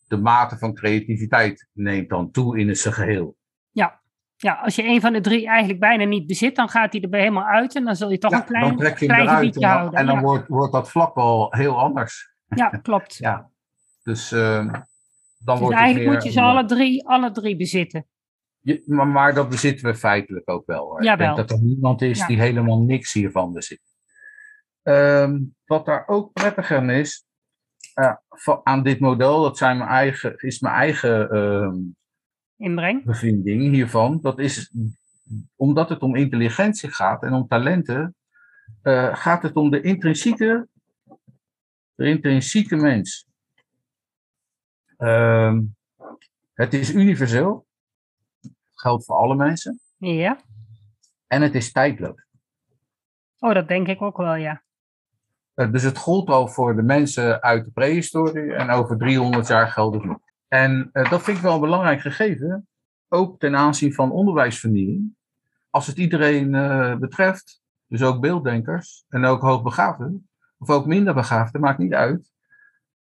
de 0.09 0.16
mate 0.16 0.59
van 0.59 0.75
creativiteit 0.75 1.68
neemt 1.73 2.09
dan 2.09 2.31
toe 2.31 2.59
in 2.59 2.77
zijn 2.77 2.95
geheel. 2.95 3.37
Ja. 3.71 4.01
ja, 4.37 4.55
als 4.55 4.75
je 4.75 4.85
een 4.85 5.01
van 5.01 5.12
de 5.12 5.21
drie 5.21 5.47
eigenlijk 5.47 5.81
bijna 5.81 6.05
niet 6.05 6.27
bezit, 6.27 6.57
dan 6.57 6.68
gaat 6.68 6.92
hij 6.92 7.03
er 7.03 7.18
helemaal 7.18 7.47
uit 7.47 7.75
en 7.75 7.85
dan 7.85 7.97
zul 7.97 8.11
je 8.11 8.18
toch 8.18 8.33
een 8.33 8.45
klein, 8.45 8.77
dan 8.77 8.95
klein 8.95 9.29
gebiedje 9.29 9.61
en 9.61 9.68
houden. 9.68 9.99
En 9.99 10.07
dan 10.07 10.21
wordt, 10.21 10.49
wordt 10.49 10.73
dat 10.73 10.90
vlak 10.90 11.14
wel 11.14 11.47
heel 11.51 11.79
anders. 11.79 12.35
Ja, 12.47 12.68
klopt. 12.68 13.16
ja. 13.27 13.51
Dus, 14.03 14.33
uh, 14.33 14.57
dan 14.59 14.81
dus 15.45 15.59
wordt 15.59 15.77
eigenlijk 15.77 16.12
moet 16.12 16.25
je 16.25 16.31
ze 16.31 16.40
alle 16.40 16.64
drie, 16.64 17.09
alle 17.09 17.31
drie 17.31 17.57
bezitten. 17.57 18.07
Je, 18.62 18.83
maar, 18.87 19.07
maar, 19.07 19.35
dat 19.35 19.48
bezitten 19.48 19.87
we 19.87 19.94
feitelijk 19.94 20.51
ook 20.51 20.66
wel. 20.66 20.85
Hoor. 20.85 21.03
Ik 21.03 21.18
denk 21.18 21.37
dat 21.37 21.51
er 21.51 21.62
niemand 21.62 22.03
is 22.03 22.27
die 22.27 22.40
helemaal 22.40 22.83
niks 22.83 23.12
hiervan 23.12 23.53
bezit. 23.53 23.81
Um, 24.83 25.55
wat 25.64 25.87
daar 25.87 26.09
ook 26.09 26.33
prettig 26.33 26.70
aan 26.70 26.90
is, 26.90 27.25
uh, 27.94 28.14
aan 28.62 28.83
dit 28.83 29.01
model, 29.01 29.42
dat 29.42 29.59
zijn 29.59 29.79
mijn 29.79 29.90
eigen, 29.90 30.37
is 30.37 30.61
mijn 30.61 30.75
eigen 30.75 31.37
um, 31.37 31.96
Inbreng. 32.57 33.05
bevinding 33.05 33.62
hiervan. 33.62 34.20
Dat 34.20 34.38
is 34.38 34.72
omdat 35.57 35.88
het 35.88 36.01
om 36.01 36.16
intelligentie 36.16 36.90
gaat 36.90 37.22
en 37.22 37.33
om 37.33 37.46
talenten, 37.46 38.14
uh, 38.83 39.16
gaat 39.16 39.42
het 39.42 39.57
om 39.57 39.70
de 39.70 39.81
intrinsieke, 39.81 40.68
de 41.94 42.09
intrinsieke 42.09 42.77
mens. 42.77 43.27
Um, 44.98 45.77
het 46.55 46.75
is 46.75 46.94
universeel. 46.94 47.66
Geldt 48.83 49.05
voor 49.05 49.16
alle 49.16 49.35
mensen. 49.35 49.81
Ja. 49.97 50.38
En 51.27 51.42
het 51.42 51.55
is 51.55 51.73
tijdloos. 51.73 52.27
Oh, 53.38 53.55
dat 53.55 53.68
denk 53.68 53.88
ik 53.88 54.03
ook 54.03 54.16
wel, 54.16 54.35
ja. 54.35 54.62
Eh, 55.55 55.73
dus 55.73 55.83
het 55.83 55.99
gold 55.99 56.29
al 56.29 56.49
voor 56.49 56.77
de 56.77 56.83
mensen 56.83 57.42
uit 57.42 57.64
de 57.64 57.71
prehistorie 57.71 58.53
en 58.53 58.71
over 58.71 58.99
300 58.99 59.47
jaar 59.47 59.68
geldt 59.68 59.95
het 59.95 60.05
nog. 60.05 60.18
En 60.49 60.90
uh, 60.92 61.11
dat 61.11 61.23
vind 61.23 61.37
ik 61.37 61.42
wel 61.42 61.55
een 61.55 61.61
belangrijk 61.61 62.01
gegeven, 62.01 62.68
ook 63.09 63.38
ten 63.38 63.57
aanzien 63.57 63.95
van 63.95 64.11
onderwijsvernieuwing. 64.11 65.14
Als 65.71 65.87
het 65.87 65.99
iedereen 65.99 66.55
uh, 66.55 66.97
betreft, 66.97 67.62
dus 67.87 68.03
ook 68.03 68.21
beelddenkers 68.21 69.05
en 69.09 69.25
ook 69.25 69.40
hoogbegaafden, 69.40 70.31
of 70.59 70.71
ook 70.71 70.87
minder 70.87 71.14
begaafden, 71.14 71.61
maakt 71.61 71.79
niet 71.79 71.95
uit 71.95 72.32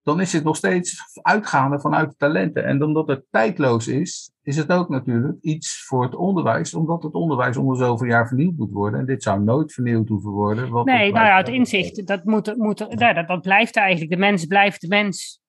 dan 0.02 0.20
is 0.20 0.32
het 0.32 0.44
nog 0.44 0.56
steeds 0.56 0.96
uitgaande 1.22 1.80
vanuit 1.80 2.10
de 2.10 2.16
talenten. 2.16 2.64
En 2.64 2.82
omdat 2.82 3.08
het 3.08 3.24
tijdloos 3.30 3.88
is, 3.88 4.32
is 4.42 4.56
het 4.56 4.72
ook 4.72 4.88
natuurlijk 4.88 5.38
iets 5.40 5.84
voor 5.84 6.02
het 6.02 6.14
onderwijs, 6.14 6.74
omdat 6.74 7.02
het 7.02 7.12
onderwijs 7.14 7.56
onder 7.56 7.76
zoveel 7.76 8.06
jaar 8.06 8.28
vernieuwd 8.28 8.56
moet 8.56 8.72
worden. 8.72 9.00
En 9.00 9.06
dit 9.06 9.22
zou 9.22 9.40
nooit 9.40 9.72
vernieuwd 9.72 10.08
hoeven 10.08 10.30
worden. 10.30 10.84
nee, 10.84 11.12
nou 11.12 11.26
ja, 11.26 11.36
het 11.36 11.48
inzicht, 11.48 12.06
dat, 12.06 12.24
moet, 12.24 12.56
moet, 12.56 12.86
ja, 12.88 13.12
dat, 13.12 13.28
dat 13.28 13.42
blijft 13.42 13.76
eigenlijk. 13.76 14.10
De 14.10 14.18
mens 14.18 14.46
blijft 14.46 14.80
de 14.80 14.88
mens. 14.88 15.40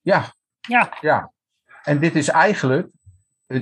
Ja. 0.00 0.24
Ja. 0.60 0.96
ja. 1.00 1.32
En 1.82 1.98
dit 1.98 2.14
is 2.14 2.28
eigenlijk 2.28 2.90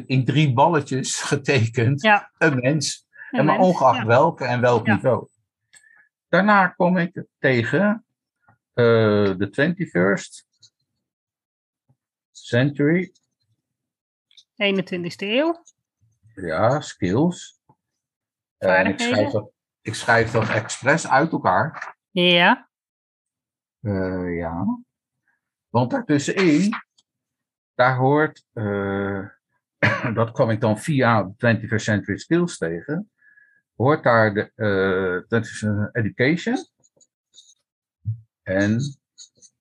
in 0.07 0.25
drie 0.25 0.53
balletjes 0.53 1.23
getekend 1.33 2.03
ja. 2.03 2.31
een 2.38 2.59
mens. 2.59 3.07
en 3.31 3.45
maar 3.45 3.59
ongeacht 3.59 4.07
welke 4.07 4.45
en 4.45 4.61
welk 4.61 4.87
niveau. 4.87 5.27
Daarna 6.29 6.66
kom 6.66 6.97
ik 6.97 7.25
tegen 7.38 8.05
uh, 8.75 9.35
the 9.37 9.49
21st 9.51 10.45
century. 12.31 13.13
21ste 14.57 15.27
eeuw. 15.27 15.63
Ja, 16.35 16.81
skills. 16.81 17.61
En 18.59 18.87
ik 18.87 19.01
schrijf, 19.01 19.31
dat, 19.31 19.51
ik 19.81 19.95
schrijf 19.95 20.31
dat 20.31 20.49
expres 20.49 21.09
uit 21.09 21.33
elkaar. 21.33 21.97
Ja. 22.11 22.69
Uh, 23.81 24.37
ja. 24.37 24.83
Want 25.69 25.91
daartussenin, 25.91 26.71
daar 27.75 27.97
hoort, 27.97 28.45
uh, 28.53 29.29
dat 30.15 30.33
kwam 30.33 30.51
ik 30.51 30.61
dan 30.61 30.79
via 30.79 31.33
21st 31.33 31.75
century 31.75 32.19
skills 32.19 32.59
tegen, 32.59 33.11
hoort 33.75 34.03
daar 34.03 34.35
de 34.35 34.53
uh, 34.57 35.89
education 35.93 36.57
en, 38.43 38.81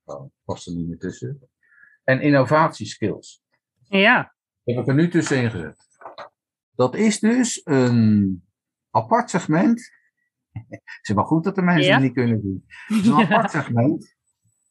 oh, 0.04 0.32
past 0.44 0.68
er 0.68 0.76
niet 0.76 0.88
meer 0.88 0.98
tussen, 0.98 1.50
en 2.04 2.22
innovatieskills. 2.22 3.42
Ja. 3.80 4.36
heb 4.64 4.78
ik 4.78 4.88
er 4.88 4.94
nu 4.94 5.10
tussenin 5.10 5.52
gezet. 5.52 5.88
Dat 6.76 6.96
is 6.96 7.20
dus 7.20 7.62
een 7.64 8.44
apart 8.90 9.30
segment. 9.30 9.92
Het 10.70 11.10
is 11.10 11.16
maar 11.16 11.26
goed 11.26 11.44
dat 11.44 11.56
de 11.56 11.62
mensen 11.62 11.94
het 11.94 12.02
niet 12.02 12.14
kunnen 12.14 12.42
doen. 12.42 12.64
Het 12.66 12.98
is 12.98 13.08
een 13.08 13.14
apart 13.26 13.52
segment 13.52 14.16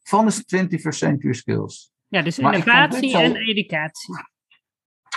van 0.03 0.27
de 0.27 0.69
21st 0.69 0.89
century 0.89 1.33
skills. 1.33 1.93
Ja, 2.09 2.23
dus 2.23 2.39
innovatie 2.39 3.17
en 3.19 3.37
educatie. 3.37 4.15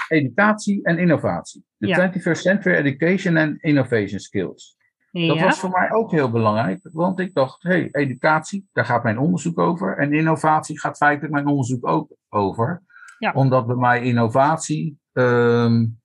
Educatie 0.08 0.84
en 0.84 0.98
innovatie. 0.98 1.66
De 1.78 1.88
ja. 1.88 2.14
21st 2.14 2.40
century 2.40 2.76
education 2.76 3.38
and 3.38 3.62
innovation 3.62 4.20
skills. 4.20 4.78
Dat 5.14 5.40
was 5.40 5.60
voor 5.60 5.70
mij 5.70 5.92
ook 5.92 6.12
heel 6.12 6.32
belangrijk, 6.32 6.80
want 6.92 7.20
ik 7.20 7.34
dacht, 7.34 7.64
hé, 7.64 7.70
hey, 7.70 7.90
educatie, 7.92 8.68
daar 8.72 8.86
gaat 8.86 9.04
mijn 9.04 9.18
onderzoek 9.18 9.60
over. 9.60 9.98
En 9.98 10.14
innovatie 10.14 10.80
gaat 10.80 10.98
feitelijk 10.98 11.34
mijn 11.34 11.48
onderzoek 11.48 11.88
ook 11.88 12.16
over. 12.30 12.84
Ja. 13.18 13.32
Omdat 13.32 13.68
bij 13.68 13.76
mij 13.76 14.04
innovatie, 14.04 15.00
um, 15.12 16.02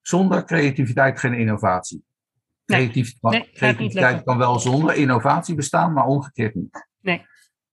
zonder 0.00 0.44
creativiteit 0.44 1.20
geen 1.20 1.34
innovatie. 1.34 2.04
Creatief, 2.64 3.14
nee, 3.20 3.50
creativiteit 3.52 4.22
kan 4.22 4.38
wel 4.38 4.58
zonder 4.58 4.94
innovatie 4.94 5.54
bestaan, 5.54 5.92
maar 5.92 6.06
omgekeerd 6.06 6.54
niet. 6.54 6.88
Nee. 7.00 7.26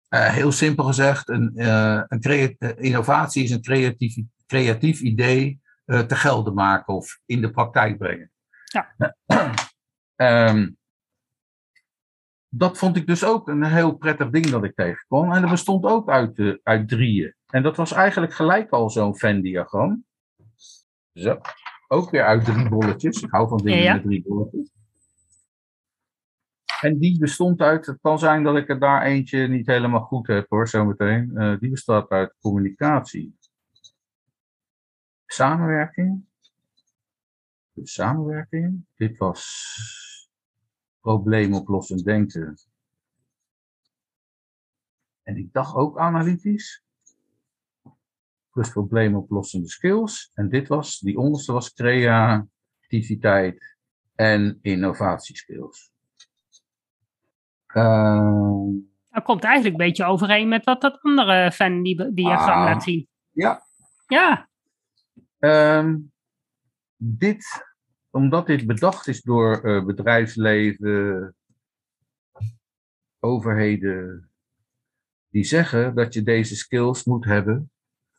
Uh, 0.09 0.25
heel 0.25 0.51
simpel 0.51 0.83
gezegd, 0.83 1.29
een, 1.29 1.51
uh, 1.55 2.01
een 2.07 2.55
uh, 2.59 2.71
innovatie 2.75 3.43
is 3.43 3.51
een 3.51 3.61
creatief, 3.61 4.15
creatief 4.47 4.99
idee 4.99 5.61
te 5.85 6.15
gelden 6.15 6.53
maken 6.53 6.93
of 6.93 7.19
in 7.25 7.41
de 7.41 7.51
praktijk 7.51 7.97
brengen. 7.97 8.31
Ja. 8.63 8.95
Um, 10.17 10.77
dat 12.49 12.77
vond 12.77 12.95
ik 12.95 13.07
dus 13.07 13.23
ook 13.23 13.47
een 13.47 13.63
heel 13.63 13.95
prettig 13.95 14.29
ding 14.29 14.45
dat 14.45 14.63
ik 14.63 14.75
tegenkwam. 14.75 15.31
En 15.33 15.41
dat 15.41 15.49
bestond 15.49 15.85
ook 15.85 16.09
uit, 16.09 16.37
uh, 16.37 16.57
uit 16.63 16.89
drieën. 16.89 17.35
En 17.47 17.63
dat 17.63 17.77
was 17.77 17.91
eigenlijk 17.91 18.33
gelijk 18.33 18.69
al 18.69 18.89
zo'n 18.89 19.17
Venn-diagram. 19.17 20.05
Zo. 21.13 21.39
Ook 21.87 22.09
weer 22.09 22.25
uit 22.25 22.45
drie 22.45 22.69
bolletjes. 22.69 23.21
Ik 23.21 23.31
hou 23.31 23.47
van 23.47 23.57
dingen 23.57 23.83
ja, 23.83 23.93
met 23.93 24.03
drie 24.03 24.23
bolletjes. 24.27 24.71
En 26.81 26.97
die 26.97 27.19
bestond 27.19 27.61
uit, 27.61 27.85
het 27.85 27.97
kan 28.01 28.19
zijn 28.19 28.43
dat 28.43 28.57
ik 28.57 28.69
er 28.69 28.79
daar 28.79 29.01
eentje 29.01 29.47
niet 29.47 29.67
helemaal 29.67 30.01
goed 30.01 30.27
heb 30.27 30.45
hoor, 30.49 30.67
zometeen. 30.67 31.31
Uh, 31.33 31.59
die 31.59 31.69
bestaat 31.69 32.09
uit 32.09 32.35
communicatie, 32.39 33.37
samenwerking, 35.25 36.25
samenwerking. 37.83 38.85
Dit 38.95 39.17
was 39.17 39.45
probleemoplossend 41.01 42.03
denken. 42.03 42.57
En 45.23 45.37
ik 45.37 45.53
dacht 45.53 45.75
ook 45.75 45.97
analytisch. 45.97 46.83
Plus 48.49 48.71
probleemoplossende 48.71 49.69
skills. 49.69 50.31
En 50.33 50.49
dit 50.49 50.67
was, 50.67 50.99
die 50.99 51.17
onderste 51.17 51.51
was 51.51 51.73
creativiteit 51.73 53.77
en 54.15 54.59
innovatieskills. 54.61 55.91
Uh, 57.73 58.67
dat 59.09 59.23
komt 59.23 59.43
eigenlijk 59.43 59.79
een 59.79 59.87
beetje 59.87 60.05
overeen 60.05 60.47
met 60.47 60.63
wat 60.63 60.81
dat 60.81 61.01
andere 61.01 61.51
fan 61.51 61.83
diagram 61.83 62.59
ah, 62.59 62.65
laat 62.65 62.83
zien. 62.83 63.07
Ja. 63.31 63.65
Ja. 64.07 64.49
Um, 65.39 66.11
dit 66.97 67.65
omdat 68.09 68.47
dit 68.47 68.65
bedacht 68.65 69.07
is 69.07 69.21
door 69.21 69.65
uh, 69.65 69.85
bedrijfsleven, 69.85 71.35
overheden, 73.19 74.29
die 75.29 75.43
zeggen 75.43 75.95
dat 75.95 76.13
je 76.13 76.23
deze 76.23 76.55
skills 76.55 77.03
moet 77.03 77.25
hebben 77.25 77.71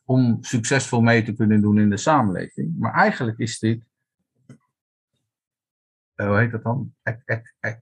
om 0.05 0.37
succesvol 0.41 1.01
mee 1.01 1.23
te 1.23 1.33
kunnen 1.33 1.61
doen 1.61 1.79
in 1.79 1.89
de 1.89 1.97
samenleving. 1.97 2.75
Maar 2.77 2.93
eigenlijk 2.93 3.37
is 3.37 3.59
dit, 3.59 3.83
uh, 6.15 6.27
hoe 6.27 6.37
heet 6.37 6.51
dat 6.51 6.63
dan? 6.63 6.93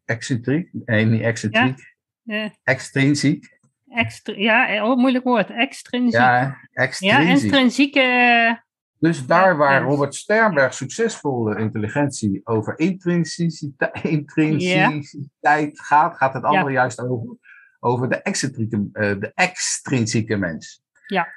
Excentriek? 0.05 0.69
Nee, 0.71 1.05
niet 1.05 1.21
excentriek. 1.21 1.95
Ja. 2.21 2.51
Extrinsiek. 2.63 3.59
Extra, 3.87 4.33
ja, 4.33 4.89
oh, 4.89 4.97
moeilijk 4.97 5.23
woord. 5.23 5.49
Extrinsiek. 5.49 6.19
Ja, 6.19 6.41
Ja, 6.41 6.57
ja 6.71 6.83
extrinsiek. 6.83 7.43
intrinsieke. 7.43 8.65
Dus 8.99 9.25
daar 9.25 9.57
waar. 9.57 9.83
Robert 9.83 10.15
Sternberg 10.15 10.73
succesvolle 10.73 11.59
intelligentie 11.59 12.41
over 12.43 12.79
intrinsiciteit, 12.79 14.03
intrinsiciteit 14.17 15.79
gaat, 15.79 16.17
gaat 16.17 16.33
het 16.33 16.43
andere 16.43 16.71
juist 16.71 16.99
over, 16.99 17.35
over 17.79 18.09
de, 18.09 18.15
excentrieke, 18.15 18.89
eh, 18.93 19.19
de 19.19 19.31
extrinsieke 19.33 20.35
mens. 20.35 20.81
Ja. 21.07 21.27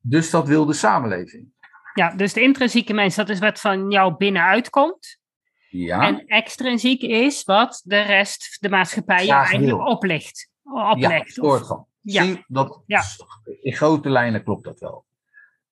Dus 0.00 0.30
dat 0.30 0.48
wil 0.48 0.64
de 0.66 0.72
samenleving. 0.72 1.46
Ja, 1.94 2.10
dus 2.10 2.32
de 2.32 2.40
intrinsieke 2.40 2.92
mens, 2.92 3.14
dat 3.14 3.28
is 3.28 3.38
wat 3.38 3.60
van 3.60 3.90
jou 3.90 4.16
binnenuit 4.16 4.70
komt. 4.70 5.18
Ja, 5.68 6.06
En 6.06 6.26
extrinsiek 6.26 7.02
is 7.02 7.44
wat 7.44 7.80
de 7.84 8.00
rest, 8.00 8.56
de 8.60 8.68
maatschappij, 8.68 9.26
Graag 9.26 9.50
eigenlijk 9.50 9.76
wil. 9.76 9.86
oplegt. 9.86 10.50
ja 10.96 11.24
van. 11.64 11.86
Ja. 12.00 12.22
Zie, 12.22 12.44
dat, 12.46 12.82
Ja. 12.86 13.02
In 13.60 13.72
grote 13.72 14.10
lijnen 14.10 14.44
klopt 14.44 14.64
dat 14.64 14.80
wel. 14.80 15.04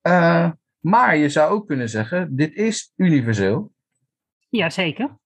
Eh, 0.01 0.51
maar 0.87 1.17
je 1.17 1.29
zou 1.29 1.53
ook 1.53 1.67
kunnen 1.67 1.89
zeggen, 1.89 2.37
dit 2.37 2.55
is 2.55 2.93
universeel. 2.97 3.75
Jazeker. 4.49 5.19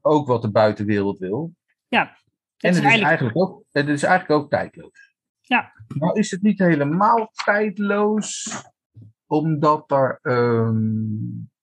Ook 0.00 0.26
wat 0.26 0.42
de 0.42 0.50
buitenwereld 0.50 1.18
wil. 1.18 1.54
Ja. 1.88 2.08
En 2.08 2.74
Het 2.74 2.84
is 2.84 2.92
is, 2.92 3.00
eigenlijk, 3.00 3.36
ook, 3.36 3.64
het 3.70 3.88
is 3.88 4.02
eigenlijk 4.02 4.42
ook 4.42 4.50
tijdloos. 4.50 5.16
Ja. 5.40 5.72
Nou 5.88 6.18
is 6.18 6.30
het 6.30 6.42
niet 6.42 6.58
helemaal 6.58 7.30
tijdloos, 7.44 8.56
omdat 9.26 9.90
er 9.90 10.18
ehm, 10.22 10.76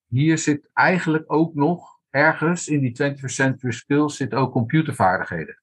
hier 0.08 0.38
zit 0.38 0.70
eigenlijk 0.72 1.32
ook 1.32 1.54
nog 1.54 2.00
ergens 2.10 2.68
in 2.68 2.80
die 2.80 3.02
21st 3.02 3.24
century 3.24 3.72
skills 3.72 4.16
zit 4.16 4.34
ook 4.34 4.52
computervaardigheden. 4.52 5.62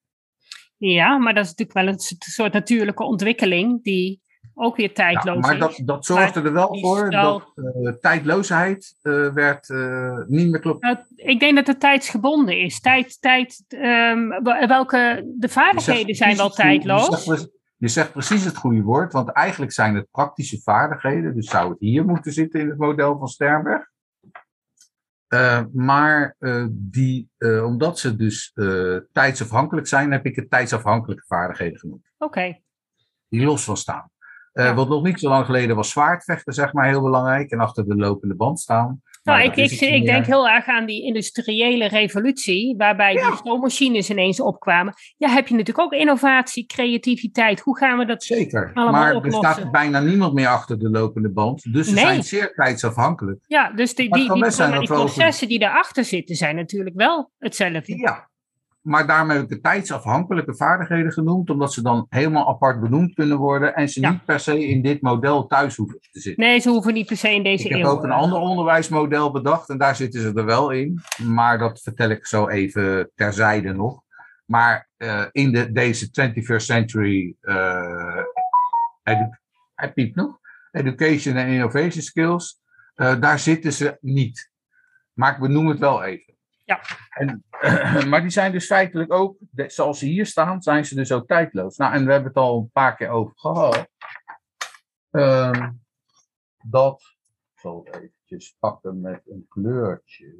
ja, 0.77 1.17
maar 1.17 1.33
dat 1.33 1.43
is 1.43 1.49
natuurlijk 1.49 1.77
wel 1.77 1.87
een 1.87 1.99
soort 2.19 2.53
natuurlijke 2.53 3.03
ontwikkeling 3.03 3.83
die 3.83 4.21
ook 4.53 4.75
weer 4.75 4.87
Ja, 4.87 4.93
tijdloos 4.93 5.45
maar 5.45 5.57
dat, 5.57 5.81
dat 5.85 6.05
zorgde 6.05 6.41
er 6.41 6.53
wel 6.53 6.79
voor 6.79 7.09
dat 7.09 7.51
eh, 7.55 7.93
tijdloosheid 7.93 8.97
eh, 9.01 9.33
werd 9.33 9.69
eh, 9.69 10.17
niet 10.27 10.49
meer 10.49 10.59
klopt. 10.59 10.81
Nou, 10.81 10.97
ik 11.15 11.39
denk 11.39 11.55
dat 11.55 11.67
het 11.67 11.79
tijdsgebonden 11.79 12.59
is. 12.59 12.79
Tijd, 12.79 13.21
tijd, 13.21 13.65
ehm, 13.67 14.27
wel- 14.27 14.67
welke, 14.67 15.31
de 15.37 15.49
vaardigheden 15.49 16.15
zijn 16.15 16.37
wel 16.37 16.49
tijdloos. 16.49 17.05
Je 17.07 17.11
zegt, 17.15 17.25
pre- 17.25 17.49
je 17.77 17.87
zegt 17.87 18.11
precies 18.11 18.45
het 18.45 18.55
goede 18.57 18.81
woord, 18.81 19.13
want 19.13 19.29
eigenlijk 19.29 19.71
zijn 19.71 19.95
het 19.95 20.07
praktische 20.11 20.61
vaardigheden. 20.61 21.35
Dus 21.35 21.49
zou 21.49 21.69
het 21.69 21.79
hier 21.79 22.05
moeten 22.05 22.31
zitten 22.31 22.59
in 22.59 22.69
het 22.69 22.77
model 22.77 23.17
van 23.17 23.27
Sternberg. 23.27 23.89
Maar 25.73 26.35
die, 26.71 27.29
omdat 27.63 27.99
ze 27.99 28.15
dus 28.15 28.53
tijdsafhankelijk 29.11 29.87
zijn, 29.87 30.11
heb 30.11 30.25
ik 30.25 30.35
het 30.35 30.49
tijdsafhankelijke 30.49 31.23
vaardigheden 31.27 31.79
genoemd. 31.79 32.11
Oké, 32.17 32.59
Die 33.27 33.45
los 33.45 33.63
van 33.63 33.77
staan. 33.77 34.10
Eh, 34.53 34.65
Ja. 34.65 34.73
Want 34.73 34.89
nog 34.89 35.03
niet 35.03 35.19
zo 35.19 35.29
lang 35.29 35.45
geleden 35.45 35.75
was 35.75 35.89
zwaardvechten 35.89 36.53
zeg 36.53 36.73
maar 36.73 36.87
heel 36.87 37.01
belangrijk. 37.01 37.51
En 37.51 37.59
achter 37.59 37.87
de 37.87 37.95
lopende 37.95 38.35
band 38.35 38.59
staan. 38.59 39.01
Nou, 39.23 39.43
dat 39.47 39.57
ik, 39.57 39.71
ik, 39.71 39.79
ik 39.81 40.05
denk 40.05 40.25
heel 40.25 40.49
erg 40.49 40.65
aan 40.67 40.85
die 40.85 41.03
industriële 41.03 41.87
revolutie, 41.87 42.75
waarbij 42.77 43.13
die 43.13 43.35
stoommachines 43.35 44.09
ineens 44.09 44.41
opkwamen. 44.41 44.93
Ja, 45.17 45.29
heb 45.29 45.47
je 45.47 45.55
natuurlijk 45.55 45.85
ook 45.85 45.93
innovatie, 45.99 46.65
creativiteit. 46.65 47.59
Hoe 47.59 47.77
gaan 47.77 47.97
we 47.97 48.05
dat 48.05 48.23
Zeker. 48.23 48.71
allemaal 48.73 49.13
maar 49.13 49.23
er 49.25 49.33
staat 49.33 49.71
bijna 49.71 49.99
niemand 49.99 50.33
meer 50.33 50.47
achter 50.47 50.79
de 50.79 50.89
lopende 50.89 51.29
band. 51.31 51.73
Dus 51.73 51.87
ze 51.87 51.93
Nee. 51.93 52.03
zijn 52.03 52.23
zeer 52.23 52.53
tijdsafhankelijk. 52.53 53.43
Ja, 53.47 53.71
dus 53.71 53.95
die, 53.95 54.09
die, 54.13 54.33
die, 54.33 54.43
over- 54.45 54.83
processen 54.85 55.47
die 55.47 55.59
daarachter 55.59 56.03
zitten 56.05 56.35
zijn 56.35 56.55
natuurlijk 56.55 56.95
wel 56.95 57.31
hetzelfde. 57.37 57.97
Ja, 57.97 58.29
maar 58.81 59.07
daarmee 59.07 59.35
heb 59.37 59.43
ik 59.45 59.51
de 59.51 59.59
tijdsafhankelijke 59.61 60.55
vaardigheden 60.55 61.11
genoemd, 61.11 61.49
omdat 61.49 61.73
ze 61.73 61.81
dan 61.81 62.05
helemaal 62.09 62.47
apart 62.47 62.81
benoemd 62.81 63.13
kunnen 63.13 63.37
worden 63.37 63.75
en 63.75 63.89
ze 63.89 64.01
Ja. 64.01 64.09
niet 64.11 64.25
per 64.25 64.39
se 64.39 64.67
in 64.67 64.81
dit 64.81 65.01
model 65.01 65.47
thuis 65.47 65.75
hoeven 65.75 65.99
te 66.11 66.19
zitten. 66.19 66.43
Nee, 66.45 66.59
ze 66.59 66.69
hoeven 66.69 66.93
niet 66.93 67.07
per 67.07 67.17
se 67.17 67.33
in 67.33 67.43
deze 67.43 67.63
Ik 67.65 67.69
heb 67.75 67.79
eeuw. 67.79 67.89
ook 67.89 68.03
een 68.03 68.11
ander 68.11 68.39
onderwijsmodel 68.39 69.31
bedacht 69.31 69.69
en 69.69 69.77
daar 69.77 69.95
zitten 69.95 70.21
ze 70.21 70.33
er 70.33 70.45
wel 70.45 70.69
in, 70.71 71.01
maar 71.23 71.57
dat 71.57 71.81
vertel 71.81 72.09
ik 72.09 72.25
zo 72.25 72.47
even 72.47 73.11
terzijde 73.15 73.73
nog. 73.73 74.01
Maar 74.45 74.89
eh, 74.97 75.25
in 75.31 75.51
de, 75.51 75.71
deze 75.71 76.05
21st 76.11 76.65
century 76.65 77.35
eh, 77.41 78.23
edu- 79.03 79.91
piept 79.93 80.15
nog, 80.15 80.39
education 80.71 81.35
en 81.35 81.47
innovation 81.47 82.01
skills, 82.01 82.59
eh, 82.95 83.19
daar 83.19 83.39
zitten 83.39 83.73
ze 83.73 83.97
niet. 84.01 84.51
Maar 85.13 85.33
ik 85.33 85.39
benoem 85.39 85.67
het 85.67 85.79
wel 85.79 86.03
even. 86.03 86.30
Ja. 86.71 86.81
Maar 88.09 88.21
die 88.21 88.29
zijn 88.29 88.51
dus 88.51 88.65
feitelijk 88.65 89.13
ook, 89.13 89.37
zoals 89.55 89.99
ze 89.99 90.05
hier 90.05 90.25
staan, 90.25 90.61
zijn 90.61 90.85
ze 90.85 90.95
dus 90.95 91.11
ook 91.11 91.27
tijdloos. 91.27 91.77
Nou, 91.77 91.93
en 91.93 92.05
we 92.05 92.11
hebben 92.11 92.29
het 92.29 92.37
al 92.37 92.57
een 92.57 92.69
paar 92.71 92.95
keer 92.95 93.09
over 93.09 93.33
gehad. 93.35 93.87
Ehm, 95.11 95.71
dat, 96.63 97.01
ik 97.53 97.59
zal 97.59 97.81
het 97.83 97.95
eventjes 97.95 98.55
pakken 98.59 99.01
met 99.01 99.21
een 99.25 99.45
kleurtje. 99.49 100.35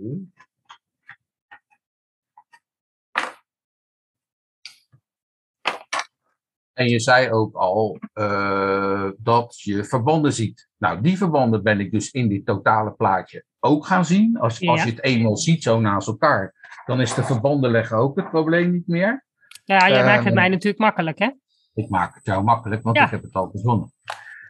En 6.74 6.88
je 6.88 7.00
zei 7.00 7.32
ook 7.32 7.56
al 7.56 8.00
eh, 8.14 9.10
dat 9.18 9.62
je 9.62 9.84
verbanden 9.84 10.34
ziet. 10.34 10.70
Nou, 10.78 11.02
die 11.02 11.18
verbanden 11.18 11.64
ben 11.64 11.80
ik 11.80 11.92
dus 11.92 12.12
in 12.12 12.30
dit 12.30 12.46
totale 12.46 12.92
plaatje 12.92 13.46
ook 13.64 13.86
gaan 13.86 14.06
zien. 14.06 14.38
Als, 14.40 14.68
als 14.68 14.84
je 14.84 14.90
het 14.90 15.04
eenmaal 15.04 15.38
ziet 15.38 15.64
zo 15.64 15.80
naast 15.80 16.08
elkaar, 16.08 16.54
dan 16.86 17.02
is 17.02 17.14
de 17.14 17.24
verbanden 17.24 17.72
leggen 17.72 17.98
ook 17.98 18.16
het 18.16 18.30
probleem 18.30 18.72
niet 18.72 18.88
meer. 18.88 19.26
Ja, 19.66 19.90
jij 19.90 20.04
maakt 20.04 20.18
het 20.20 20.28
Eh, 20.28 20.34
mij 20.34 20.50
natuurlijk 20.50 20.80
makkelijk, 20.80 21.20
hè? 21.20 21.30
Ik 21.74 21.90
maak 21.90 22.16
het 22.16 22.26
jou 22.26 22.44
makkelijk, 22.44 22.84
want 22.84 22.98
Ja. 22.98 23.06
ik 23.06 23.12
heb 23.12 23.22
het 23.22 23.34
al 23.34 23.50
verzonnen. 23.52 23.94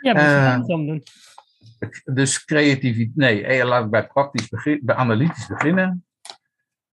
Ja, 0.01 0.11
moet 0.13 0.21
je 0.21 0.27
Eh, 0.27 0.43
het 0.43 0.51
andersom 0.53 0.85
doen. 0.87 1.03
Dus 2.13 2.45
creativiteit, 2.45 3.15
nee, 3.15 3.43
eh, 3.45 3.65
laat 3.67 3.83
ik 3.85 3.89
bij 3.89 4.07
praktisch 4.07 4.47
begin, 4.49 4.79
bij 4.83 4.95
analytisch 4.95 5.47
beginnen. 5.47 6.05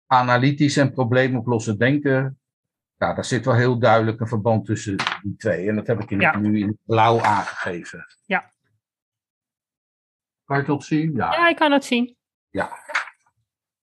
Analytisch 0.06 0.76
en 0.76 0.92
probleemoplossend 0.92 1.78
denken. 1.78 2.38
Ja, 2.96 3.14
daar 3.14 3.24
zit 3.24 3.44
wel 3.44 3.54
heel 3.54 3.78
duidelijk 3.78 4.20
een 4.20 4.26
verband 4.28 4.64
tussen 4.66 4.96
die 5.22 5.36
twee. 5.36 5.68
En 5.68 5.74
dat 5.74 5.86
heb 5.86 6.02
ik 6.02 6.10
in, 6.10 6.20
Ja. 6.20 6.36
nu 6.38 6.58
in 6.60 6.78
blauw 6.84 7.20
aangegeven. 7.20 8.06
Ja. 8.26 8.52
Kan 10.48 10.64
je 10.64 10.72
op 10.72 10.82
zien? 10.82 11.12
Ja. 11.12 11.32
Ja, 11.32 11.48
ik 11.48 11.56
kan 11.56 11.72
het 11.72 11.84
zien. 11.84 12.16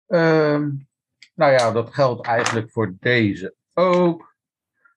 Ehm, 0.07 0.69
nou 1.35 1.51
ja, 1.51 1.71
dat 1.71 1.93
geldt 1.93 2.25
eigenlijk 2.25 2.71
voor 2.71 2.95
deze 2.99 3.55
ook. 3.73 4.35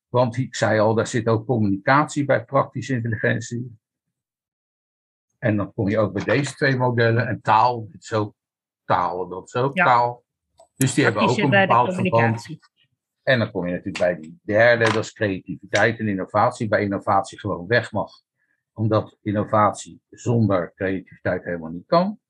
Want 0.09 0.37
ik 0.37 0.55
zei 0.55 0.81
al, 0.81 0.95
daar 0.95 1.07
zit 1.07 1.29
ook 1.29 1.47
communicatie 1.47 2.25
bij 2.25 2.45
praktische 2.45 2.95
intelligentie. 2.95 3.79
En 5.39 5.57
dan 5.57 5.73
kom 5.73 5.89
je 5.89 5.99
ook 5.99 6.13
bij 6.13 6.25
deze 6.25 6.55
twee 6.55 6.77
modellen. 6.77 7.27
En 7.27 7.41
taal, 7.41 7.89
dit 7.91 8.03
is 8.03 8.13
ook 8.13 8.35
taal, 8.85 9.29
dat 9.29 9.47
is 9.47 9.55
ook 9.55 9.77
Ja. 9.77 9.85
taal. 9.85 10.25
Dus 10.77 10.95
die 10.95 11.05
hebben 11.05 11.23
ook 11.23 11.37
een 11.39 11.51
bepaald 11.51 11.95
verband. 11.95 12.59
En 13.23 13.39
dan 13.39 13.51
kom 13.51 13.67
je 13.67 13.73
natuurlijk 13.73 13.99
bij 13.99 14.17
die 14.21 14.39
derde, 14.43 14.85
dat 14.85 15.05
is 15.05 15.13
creativiteit 15.13 15.99
en 15.99 16.09
innovatie. 16.09 16.69
Bij 16.69 16.83
innovatie 16.83 17.39
gewoon 17.41 17.67
weg 17.67 17.93
mag. 17.93 18.23
Omdat 18.77 19.19
innovatie 19.23 20.01
zonder 20.11 20.73
creativiteit 20.75 21.45
helemaal 21.45 21.71
niet 21.71 21.87
kan. 21.87 22.21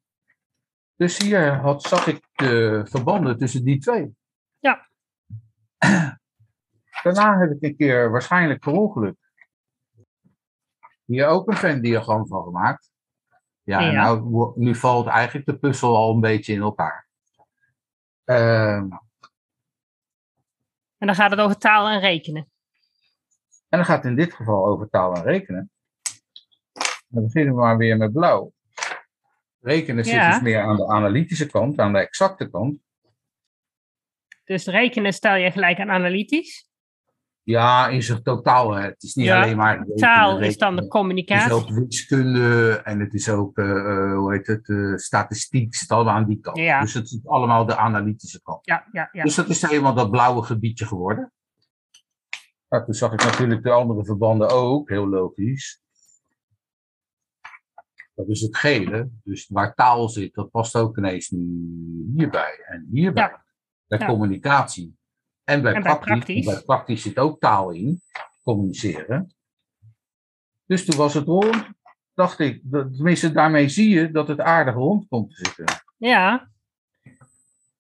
Dus 0.97 1.19
hier 1.19 1.55
had, 1.55 1.83
zag 1.83 2.07
ik 2.07 2.29
de 2.33 2.83
verbanden 2.85 3.39
tussen 3.39 3.65
die 3.65 3.79
twee. 3.79 4.17
Ja. 4.59 4.89
Daarna 7.03 7.39
heb 7.39 7.51
ik 7.51 7.63
een 7.63 7.77
keer, 7.77 8.11
waarschijnlijk 8.11 8.61
per 8.61 8.73
ongeluk, 8.73 9.17
hier 11.05 11.27
ook 11.27 11.49
een 11.49 11.57
Venn-diagram 11.57 12.27
van 12.27 12.43
gemaakt. 12.43 12.91
Ja, 13.63 13.91
nou, 13.91 14.53
nu 14.57 14.75
valt 14.75 15.07
eigenlijk 15.07 15.47
de 15.47 15.59
puzzel 15.59 15.97
al 15.97 16.15
een 16.15 16.21
beetje 16.21 16.53
in 16.53 16.61
elkaar. 16.61 17.09
Ehm, 18.25 18.89
En 20.99 21.07
dan 21.07 21.15
gaat 21.15 21.31
het 21.31 21.41
over 21.41 21.59
taal 21.59 21.89
en 21.89 22.01
rekenen. 22.01 22.51
En 23.69 23.79
dan 23.79 23.85
gaat 23.85 23.97
het 23.97 24.07
in 24.07 24.17
dit 24.17 24.35
geval 24.35 24.67
over 24.67 24.89
taal 24.89 25.15
en 25.15 25.23
rekenen. 25.23 25.71
Dan 27.09 27.23
beginnen 27.25 27.55
we 27.55 27.61
maar 27.61 27.77
weer 27.77 27.97
met 27.97 28.13
blauw. 28.13 28.53
Rekenen 29.61 30.05
zit 30.05 30.15
Ja. 30.15 30.31
dus 30.31 30.41
meer 30.41 30.61
aan 30.61 30.77
de 30.77 30.87
analytische 30.89 31.47
kant, 31.47 31.79
aan 31.79 31.93
de 31.93 31.99
exacte 31.99 32.51
kant. 32.51 32.79
Dus 34.45 34.67
rekenen 34.67 35.13
stel 35.13 35.35
je 35.35 35.51
gelijk 35.51 35.79
aan 35.81 35.91
analytisch. 35.91 36.69
Ja, 37.43 37.89
in 37.89 38.03
zijn 38.03 38.23
totaal. 38.23 38.73
hè. 38.75 38.83
Het 38.83 39.03
is 39.03 39.15
niet 39.15 39.27
Ja, 39.27 39.43
alleen 39.43 39.57
maar. 39.57 39.77
rekenen, 39.77 39.97
Taal 39.97 40.39
is 40.41 40.57
dan 40.59 40.77
de 40.77 40.83
rekenen. 40.83 40.85
Het 40.85 40.85
is 40.85 40.89
communicatie. 40.89 41.53
ook 41.53 41.69
wiskunde 41.71 42.81
en 42.85 43.01
het 43.01 43.15
is 43.15 43.29
ook, 43.29 43.59
eh, 43.59 44.15
hoe 44.17 44.33
heet 44.33 44.47
het, 44.47 44.69
eh, 44.69 44.95
statistiek 44.97 45.75
zit 45.75 45.91
allemaal 45.91 46.15
aan 46.15 46.27
die 46.29 46.41
kant. 46.41 46.57
Ja. 46.57 46.81
Dus 46.81 46.95
het 46.95 47.05
is 47.05 47.21
allemaal 47.25 47.67
de 47.67 47.77
analytische 47.77 48.43
kant. 48.43 48.67
Ja, 48.67 48.87
ja, 48.93 49.09
ja. 49.13 49.23
Dus 49.23 49.35
dat 49.35 49.49
is 49.49 49.63
helemaal 49.63 49.95
dat 49.95 50.11
blauwe 50.11 50.43
gebiedje 50.43 50.87
geworden. 50.87 51.33
Nou, 52.69 52.85
toen 52.85 52.95
zag 52.95 53.13
ik 53.13 53.23
natuurlijk 53.25 53.63
de 53.63 53.71
andere 53.71 54.05
verbanden 54.05 54.51
ook, 54.51 54.89
heel 54.89 55.09
logisch. 55.09 55.81
Dat 58.17 58.29
is 58.29 58.41
het 58.41 58.57
gele. 58.57 59.09
Dus 59.25 59.49
waar 59.49 59.75
taal 59.75 60.09
zit, 60.09 60.35
dat 60.35 60.51
past 60.51 60.77
ook 60.77 60.99
ineens 60.99 61.31
nu 61.31 62.13
hierbij 62.17 62.59
en 62.69 62.89
hierbij. 62.93 63.23
Ja. 63.23 63.45
Bij 63.87 63.99
Ja. 63.99 64.07
communicatie. 64.07 64.97
En 65.45 65.63
bij, 65.63 65.75
En 65.75 65.83
bij 65.83 65.93
praktisch, 65.93 66.15
praktisch. 66.17 66.45
Bij 66.45 66.63
praktisch 66.63 67.03
zit 67.03 67.19
ook 67.19 67.41
taal 67.41 67.71
in, 67.71 68.01
communiceren. 68.43 69.35
Dus 70.67 70.85
toen 70.85 70.97
was 70.97 71.15
het 71.15 71.27
rond. 71.27 71.69
Dacht 72.15 72.39
ik, 72.39 72.63
tenminste 72.71 73.33
daarmee 73.33 73.69
zie 73.69 73.89
je 73.89 74.11
dat 74.11 74.29
het 74.29 74.41
aardig 74.41 74.75
rond 74.75 75.09
komt 75.09 75.31
te 75.31 75.37
zitten. 75.37 75.65
Ja, 75.97 76.51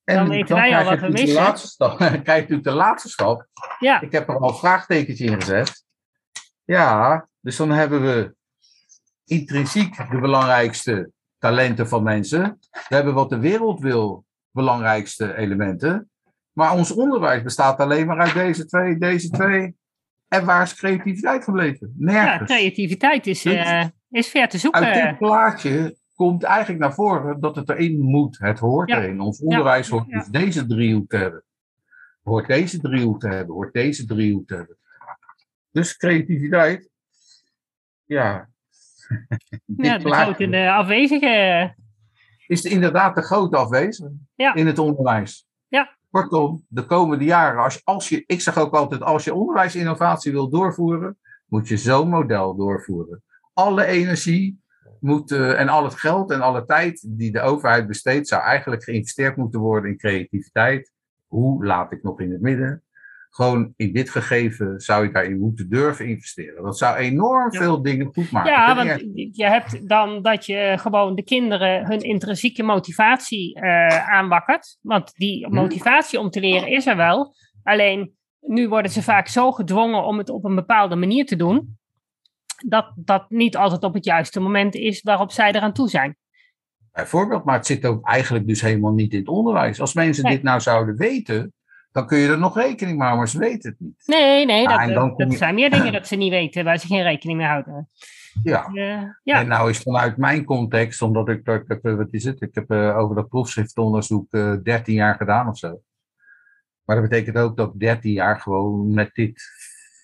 En 0.04 0.14
Dan 0.16 0.28
weten 0.28 0.54
wij 0.56 0.76
al 0.76 0.84
wat 0.84 1.00
we 1.00 1.08
missen. 1.08 1.34
laatste 1.34 1.68
stap. 1.68 1.96
krijg 1.98 2.24
je 2.24 2.32
natuurlijk 2.32 2.62
de 2.64 2.72
laatste 2.72 3.08
stap. 3.08 3.46
ja, 3.78 4.00
Ik 4.00 4.12
heb 4.12 4.28
er 4.28 4.38
al 4.38 4.54
vraagtekens 4.54 5.20
in 5.20 5.40
gezet. 5.40 5.84
Ja, 6.64 7.28
dus 7.40 7.56
dan 7.56 7.70
hebben 7.70 8.02
we 8.02 8.35
intrinsiek 9.26 10.10
de 10.10 10.18
belangrijkste 10.20 11.10
talenten 11.38 11.88
van 11.88 12.02
mensen. 12.02 12.58
We 12.70 12.94
hebben 12.94 13.14
wat 13.14 13.30
de 13.30 13.38
wereld 13.38 13.80
wil, 13.80 14.24
belangrijkste 14.50 15.36
elementen. 15.36 16.10
Maar 16.52 16.72
ons 16.72 16.92
onderwijs 16.92 17.42
bestaat 17.42 17.78
alleen 17.78 18.06
maar 18.06 18.18
uit 18.18 18.34
deze 18.34 18.66
twee, 18.66 18.98
deze 18.98 19.30
twee. 19.30 19.76
En 20.28 20.44
waar 20.44 20.62
is 20.62 20.74
creativiteit 20.74 21.44
gebleven? 21.44 21.94
ja 21.98 22.04
Nergens. 22.12 22.50
creativiteit 22.50 23.26
is, 23.26 23.44
eh, 23.44 23.84
is 24.10 24.28
ver 24.28 24.48
te 24.48 24.58
zoeken. 24.58 24.84
Uit 24.84 25.08
dit 25.08 25.18
plaatje 25.18 25.96
komt 26.14 26.42
eigenlijk 26.42 26.80
naar 26.80 26.94
voren 26.94 27.40
dat 27.40 27.56
het 27.56 27.68
erin 27.68 28.00
moet. 28.00 28.38
Het 28.38 28.58
hoort 28.58 28.88
Ja. 28.90 29.02
erin. 29.02 29.20
Ons 29.20 29.40
onderwijs 29.40 29.88
hoort 29.88 30.04
ja. 30.08 30.18
dus 30.18 30.28
deze 30.28 30.66
driehoek 30.66 31.08
te 31.08 31.16
hebben. 31.16 31.44
Hoort 32.22 32.46
deze 32.46 32.80
driehoek 32.80 33.20
te 33.20 33.28
hebben. 33.28 33.54
Hoort 33.54 33.72
deze 33.72 34.04
driehoek 34.04 34.46
te 34.46 34.54
hebben. 34.54 34.76
Dus 35.70 35.96
creativiteit. 35.96 36.90
Ja. 38.04 38.48
ja, 39.76 39.98
de 39.98 40.12
grote 40.12 40.48
de 40.48 40.70
afwezige. 40.70 41.74
is 42.46 42.64
inderdaad 42.64 43.14
de 43.14 43.22
grote 43.22 43.56
afwezig 43.56 44.08
Ja. 44.34 44.54
in 44.54 44.66
het 44.66 44.78
onderwijs. 44.78 45.46
Ja. 45.68 45.96
Kortom, 46.10 46.64
de 46.68 46.86
komende 46.86 47.24
jaren, 47.24 47.62
als, 47.62 47.84
als 47.84 48.08
je, 48.08 48.22
ik 48.26 48.40
zeg 48.40 48.58
ook 48.58 48.74
altijd, 48.74 49.02
als 49.02 49.24
je 49.24 49.34
onderwijsinnovatie 49.34 50.32
wil 50.32 50.48
doorvoeren, 50.50 51.18
moet 51.46 51.68
je 51.68 51.76
zo'n 51.76 52.08
model 52.08 52.56
doorvoeren. 52.56 53.22
Alle 53.52 53.84
energie 53.84 54.60
moet, 55.00 55.30
eh, 55.30 55.60
en 55.60 55.68
al 55.68 55.84
het 55.84 55.94
geld 55.94 56.30
en 56.30 56.40
alle 56.40 56.64
tijd 56.64 57.06
die 57.08 57.32
de 57.32 57.40
overheid 57.40 57.86
besteedt, 57.86 58.28
zou 58.28 58.42
eigenlijk 58.42 58.84
geïnvesteerd 58.84 59.36
moeten 59.36 59.60
worden 59.60 59.90
in 59.90 59.96
creativiteit. 59.96 60.92
Hoe 61.26 61.64
laat 61.64 61.92
ik 61.92 62.02
nog 62.02 62.20
in 62.20 62.30
het 62.32 62.40
midden? 62.40 62.82
Gewoon 63.36 63.72
in 63.76 63.92
dit 63.92 64.10
gegeven 64.10 64.80
zou 64.80 65.04
ik 65.04 65.12
daarin 65.14 65.38
moeten 65.38 65.68
durven 65.68 66.06
investeren. 66.08 66.64
Dat 66.64 66.78
zou 66.78 66.96
enorm 66.96 67.52
Ja. 67.52 67.58
veel 67.60 67.82
dingen 67.82 68.06
goed 68.12 68.30
maken. 68.30 68.52
Ja, 68.52 68.74
want 68.74 69.00
je 69.36 69.44
hebt 69.46 69.88
dan 69.88 70.22
dat 70.22 70.46
je 70.46 70.74
gewoon 70.78 71.14
de 71.14 71.22
kinderen 71.24 71.86
hun 71.86 72.00
intrinsieke 72.00 72.62
motivatie 72.62 73.54
eh, 73.60 74.08
aanwakkert. 74.10 74.78
Want 74.80 75.12
die 75.14 75.48
motivatie 75.48 76.18
om 76.20 76.30
te 76.30 76.40
leren 76.40 76.68
is 76.68 76.86
er 76.86 76.96
wel. 76.96 77.34
Alleen 77.62 78.14
nu 78.40 78.68
worden 78.68 78.90
ze 78.90 79.02
vaak 79.02 79.28
zo 79.28 79.52
gedwongen 79.52 80.04
om 80.04 80.18
het 80.18 80.28
op 80.30 80.44
een 80.44 80.54
bepaalde 80.54 80.96
manier 80.96 81.26
te 81.26 81.36
doen. 81.36 81.78
Dat 82.66 82.92
dat 82.96 83.30
niet 83.30 83.56
altijd 83.56 83.82
op 83.82 83.94
het 83.94 84.04
juiste 84.04 84.40
moment 84.40 84.74
is 84.74 85.02
waarop 85.02 85.30
zij 85.32 85.52
eraan 85.52 85.72
toe 85.72 85.88
zijn. 85.88 86.16
Bijvoorbeeld, 86.92 87.44
maar 87.44 87.56
het 87.56 87.66
zit 87.66 87.86
ook 87.86 88.06
eigenlijk 88.08 88.46
dus 88.46 88.60
helemaal 88.60 88.92
niet 88.92 89.12
in 89.12 89.18
het 89.18 89.28
onderwijs. 89.28 89.80
Als 89.80 89.94
mensen 89.94 90.24
Nee. 90.24 90.32
dit 90.34 90.42
nou 90.42 90.60
zouden 90.60 90.96
weten, 90.96 91.52
dan 91.96 92.06
kun 92.06 92.18
je 92.18 92.28
er 92.28 92.38
nog 92.38 92.56
rekening 92.56 92.98
mee 92.98 93.06
houden, 93.06 93.16
maar 93.18 93.28
ze 93.28 93.38
weten 93.38 93.70
het 93.70 93.80
niet. 93.80 94.02
Nee, 94.06 94.46
nee, 94.46 94.68
dat, 94.68 94.88
dan 94.88 95.14
dat 95.16 95.30
je- 95.32 95.36
zijn 95.36 95.54
meer 95.54 95.70
dingen 95.70 95.92
dat 95.92 96.06
ze 96.06 96.16
niet 96.16 96.30
weten, 96.30 96.64
waar 96.64 96.78
ze 96.78 96.86
geen 96.86 97.02
rekening 97.02 97.38
mee 97.38 97.46
houden. 97.46 97.88
Ja. 98.42 98.64
Eh, 98.66 99.02
ja. 99.22 99.40
En 99.40 99.48
nou 99.48 99.70
is 99.70 99.78
vanuit 99.78 100.16
mijn 100.16 100.44
context, 100.44 101.02
omdat 101.02 101.28
ik, 101.28 101.48
ik 101.48 101.64
heb, 101.66 101.84
eh, 101.84 101.94
wat 101.94 102.08
is 102.12 102.24
het, 102.24 102.40
ik 102.40 102.54
heb 102.54 102.70
eh, 102.70 102.98
over 102.98 103.16
dat 103.16 103.28
proefschriftonderzoek 103.28 104.32
eh 104.32 104.52
13 104.62 104.94
jaar 104.94 105.14
gedaan 105.14 105.48
of 105.48 105.58
zo. 105.58 105.80
Maar 106.84 106.96
dat 106.96 107.08
betekent 107.08 107.36
ook 107.36 107.56
dat 107.56 107.74
ik 107.74 107.80
13 107.80 108.12
jaar 108.12 108.40
gewoon 108.40 108.94
met 108.94 109.14
dit 109.14 109.42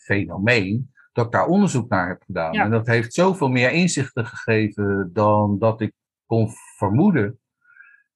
fenomeen, 0.04 0.92
dat 1.12 1.26
ik 1.26 1.32
daar 1.32 1.46
onderzoek 1.46 1.88
naar 1.88 2.08
heb 2.08 2.22
gedaan. 2.26 2.52
Ja. 2.52 2.64
En 2.64 2.70
dat 2.70 2.86
heeft 2.86 3.14
zoveel 3.14 3.48
meer 3.48 3.70
inzichten 3.70 4.26
gegeven 4.26 5.10
dan 5.12 5.58
dat 5.58 5.80
ik 5.80 5.92
kon 6.26 6.48
vermoeden. 6.76 7.38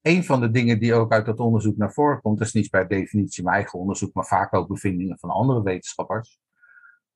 Een 0.07 0.25
van 0.25 0.41
de 0.41 0.51
dingen 0.51 0.79
die 0.79 0.95
ook 0.95 1.13
uit 1.13 1.27
dat 1.27 1.39
onderzoek 1.39 1.77
naar 1.77 1.93
voren 1.93 2.21
komt, 2.21 2.39
dat 2.39 2.47
is 2.47 2.53
niet 2.53 2.71
per 2.71 2.89
definitie 2.89 3.45
mijn 3.45 3.57
eigen 3.57 3.79
onderzoek, 3.79 4.15
maar 4.15 4.25
vaak 4.25 4.55
ook 4.55 4.69
bevindingen 4.69 5.19
van 5.19 5.31
andere 5.31 5.63
wetenschappers. 5.63 6.39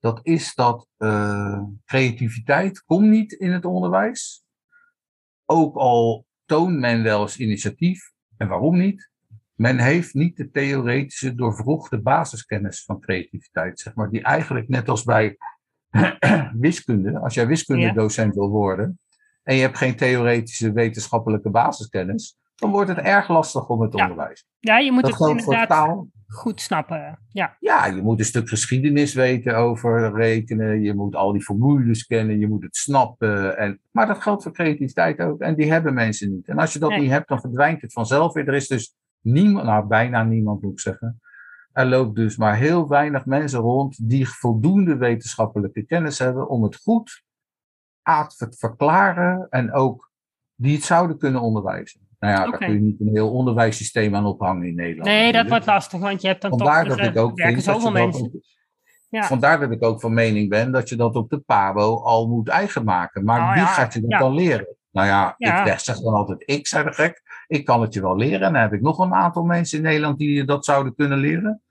Dat 0.00 0.20
is 0.22 0.54
dat 0.54 0.88
eh, 0.96 1.62
creativiteit 1.84 2.84
komt 2.84 3.08
niet 3.08 3.32
in 3.32 3.52
het 3.52 3.64
onderwijs. 3.64 4.44
Ook 5.44 5.76
al 5.76 6.26
toont 6.44 6.78
men 6.78 7.02
wel 7.02 7.20
eens 7.20 7.36
initiatief. 7.36 8.12
En 8.36 8.48
waarom 8.48 8.78
niet? 8.78 9.10
Men 9.54 9.78
heeft 9.78 10.14
niet 10.14 10.36
de 10.36 10.50
theoretische 10.50 11.34
doorvrochte 11.34 12.00
basiskennis 12.00 12.84
van 12.84 13.00
creativiteit, 13.00 13.80
zeg 13.80 13.94
maar, 13.94 14.10
die 14.10 14.22
eigenlijk 14.22 14.68
net 14.68 14.88
als 14.88 15.04
bij 15.04 15.36
wiskunde, 16.52 17.18
als 17.18 17.34
jij 17.34 17.46
wiskundedocent 17.46 18.34
wil 18.34 18.48
worden 18.48 18.98
en 19.42 19.54
je 19.54 19.62
hebt 19.62 19.76
geen 19.76 19.96
theoretische 19.96 20.72
wetenschappelijke 20.72 21.50
basiskennis, 21.50 22.38
dan 22.60 22.70
wordt 22.70 22.88
het 22.88 22.98
erg 22.98 23.28
lastig 23.28 23.68
om 23.68 23.80
het 23.80 23.94
Ja. 23.94 24.02
onderwijs. 24.02 24.46
ja, 24.58 24.78
je 24.78 24.92
moet 24.92 25.02
Dat 25.02 25.18
het 25.18 25.28
inderdaad 25.28 25.68
taal. 25.68 26.08
goed 26.26 26.60
snappen. 26.60 27.18
Ja, 27.28 27.56
Ja, 27.60 27.86
je 27.86 28.02
moet 28.02 28.18
een 28.18 28.24
stuk 28.24 28.48
geschiedenis 28.48 29.14
weten 29.14 29.56
over 29.56 30.12
rekenen. 30.14 30.82
Je 30.82 30.94
moet 30.94 31.14
al 31.14 31.32
die 31.32 31.42
formules 31.42 32.06
kennen. 32.06 32.38
Je 32.38 32.48
moet 32.48 32.62
het 32.62 32.76
snappen. 32.76 33.56
En, 33.58 33.80
maar 33.90 34.06
dat 34.06 34.22
geldt 34.22 34.42
voor 34.42 34.52
creativiteit 34.52 35.20
ook. 35.20 35.40
En 35.40 35.54
die 35.54 35.72
hebben 35.72 35.94
mensen 35.94 36.30
niet. 36.30 36.48
En 36.48 36.58
als 36.58 36.72
je 36.72 36.78
dat 36.78 36.90
Nee. 36.90 37.00
niet 37.00 37.10
hebt, 37.10 37.28
dan 37.28 37.40
verdwijnt 37.40 37.80
het 37.82 37.92
vanzelf 37.92 38.32
weer. 38.32 38.48
Er 38.48 38.54
is 38.54 38.68
dus 38.68 38.94
niemand, 39.20 39.66
nou 39.66 39.86
bijna 39.86 40.24
niemand 40.24 40.62
moet 40.62 40.72
ik 40.72 40.80
zeggen. 40.80 41.20
Er 41.72 41.86
loopt 41.86 42.16
dus 42.16 42.36
maar 42.36 42.56
heel 42.56 42.88
weinig 42.88 43.26
mensen 43.26 43.60
rond 43.60 44.08
die 44.08 44.28
voldoende 44.28 44.96
wetenschappelijke 44.96 45.82
kennis 45.84 46.18
hebben 46.18 46.48
om 46.48 46.62
het 46.62 46.76
goed 46.76 47.22
aan 48.02 48.28
te 48.28 48.46
verklaren 48.58 49.46
en 49.50 49.72
ook 49.72 50.10
die 50.54 50.74
het 50.74 50.84
zouden 50.84 51.18
kunnen 51.18 51.40
onderwijzen. 51.40 52.08
Nou 52.20 52.34
ja, 52.34 52.40
Oké. 52.40 52.50
daar 52.50 52.58
kun 52.58 52.72
je 52.72 52.80
niet 52.80 53.00
een 53.00 53.08
heel 53.12 53.32
onderwijssysteem 53.32 54.14
aan 54.14 54.24
ophangen 54.26 54.66
in 54.66 54.74
Nederland. 54.74 55.08
nee, 55.08 55.32
dat 55.32 55.48
wordt 55.48 55.66
lastig, 55.66 56.00
want 56.00 56.22
je 56.22 56.28
hebt 56.28 56.42
dan 56.42 56.50
Vandaar 56.50 56.84
toch 56.86 56.96
dat 56.96 57.06
ik 57.06 57.16
ook 57.16 57.40
vind 57.40 57.64
dat 57.64 57.82
je 57.82 57.90
mensen. 57.90 58.24
op- 58.24 58.32
Ja. 59.08 59.22
Vandaar 59.22 59.60
dat 59.60 59.70
ik 59.70 59.82
ook 59.84 60.00
van 60.00 60.14
mening 60.14 60.48
ben 60.48 60.72
dat 60.72 60.88
je 60.88 60.96
dat 60.96 61.14
op 61.16 61.30
de 61.30 61.38
PABO 61.38 62.02
al 62.02 62.28
moet 62.28 62.48
eigen 62.48 62.84
maken. 62.84 63.24
Maar 63.24 63.40
Oh 63.40 63.52
wie 63.52 63.62
ja, 63.62 63.66
gaat 63.66 63.92
je 63.94 64.00
dat 64.00 64.10
ja. 64.10 64.18
dan 64.18 64.34
leren? 64.34 64.76
Nou 64.90 65.06
ja, 65.06 65.34
ik 65.38 65.46
zeg- 65.66 65.80
zeg 65.80 66.00
dan 66.00 66.14
altijd, 66.14 66.42
ik 66.44 66.66
zei 66.66 66.84
de 66.84 66.92
gek, 66.92 67.22
ik 67.46 67.64
kan 67.64 67.80
het 67.80 67.94
je 67.94 68.00
wel 68.00 68.16
leren. 68.16 68.40
En 68.46 68.52
dan 68.52 68.62
heb 68.62 68.72
ik 68.72 68.80
nog 68.80 68.98
een 68.98 69.14
aantal 69.14 69.42
mensen 69.44 69.78
in 69.78 69.84
Nederland 69.84 70.18
die 70.18 70.32
je 70.32 70.44
dat 70.44 70.64
zouden 70.64 70.94
kunnen 70.94 71.18
leren. 71.18 71.62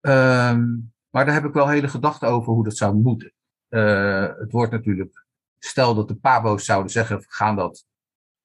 Ehm, 0.00 0.64
maar 1.10 1.24
daar 1.24 1.34
heb 1.34 1.44
ik 1.44 1.52
wel 1.52 1.68
hele 1.68 1.88
gedachten 1.88 2.28
over 2.28 2.52
hoe 2.52 2.64
dat 2.64 2.76
zou 2.76 2.94
moeten. 2.94 3.32
Eh, 3.68 4.26
het 4.38 4.52
wordt 4.52 4.72
natuurlijk, 4.72 5.24
stel 5.58 5.94
dat 5.94 6.08
de 6.08 6.14
PABO's 6.16 6.64
zouden 6.64 6.90
zeggen, 6.92 7.18
we 7.18 7.24
gaan 7.28 7.56
dat 7.56 7.86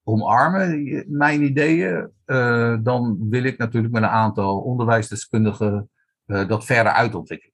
omarmen, 0.05 1.03
mijn 1.07 1.43
ideeën. 1.43 2.09
eh, 2.25 2.77
dan 2.81 3.29
wil 3.29 3.43
ik 3.43 3.57
natuurlijk 3.57 3.93
met 3.93 4.03
een 4.03 4.09
aantal 4.09 4.59
onderwijsdeskundigen 4.59 5.89
eh, 6.25 6.47
dat 6.47 6.65
verder 6.65 6.91
uitontwikkelen. 6.91 7.53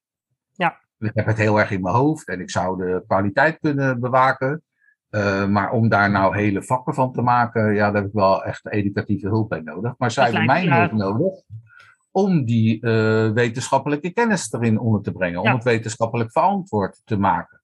Ik 1.00 1.12
heb 1.14 1.26
het 1.26 1.38
heel 1.38 1.60
erg 1.60 1.72
in 1.72 1.82
mijn 1.82 1.96
hoofd 1.96 2.28
en 2.28 2.40
ik 2.40 2.50
zou 2.50 2.78
de 2.78 3.04
kwaliteit 3.08 3.60
kunnen 3.60 4.00
bewaken. 4.00 4.64
Eh, 5.10 5.48
maar 5.48 5.72
om 5.72 5.90
daar 5.90 6.12
nou 6.12 6.36
hele 6.36 6.64
vakken 6.64 6.94
van 6.94 7.14
te 7.14 7.22
maken, 7.22 7.74
ja, 7.74 7.92
daar 7.92 8.02
heb 8.02 8.10
ik 8.10 8.16
wel 8.16 8.44
echt 8.44 8.68
educatieve 8.72 9.28
hulp 9.28 9.50
bij 9.50 9.62
nodig. 9.62 9.94
Maar 9.98 10.12
zij 10.12 10.32
hebben 10.32 10.46
me, 10.46 10.76
hulp 10.76 10.92
nodig 10.92 11.34
om 12.12 12.46
die 12.46 12.80
wetenschappelijke 13.34 14.10
kennis 14.10 14.54
erin 14.54 14.80
onder 14.80 15.02
te 15.02 15.12
brengen. 15.12 15.42
Ja. 15.42 15.50
Om 15.50 15.56
het 15.56 15.64
wetenschappelijk 15.64 16.32
verantwoord 16.32 17.02
te 17.06 17.18
maken. 17.18 17.61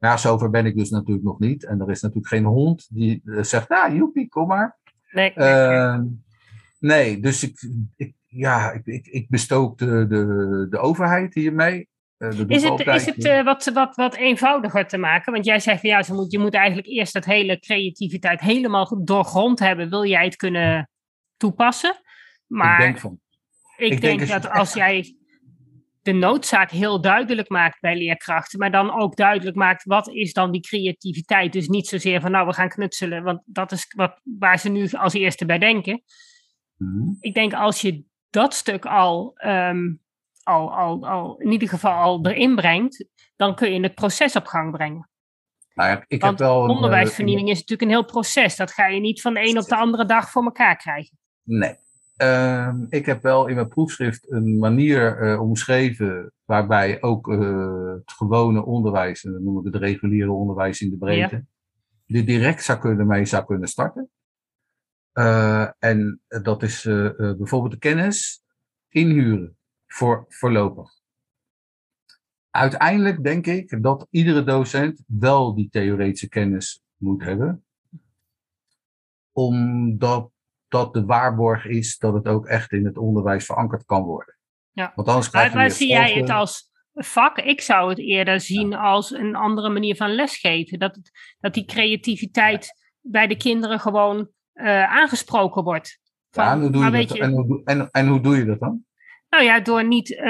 Ja, 0.00 0.16
zover 0.16 0.50
ben 0.50 0.66
ik 0.66 0.76
dus 0.76 0.90
natuurlijk 0.90 1.26
nog 1.26 1.38
niet. 1.38 1.64
En 1.64 1.80
er 1.80 1.90
is 1.90 2.00
natuurlijk 2.00 2.28
geen 2.28 2.44
hond 2.44 2.88
die 2.90 3.22
eh, 3.24 3.42
zegt, 3.42 3.68
nou, 3.68 3.94
joepie, 3.94 4.28
kom 4.28 4.46
maar. 4.46 4.78
Nee, 5.10 5.32
Ehm, 5.32 6.04
nee, 6.78 7.20
dus 7.20 7.42
ik, 7.42 7.68
ik, 7.96 8.14
ja, 8.26 8.72
ik, 8.72 8.86
ik, 8.86 9.06
ik 9.06 9.28
bestook 9.28 9.78
de, 9.78 10.06
de, 10.06 10.66
de 10.70 10.78
overheid 10.78 11.34
hiermee. 11.34 11.88
Eh, 12.16 12.28
Is 12.46 12.62
het, 12.62 12.86
is 12.86 13.06
het 13.06 13.24
eh, 13.24 13.44
wat, 13.44 13.64
wat, 13.64 13.94
wat 13.96 14.14
eenvoudiger 14.14 14.86
te 14.86 14.98
maken? 14.98 15.32
Want 15.32 15.44
jij 15.44 15.60
zegt 15.60 15.80
van 15.80 15.90
ja, 15.90 16.02
ze 16.02 16.14
moet, 16.14 16.32
je 16.32 16.38
moet 16.38 16.54
eigenlijk 16.54 16.88
eerst 16.88 17.12
dat 17.12 17.24
hele 17.24 17.58
creativiteit 17.58 18.40
helemaal 18.40 19.04
doorgrond 19.04 19.58
hebben. 19.58 19.90
Wil 19.90 20.06
jij 20.06 20.24
het 20.24 20.36
kunnen 20.36 20.90
toepassen? 21.36 22.00
Maar 22.46 22.78
ik 22.78 22.84
denk 22.84 22.98
van, 22.98 23.20
ik 23.76 23.92
ik 23.92 24.00
denk, 24.00 24.00
denk 24.00 24.20
als 24.20 24.28
je 24.28 24.48
dat 24.48 24.50
als 24.50 24.72
jij 24.72 25.19
de 26.02 26.12
noodzaak 26.12 26.70
heel 26.70 27.00
duidelijk 27.00 27.48
maakt 27.48 27.80
bij 27.80 27.96
leerkrachten, 27.96 28.58
maar 28.58 28.70
dan 28.70 29.00
ook 29.00 29.16
duidelijk 29.16 29.56
maakt 29.56 29.84
wat 29.84 30.08
is 30.08 30.32
dan 30.32 30.50
die 30.50 30.60
creativiteit. 30.60 31.52
Dus 31.52 31.68
niet 31.68 31.86
zozeer 31.86 32.20
van 32.20 32.30
nou 32.30 32.46
we 32.46 32.52
gaan 32.52 32.68
knutselen, 32.68 33.22
want 33.22 33.42
dat 33.44 33.72
is 33.72 33.92
wat, 33.96 34.20
waar 34.38 34.58
ze 34.58 34.68
nu 34.68 34.88
als 34.90 35.12
eerste 35.12 35.46
bij 35.46 35.58
denken. 35.58 36.02
Mhm. 36.76 37.12
Ik 37.20 37.34
denk 37.34 37.54
als 37.54 37.80
je 37.80 38.04
dat 38.30 38.54
stuk 38.54 38.86
al, 38.86 39.32
ehm, 39.34 39.94
al, 40.42 40.76
al, 40.76 41.06
al 41.08 41.38
in 41.38 41.50
ieder 41.50 41.68
geval 41.68 41.92
al 41.92 42.26
erin 42.26 42.54
brengt, 42.54 43.06
dan 43.36 43.54
kun 43.54 43.72
je 43.72 43.80
het 43.80 43.94
proces 43.94 44.36
op 44.36 44.46
gang 44.46 44.70
brengen. 44.70 45.08
nou 45.74 45.90
ja, 45.90 46.04
ik 46.06 46.20
Want 46.20 46.38
heb 46.38 46.48
wel 46.48 46.64
een, 46.64 46.70
onderwijsvernieuwing 46.70 47.48
is 47.48 47.58
natuurlijk 47.58 47.82
een 47.82 47.96
heel 47.96 48.04
proces. 48.04 48.56
Dat 48.56 48.72
ga 48.72 48.86
je 48.86 49.00
niet 49.00 49.20
van 49.20 49.34
de 49.34 49.40
een 49.48 49.58
op 49.58 49.64
de 49.64 49.76
andere 49.76 50.04
dag 50.04 50.30
voor 50.30 50.44
elkaar 50.44 50.76
krijgen. 50.76 51.18
eh, 51.42 51.58
nee. 51.58 51.74
Ehm, 52.20 52.86
ik 52.88 53.06
heb 53.06 53.22
wel 53.22 53.46
in 53.46 53.54
mijn 53.54 53.68
proefschrift 53.68 54.30
een 54.30 54.58
manier 54.58 55.18
eh, 55.18 55.40
omschreven 55.40 56.32
waarbij 56.44 57.02
ook 57.02 57.28
uh, 57.28 57.92
het 57.92 58.12
gewone 58.12 58.64
onderwijs, 58.64 59.24
en 59.24 59.32
dan 59.32 59.42
noemen 59.42 59.62
we 59.62 59.68
het 59.68 59.78
reguliere 59.78 60.30
onderwijs 60.30 60.80
in 60.80 60.90
de 60.90 60.96
breedte, 60.96 61.44
ja. 62.06 62.22
direct 62.22 62.62
zou 62.62 62.78
kunnen, 62.78 63.06
mee 63.06 63.24
zou 63.24 63.44
kunnen 63.44 63.68
starten. 63.68 64.10
Uh, 65.14 65.68
en 65.78 66.20
dat 66.42 66.62
is 66.62 66.82
bijvoorbeeld 67.16 67.72
de 67.72 67.78
kennis 67.78 68.42
inhuren 68.88 69.56
voor 69.86 70.24
voorlopig. 70.28 70.90
Uiteindelijk 72.50 73.22
denk 73.24 73.46
ik 73.46 73.82
dat 73.82 74.06
iedere 74.10 74.44
docent 74.44 75.02
wel 75.06 75.54
die 75.54 75.68
theoretische 75.70 76.28
kennis 76.28 76.82
moet 76.96 77.22
hebben. 77.22 77.64
Omdat 79.32 80.30
dat 80.70 80.94
de 80.94 81.04
waarborg 81.04 81.66
is 81.66 81.98
dat 81.98 82.14
het 82.14 82.26
ook 82.26 82.46
echt 82.46 82.72
in 82.72 82.84
het 82.84 82.98
onderwijs 82.98 83.44
verankerd 83.44 83.84
kan 83.84 84.02
worden. 84.02 84.38
Ja. 84.72 84.92
Want 84.94 85.08
anders 85.08 85.26
je 85.26 85.50
maar, 85.54 85.70
zie 85.70 85.88
jij 85.88 86.12
het 86.12 86.30
als 86.30 86.70
vak? 86.94 87.38
Ik 87.38 87.60
zou 87.60 87.88
het 87.88 87.98
eerder 87.98 88.40
zien 88.40 88.74
als 88.74 89.10
een 89.10 89.34
andere 89.34 89.68
manier 89.68 89.96
van 89.96 90.14
lesgeven. 90.14 90.78
Dat, 90.78 90.94
het, 90.94 91.10
dat 91.40 91.54
die 91.54 91.64
creativiteit 91.64 92.72
bij 93.00 93.26
de 93.26 93.36
kinderen 93.36 93.80
gewoon 93.80 94.28
uh, 94.54 94.92
aangesproken 94.92 95.64
wordt. 95.64 95.98
Van, 96.30 96.44
ja, 96.44 96.52
en 96.52 96.60
hoe, 96.60 96.70
doe 96.70 96.84
je 96.84 96.90
dat, 96.90 97.16
je, 97.16 97.22
en, 97.22 97.32
hoe, 97.32 97.60
en, 97.64 97.88
en 97.90 98.08
hoe 98.08 98.20
doe 98.20 98.36
je 98.36 98.44
dat 98.44 98.60
dan? 98.60 98.84
Nou 99.28 99.44
ja, 99.44 99.60
door 99.60 99.86
niet. 99.86 100.10
Uh, 100.10 100.22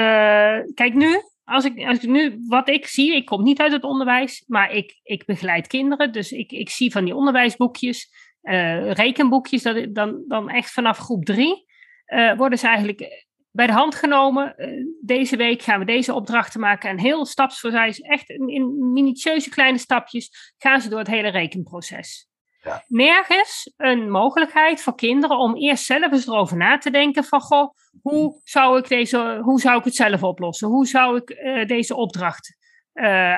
kijk, 0.73 0.93
nu, 0.93 1.21
als 1.43 1.65
ik, 1.65 1.85
als 1.87 2.03
ik 2.03 2.09
nu, 2.09 2.43
wat 2.47 2.69
ik 2.69 2.87
zie, 2.87 3.15
ik 3.15 3.25
kom 3.25 3.43
niet 3.43 3.59
uit 3.59 3.71
het 3.71 3.83
onderwijs, 3.83 4.43
maar 4.47 4.71
ik, 4.71 4.99
ik 5.03 5.25
begeleid 5.25 5.67
kinderen. 5.67 6.11
Dus 6.11 6.31
ik, 6.31 6.51
ik 6.51 6.69
zie 6.69 6.91
van 6.91 7.05
die 7.05 7.15
onderwijsboekjes, 7.15 8.11
uh, 8.43 8.91
rekenboekjes, 8.91 9.63
dat, 9.63 9.95
dan, 9.95 10.23
dan 10.27 10.49
echt 10.49 10.71
vanaf 10.71 10.97
groep 10.97 11.25
drie 11.25 11.65
uh, 12.07 12.37
worden 12.37 12.59
ze 12.59 12.67
eigenlijk 12.67 13.27
bij 13.51 13.67
de 13.67 13.73
hand 13.73 13.95
genomen. 13.95 14.55
deze 15.01 15.35
week 15.35 15.61
gaan 15.61 15.79
we 15.79 15.85
deze 15.85 16.13
opdrachten 16.13 16.59
maken. 16.59 16.89
En 16.89 16.99
heel 16.99 17.25
stapsgewijs, 17.25 17.99
echt 17.99 18.29
in, 18.29 18.47
in 18.47 18.91
minutieuze 18.91 19.49
kleine 19.49 19.77
stapjes, 19.77 20.53
gaan 20.57 20.81
ze 20.81 20.89
door 20.89 20.99
het 20.99 21.07
hele 21.07 21.29
rekenproces. 21.29 22.29
Ja. 22.63 22.83
Nergens 22.87 23.73
een 23.77 24.11
mogelijkheid 24.11 24.81
voor 24.81 24.95
kinderen 24.95 25.37
om 25.37 25.55
eerst 25.55 25.85
zelf 25.85 26.11
eens 26.11 26.27
erover 26.27 26.57
na 26.57 26.77
te 26.77 26.91
denken 26.91 27.23
van, 27.23 27.41
goh, 27.41 27.75
hoe 28.01 28.39
zou 28.43 28.77
ik, 28.77 28.87
deze, 28.87 29.39
hoe 29.41 29.59
zou 29.59 29.77
ik 29.77 29.83
het 29.83 29.95
zelf 29.95 30.23
oplossen? 30.23 30.67
Hoe 30.67 30.87
zou 30.87 31.17
ik 31.17 31.27
deze 31.67 31.95
opdracht 31.95 32.57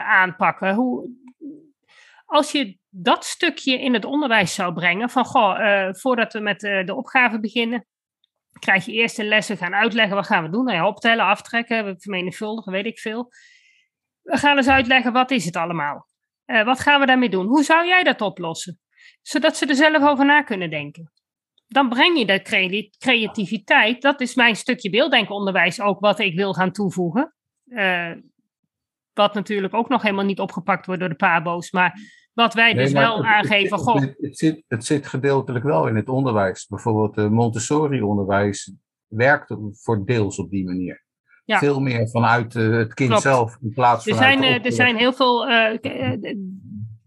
aanpakken? 0.06 0.74
Hoe, 0.74 1.10
als 2.34 2.52
je 2.52 2.78
dat 2.90 3.26
stukje 3.26 3.80
in 3.80 3.94
het 3.94 4.06
onderwijs 4.06 4.54
zou 4.54 4.74
brengen, 4.74 5.10
van 5.10 5.26
goh, 5.26 5.60
uh, 5.60 5.94
voordat 5.94 6.34
we 6.34 6.40
met 6.40 6.60
de 6.60 6.96
opgave 6.96 7.40
beginnen, 7.40 7.86
krijg 8.60 8.86
je 8.86 8.92
eerst 8.92 9.20
een 9.20 9.28
lessen 9.28 9.58
gaan 9.58 9.76
uitleggen, 9.76 10.16
wat 10.16 10.26
gaan 10.26 10.44
we 10.44 10.50
doen? 10.50 10.64
Nou 10.64 10.78
ja, 10.78 10.88
optellen, 10.88 11.26
aftrekken, 11.26 12.00
vermenigvuldigen, 12.00 12.72
weet 12.72 12.86
ik 12.86 13.00
veel. 13.00 13.32
We 14.22 14.38
gaan 14.38 14.58
eens 14.58 14.68
uitleggen, 14.68 15.14
wat 15.14 15.32
is 15.32 15.46
het 15.46 15.56
allemaal? 15.56 16.12
wat 16.46 16.80
gaan 16.80 17.00
we 17.00 17.06
daarmee 17.06 17.30
doen? 17.30 17.46
Hoe 17.46 17.64
zou 17.64 17.88
jij 17.88 18.04
dat 18.04 18.22
oplossen? 18.22 18.80
Zodat 19.22 19.58
ze 19.58 19.66
er 19.66 19.76
zelf 19.76 20.04
over 20.04 20.26
na 20.26 20.42
kunnen 20.42 20.70
denken 20.70 21.12
dan 21.74 21.90
breng 21.90 22.18
je 22.18 22.26
de 22.26 22.90
creativiteit. 22.98 24.02
Dat 24.02 24.22
is 24.22 24.36
mijn 24.36 24.56
stukje 24.56 24.90
beelddenkonderwijs 24.90 25.82
ook 25.82 26.00
wat 26.00 26.20
ik 26.20 26.36
wil 26.36 26.54
gaan 26.54 26.72
toevoegen. 26.72 27.34
Uh, 27.66 28.12
wat 29.14 29.34
natuurlijk 29.34 29.74
ook 29.74 29.90
nog 29.90 30.02
helemaal 30.02 30.26
niet 30.26 30.40
opgepakt 30.40 30.86
wordt 30.86 31.02
door 31.02 31.10
de 31.10 31.16
PABO's. 31.16 31.72
Maar 31.72 32.00
wat 32.34 32.54
wij 32.54 32.74
dus 32.74 32.92
wel 32.92 33.26
aangeven. 33.26 33.78
Het, 33.78 34.02
het, 34.02 34.16
het, 34.18 34.38
zit, 34.38 34.64
het 34.68 34.86
zit 34.86 35.08
gedeeltelijk 35.08 35.66
wel 35.66 35.88
in 35.88 35.96
het 35.96 36.10
onderwijs. 36.10 36.68
Bijvoorbeeld 36.68 37.18
uh, 37.18 37.28
Montessori-onderwijs 37.28 38.74
werkt 39.08 39.56
voor 39.72 40.06
deels 40.06 40.40
op 40.40 40.50
die 40.50 40.66
manier. 40.66 41.04
Ja. 41.46 41.58
Veel 41.58 41.80
meer 41.80 42.10
vanuit 42.10 42.56
uh, 42.56 42.78
het 42.78 42.94
kind 42.94 43.22
zelf 43.22 43.58
in 43.62 43.74
plaats 43.74 44.04
van. 44.04 44.14
Er 44.14 44.18
zijn, 44.18 44.64
er 44.64 44.72
zijn 44.72 44.96
heel 44.96 45.14
veel 45.14 45.48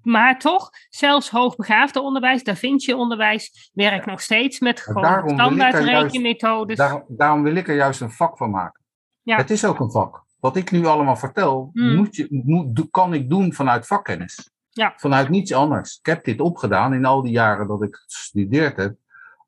maar 0.07 0.39
toch, 0.39 0.71
zelfs 0.89 1.31
hoogbegaafde 1.31 2.01
onderwijs, 2.01 2.43
Da 2.43 2.57
Vinci-onderwijs, 2.57 3.71
werkt 3.73 4.07
nog 4.07 4.21
steeds 4.21 4.61
met 4.61 4.81
gewoon 4.81 5.29
standaard 5.29 5.85
rekenmethodes. 5.85 6.77
Daarom, 7.09 7.43
wil 7.43 7.55
ik 7.55 7.69
er 7.69 7.75
juist 7.75 8.01
een 8.01 8.11
vak 8.11 8.37
van 8.37 8.51
maken. 8.51 8.85
Ja. 9.23 9.37
Het 9.37 9.51
is 9.51 9.65
ook 9.65 9.81
een 9.81 9.91
vak. 9.91 10.25
Wat 10.41 10.57
ik 10.57 10.71
nu 10.71 10.87
allemaal 10.87 11.17
vertel, 11.17 11.71
hmm. 11.73 11.97
moet 11.97 12.17
je, 12.17 12.27
moet, 12.31 12.91
kan 12.91 13.15
ik 13.15 13.31
doen 13.31 13.53
vanuit 13.53 13.87
vakkennis. 13.87 14.51
Ja. 14.77 14.93
Vanuit 14.97 15.29
niets 15.29 15.53
anders. 15.53 15.99
Ik 15.99 16.07
heb 16.07 16.25
dit 16.25 16.41
opgedaan 16.41 16.95
in 16.95 17.05
al 17.05 17.23
die 17.23 17.33
jaren 17.33 17.67
dat 17.67 17.83
ik 17.83 17.97
gestudeerd 18.07 18.77
heb, 18.77 18.97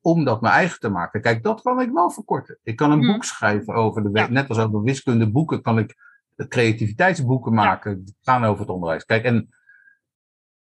om 0.00 0.24
dat 0.24 0.40
mijn 0.40 0.54
eigen 0.54 0.80
te 0.80 0.88
maken. 0.88 1.20
Kijk, 1.20 1.42
dat 1.42 1.62
kan 1.62 1.80
ik 1.80 1.90
wel 1.92 2.10
verkorten. 2.10 2.58
Ik 2.62 2.76
kan 2.76 2.90
een 2.90 2.98
hmm. 2.98 3.12
boek 3.12 3.24
schrijven 3.24 3.74
over 3.74 4.02
de, 4.02 4.26
net 4.30 4.48
als 4.48 4.58
over 4.58 4.82
wiskundeboeken, 4.82 5.62
kan 5.62 5.78
ik 5.78 5.96
creativiteitsboeken 6.48 7.54
maken, 7.54 8.04
die 8.04 8.16
gaan 8.20 8.44
over 8.44 8.60
het 8.60 8.70
onderwijs. 8.70 9.04
Kijk, 9.04 9.24
en 9.24 9.54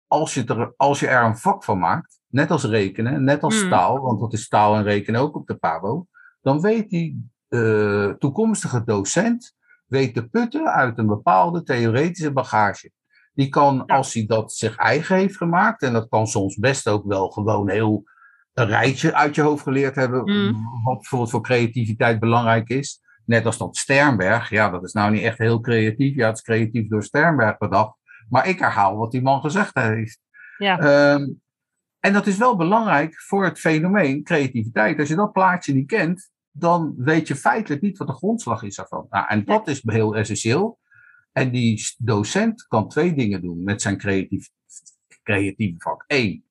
als 0.08 0.34
je, 0.34 0.46
er, 0.46 0.74
als 0.78 1.00
je 1.00 1.08
er 1.08 1.24
een 1.24 1.38
vak 1.38 1.64
van 1.64 1.80
maakt, 1.80 2.20
net 2.28 2.52
als 2.52 2.64
rekenen, 2.64 3.24
net 3.24 3.44
als 3.44 3.62
hmm. 3.62 3.70
taal, 3.70 4.00
want 4.00 4.20
dat 4.20 4.34
is 4.34 4.48
taal 4.48 4.76
en 4.76 4.84
rekenen 4.84 5.22
ook 5.22 5.36
op 5.36 5.48
de 5.48 5.56
PABO, 5.56 6.08
dan 6.42 6.62
weet 6.62 6.90
die 6.90 7.32
uh, 7.50 8.10
toekomstige 8.10 8.84
docent 8.84 9.56
weet 9.86 10.14
te 10.14 10.30
putten 10.30 10.66
uit 10.66 10.98
een 10.98 11.08
bepaalde 11.08 11.64
theoretische 11.64 12.32
bagage. 12.32 12.92
Die 13.40 13.50
kan, 13.50 13.86
als 13.86 14.14
hij 14.14 14.26
dat 14.26 14.54
zich 14.54 14.76
eigen 14.76 15.16
heeft 15.16 15.38
gemaakt, 15.38 15.82
en 15.82 15.94
dat 15.94 16.10
kan 16.10 16.28
soms 16.28 16.56
best 16.56 16.88
ook 16.88 17.06
wel 17.06 17.30
gewoon 17.30 17.70
heel 17.70 18.04
een 18.54 18.66
rijtje 18.66 19.16
uit 19.16 19.36
je 19.36 19.42
hoofd 19.42 19.64
geleerd 19.64 19.96
hebben, 19.96 20.22
mm. 20.24 20.84
wat 20.84 20.98
bijvoorbeeld 20.98 21.32
voor 21.32 21.42
creativiteit 21.42 22.20
belangrijk 22.20 22.70
is. 22.70 23.02
Net 23.26 23.46
als 23.46 23.58
dat 23.58 23.78
Sternberg, 23.78 24.50
ja, 24.50 24.70
dat 24.70 24.84
is 24.84 24.94
nou 24.94 25.12
niet 25.12 25.24
echt 25.24 25.38
heel 25.38 25.60
creatief. 25.60 26.16
Ja, 26.16 26.28
het 26.28 26.36
is 26.36 26.44
creatief 26.44 26.88
door 26.88 27.04
Sternberg 27.04 27.58
bedacht. 27.58 27.98
Maar 28.30 28.48
ik 28.48 28.60
herhaal 28.60 28.98
wat 28.98 29.12
die 29.12 29.22
man 29.22 29.42
gezegd 29.42 29.76
heeft. 29.76 30.20
Ja. 30.58 31.14
Um, 31.14 31.42
en 32.00 32.14
dat 32.14 32.28
is 32.28 32.38
wel 32.38 32.56
belangrijk 32.56 33.22
voor 33.22 33.44
het 33.44 33.60
fenomeen 33.60 34.24
creativiteit. 34.24 35.00
Als 35.00 35.08
je 35.08 35.16
dat 35.16 35.32
plaatje 35.32 35.74
niet 35.74 35.88
kent, 35.88 36.30
dan 36.52 36.94
weet 36.98 37.28
je 37.28 37.36
feitelijk 37.36 37.82
niet 37.82 37.98
wat 37.98 38.08
de 38.08 38.14
grondslag 38.14 38.64
is 38.64 38.76
daarvan. 38.76 39.06
Nou, 39.10 39.26
en 39.28 39.46
dat 39.46 39.68
is 39.68 39.82
heel 39.86 40.16
essentieel. 40.16 40.80
En 41.32 41.52
die 41.52 41.96
docent 41.98 42.68
kan 42.68 42.90
twee 42.90 43.14
dingen 43.14 43.42
doen 43.42 43.64
met 43.64 43.82
zijn 43.82 43.98
creatief, 43.98 44.50
creatieve 45.24 45.76
vak. 45.78 46.04
Eén, 46.08 46.44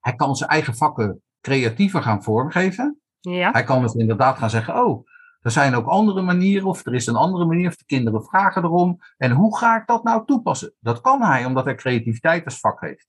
hij 0.00 0.14
kan 0.14 0.36
zijn 0.36 0.50
eigen 0.50 0.74
vakken 0.74 1.22
creatiever 1.40 2.02
gaan 2.02 2.22
vormgeven. 2.22 3.00
Ja. 3.20 3.50
Hij 3.50 3.64
kan 3.64 3.82
dus 3.82 3.94
inderdaad 3.94 4.38
gaan 4.38 4.50
zeggen, 4.50 4.84
oh, 4.84 5.06
er 5.40 5.50
zijn 5.50 5.74
ook 5.74 5.86
andere 5.86 6.22
manieren, 6.22 6.68
of 6.68 6.86
er 6.86 6.94
is 6.94 7.06
een 7.06 7.16
andere 7.16 7.44
manier, 7.44 7.68
of 7.68 7.76
de 7.76 7.84
kinderen 7.84 8.24
vragen 8.24 8.64
erom. 8.64 8.98
En 9.16 9.30
hoe 9.30 9.56
ga 9.56 9.80
ik 9.80 9.86
dat 9.86 10.04
nou 10.04 10.26
toepassen? 10.26 10.74
Dat 10.80 11.00
kan 11.00 11.22
hij, 11.22 11.44
omdat 11.44 11.64
hij 11.64 11.74
creativiteit 11.74 12.44
als 12.44 12.60
vak 12.60 12.80
heeft. 12.80 13.08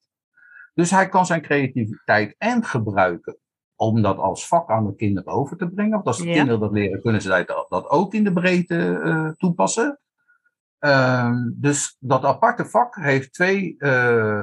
Dus 0.73 0.91
hij 0.91 1.09
kan 1.09 1.25
zijn 1.25 1.41
creativiteit 1.41 2.35
en 2.37 2.63
gebruiken 2.63 3.37
om 3.75 4.01
dat 4.01 4.17
als 4.17 4.47
vak 4.47 4.69
aan 4.69 4.85
de 4.85 4.95
kinderen 4.95 5.33
over 5.33 5.57
te 5.57 5.69
brengen. 5.69 5.93
Want 5.93 6.05
als 6.05 6.17
de 6.17 6.31
kinderen 6.31 6.59
dat 6.59 6.71
leren, 6.71 7.01
kunnen 7.01 7.21
ze 7.21 7.45
dat, 7.45 7.65
dat 7.69 7.89
ook 7.89 8.13
in 8.13 8.23
de 8.23 8.33
breedte 8.33 9.01
uh, 9.03 9.29
toepassen. 9.29 9.99
Uh, 10.79 11.31
dus 11.53 11.97
dat 11.99 12.23
aparte 12.23 12.65
vak 12.65 12.95
heeft 12.95 13.33
twee 13.33 13.75
uh, 13.77 14.41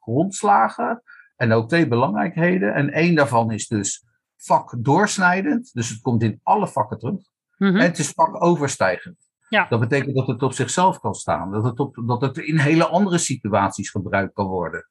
grondslagen 0.00 1.02
en 1.36 1.52
ook 1.52 1.68
twee 1.68 1.88
belangrijkheden. 1.88 2.74
En 2.74 2.90
één 2.90 3.14
daarvan 3.14 3.50
is 3.50 3.66
dus 3.66 4.04
vak 4.36 4.74
doorsnijdend, 4.78 5.72
dus 5.72 5.88
het 5.88 6.00
komt 6.00 6.22
in 6.22 6.40
alle 6.42 6.68
vakken 6.68 6.98
terug. 6.98 7.20
Mhm. 7.56 7.76
En 7.76 7.82
het 7.82 7.98
is 7.98 8.10
vak 8.10 8.42
overstijgend. 8.42 9.28
Ja. 9.48 9.66
Dat 9.68 9.80
betekent 9.80 10.16
dat 10.16 10.26
het 10.26 10.42
op 10.42 10.52
zichzelf 10.52 11.00
kan 11.00 11.14
staan, 11.14 11.50
dat 11.50 11.64
het, 11.64 11.80
op, 11.80 12.02
dat 12.06 12.20
het 12.20 12.38
in 12.38 12.58
hele 12.58 12.86
andere 12.86 13.18
situaties 13.18 13.90
gebruikt 13.90 14.32
kan 14.32 14.46
worden. 14.46 14.88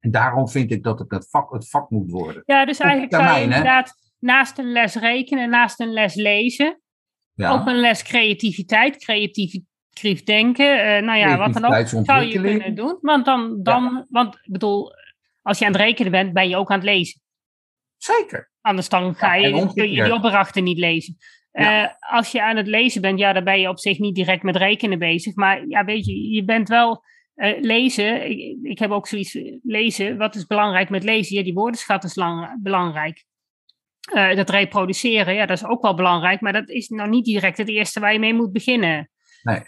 En 0.00 0.10
daarom 0.10 0.48
vind 0.48 0.70
ik 0.70 0.82
dat 0.82 0.98
het 0.98 1.10
het 1.10 1.30
vak, 1.30 1.52
het 1.52 1.70
vak 1.70 1.90
moet 1.90 2.10
worden. 2.10 2.42
Ja, 2.46 2.64
dus 2.64 2.78
eigenlijk 2.78 3.10
termijn, 3.10 3.34
zou 3.34 3.48
je 3.48 3.54
inderdaad 3.54 3.94
naast 4.18 4.58
een 4.58 4.72
les 4.72 4.94
rekenen, 4.94 5.50
naast 5.50 5.80
een 5.80 5.92
les 5.92 6.14
lezen, 6.14 6.80
ja. 7.42 7.52
ook 7.52 7.66
een 7.66 7.80
les 7.80 8.02
creativiteit, 8.02 8.96
creatief, 8.96 10.22
denken, 10.24 10.78
uh, 10.78 11.02
nou 11.02 11.18
ja, 11.18 11.36
wat 11.36 11.52
dan 11.52 11.64
ook, 11.64 11.86
zou 11.86 12.22
je 12.22 12.40
kunnen 12.40 12.74
doen. 12.74 12.98
Want 13.00 13.24
dan, 13.24 13.62
dan 13.62 14.06
want 14.08 14.34
ik 14.34 14.52
bedoel, 14.52 14.92
als 15.42 15.58
je 15.58 15.64
aan 15.64 15.72
het 15.72 15.80
rekenen 15.80 16.12
bent, 16.12 16.32
ben 16.32 16.48
je 16.48 16.56
ook 16.56 16.70
aan 16.70 16.78
het 16.78 16.86
lezen. 16.86 17.20
Zeker. 17.96 18.50
Anders 18.60 18.88
dan 18.88 19.14
ga 19.14 19.34
je, 19.34 19.48
ja, 19.48 19.70
je 19.74 20.02
die 20.04 20.14
opdrachten 20.14 20.64
niet 20.64 20.78
lezen. 20.78 21.16
Uh, 21.52 21.86
als 21.98 22.32
je 22.32 22.42
aan 22.42 22.56
het 22.56 22.66
lezen 22.66 23.00
bent, 23.00 23.18
ja, 23.18 23.32
dan 23.32 23.44
ben 23.44 23.60
je 23.60 23.68
op 23.68 23.78
zich 23.78 23.98
niet 23.98 24.14
direct 24.14 24.42
met 24.42 24.56
rekenen 24.56 24.98
bezig. 24.98 25.34
Maar 25.34 25.66
ja, 25.68 25.84
weet 25.84 26.06
je, 26.06 26.30
je 26.30 26.44
bent 26.44 26.68
wel 26.68 27.02
uh, 27.36 27.60
lezen. 27.60 28.30
Ik, 28.30 28.58
ik, 28.62 28.78
heb 28.78 28.90
ook 28.90 29.06
zoiets 29.06 29.38
lezen. 29.62 30.16
Wat 30.16 30.34
is 30.34 30.46
belangrijk 30.46 30.88
met 30.88 31.04
lezen? 31.04 31.36
Ja, 31.36 31.42
die 31.42 31.54
woordenschat 31.54 32.04
is 32.04 32.14
lang, 32.14 32.62
belangrijk. 32.62 33.24
Uh, 34.14 34.36
dat 34.36 34.50
reproduceren, 34.50 35.34
ja, 35.34 35.46
dat 35.46 35.56
is 35.56 35.66
ook 35.66 35.82
wel 35.82 35.94
belangrijk. 35.94 36.40
Maar 36.40 36.52
dat 36.52 36.68
is 36.68 36.88
nou 36.88 37.08
niet 37.08 37.24
direct 37.24 37.58
het 37.58 37.68
eerste 37.68 38.00
waar 38.00 38.12
je 38.12 38.18
mee 38.18 38.34
moet 38.34 38.52
beginnen. 38.52 39.10
Nee. 39.42 39.62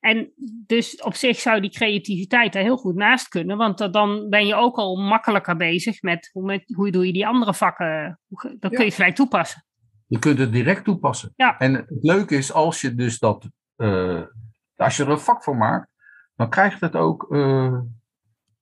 En 0.00 0.32
dus 0.66 1.02
op 1.02 1.14
zich 1.14 1.38
zou 1.38 1.60
die 1.60 1.70
creativiteit 1.70 2.54
er 2.54 2.62
heel 2.62 2.76
goed 2.76 2.94
naast 2.94 3.28
kunnen, 3.28 3.56
want 3.56 3.92
dan 3.92 4.28
ben 4.28 4.46
je 4.46 4.54
ook 4.54 4.76
al 4.76 4.96
makkelijker 4.96 5.56
bezig 5.56 6.02
met 6.02 6.30
hoe, 6.32 6.44
met, 6.44 6.62
hoe 6.74 6.90
doe 6.90 7.06
je 7.06 7.12
die 7.12 7.26
andere 7.26 7.54
vakken, 7.54 8.20
dan 8.58 8.70
kun 8.70 8.84
je 8.84 8.92
vrij 8.92 9.12
toepassen. 9.12 9.64
Je 10.06 10.18
kunt 10.18 10.38
het 10.38 10.52
direct 10.52 10.84
toepassen. 10.84 11.32
Ja. 11.36 11.58
En 11.58 11.74
het 11.74 11.86
leuke 11.88 12.36
is 12.36 12.52
als 12.52 12.80
je 12.80 12.94
dus 12.94 13.18
dat, 13.18 13.48
uh, 13.76 14.22
als 14.76 14.96
je 14.96 15.02
er 15.04 15.10
een 15.10 15.18
vak 15.18 15.42
voor 15.42 15.56
maakt, 15.56 15.90
dan 16.34 16.50
krijgt 16.50 16.80
het 16.80 16.94
ook 16.94 17.26
uh, 17.30 17.80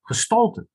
gestalte. 0.03 0.66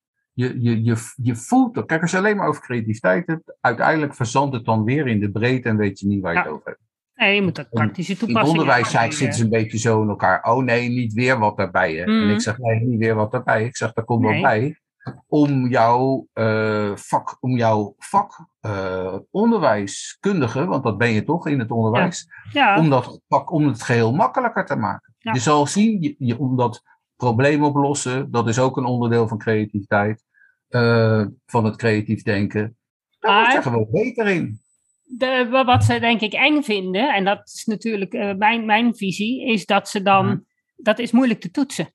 Je, 0.42 0.62
je, 0.62 0.84
je, 0.84 0.96
je 1.16 1.36
voelt 1.36 1.76
het. 1.76 1.86
Kijk, 1.86 2.02
als 2.02 2.12
je 2.12 2.18
alleen 2.18 2.38
maar 2.38 2.48
over 2.48 2.62
creativiteit 2.62 3.28
hebt, 3.28 3.58
uiteindelijk 3.62 4.16
verzandt 4.16 4.56
het 4.56 4.66
dan 4.66 4.84
weer 4.84 5.08
in 5.08 5.20
de 5.20 5.32
breedte 5.32 5.70
en 5.70 5.78
weet 5.78 6.00
je 6.00 6.08
niet 6.08 6.22
waar 6.22 6.34
je 6.34 6.38
ja. 6.38 6.44
het 6.44 6.54
over 6.54 6.68
hebt. 6.68 6.80
Nee, 7.16 7.36
je 7.36 7.42
moet 7.42 7.60
ook 7.60 7.70
praktische 7.70 8.18
toepassingen 8.18 8.62
In 8.62 8.68
het 8.68 8.76
onderwijs 8.76 9.18
zitten 9.18 9.38
ze 9.38 9.44
een 9.44 9.50
beetje 9.50 9.78
zo 9.78 10.02
in 10.02 10.10
elkaar. 10.10 10.44
Oh 10.44 10.64
nee, 10.64 10.90
niet 10.90 11.14
weer 11.14 11.40
wat 11.40 11.58
daarbij. 11.58 11.94
Hè? 11.94 12.06
Mm. 12.06 12.22
En 12.22 12.30
ik 12.30 12.42
zeg 12.42 12.58
nee, 12.58 12.80
niet 12.80 13.00
weer 13.00 13.16
wat 13.16 13.32
daarbij. 13.32 13.66
Ik 13.66 13.78
zeg, 13.78 13.94
daar 13.94 14.06
komt 14.06 14.22
Nee. 14.22 14.32
wel 14.32 14.42
bij. 14.42 14.80
Om 15.28 15.68
jouw 15.68 16.28
uh, 16.34 16.96
vak, 16.96 17.38
om 17.40 17.58
jouw 17.58 17.96
vak 17.98 18.48
uh, 18.62 19.16
onderwijskundige, 19.32 20.66
want 20.66 20.84
dat 20.84 20.98
ben 20.98 21.12
je 21.12 21.24
toch 21.24 21.48
in 21.48 21.60
het 21.60 21.72
onderwijs, 21.72 22.28
Ja, 22.52 22.78
om 22.78 22.90
dat 22.90 23.22
vak, 23.28 23.52
om 23.52 23.68
het 23.68 23.82
geheel 23.84 24.14
makkelijker 24.14 24.66
te 24.66 24.76
maken. 24.76 25.16
Ja. 25.18 25.34
Je 25.34 25.40
zal 25.40 25.68
zien, 25.68 26.02
je, 26.02 26.16
je, 26.18 26.40
omdat 26.40 26.84
probleem 27.16 27.64
oplossen, 27.64 28.32
dat 28.32 28.48
is 28.48 28.60
ook 28.60 28.78
een 28.78 28.86
onderdeel 28.86 29.28
van 29.28 29.38
creativiteit, 29.38 30.24
uh, 30.72 31.26
van 31.46 31.66
het 31.66 31.76
creatief 31.76 32.24
denken. 32.24 32.78
Daar 33.20 33.34
word 33.36 33.48
je 33.48 33.54
Maar- 33.54 33.62
gewoon 33.64 33.88
beter 33.92 34.28
in. 34.28 34.60
de, 35.04 35.48
wat 35.66 35.84
ze 35.84 36.00
denk 36.00 36.22
ik 36.22 36.34
eng 36.34 36.62
vinden, 36.62 37.14
en 37.14 37.26
dat 37.26 37.42
is 37.54 37.66
natuurlijk 37.66 38.14
eh, 38.14 38.34
mijn, 38.36 38.66
mijn 38.66 38.96
visie, 38.96 39.48
is 39.48 39.66
dat 39.66 39.90
ze 39.90 40.02
dan, 40.02 40.26
Mhm. 40.26 40.38
dat 40.76 41.00
is 41.00 41.12
moeilijk 41.12 41.40
te 41.40 41.52
toetsen. 41.52 41.94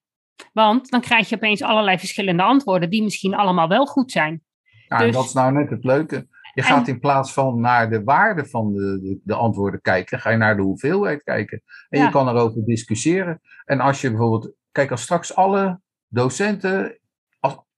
Want 0.53 0.91
dan 0.91 1.01
krijg 1.01 1.29
je 1.29 1.35
opeens 1.37 1.63
allerlei 1.63 1.99
verschillende 1.99 2.43
antwoorden 2.43 2.91
die 2.91 3.03
misschien 3.03 3.35
allemaal 3.35 3.69
wel 3.69 3.87
goed 3.87 4.11
zijn. 4.13 4.43
Ja, 4.89 4.99
en 4.99 5.07
Dus- 5.07 5.15
dat 5.15 5.25
is 5.25 5.33
nou 5.33 5.53
net 5.53 5.71
het 5.71 5.85
leuke. 5.85 6.27
Je 6.55 6.63
gaat 6.63 6.89
in 6.89 7.01
plaats 7.01 7.33
van 7.33 7.61
naar 7.61 7.91
de 7.91 8.03
waarde 8.05 8.47
van 8.47 8.73
de, 8.73 9.01
de, 9.03 9.21
de 9.25 9.35
antwoorden 9.35 9.81
kijken, 9.81 10.21
ga 10.21 10.31
je 10.31 10.37
naar 10.37 10.57
de 10.57 10.63
hoeveelheid 10.63 11.23
kijken. 11.23 11.63
En 11.89 11.99
Ja. 11.99 12.05
je 12.05 12.11
kan 12.11 12.29
erover 12.29 12.65
discussiëren. 12.65 13.41
En 13.65 13.81
als 13.81 14.01
je 14.01 14.09
bijvoorbeeld, 14.09 14.53
kijk, 14.73 14.91
als 14.91 15.03
straks 15.03 15.35
alle 15.35 15.81
docenten, 16.09 16.99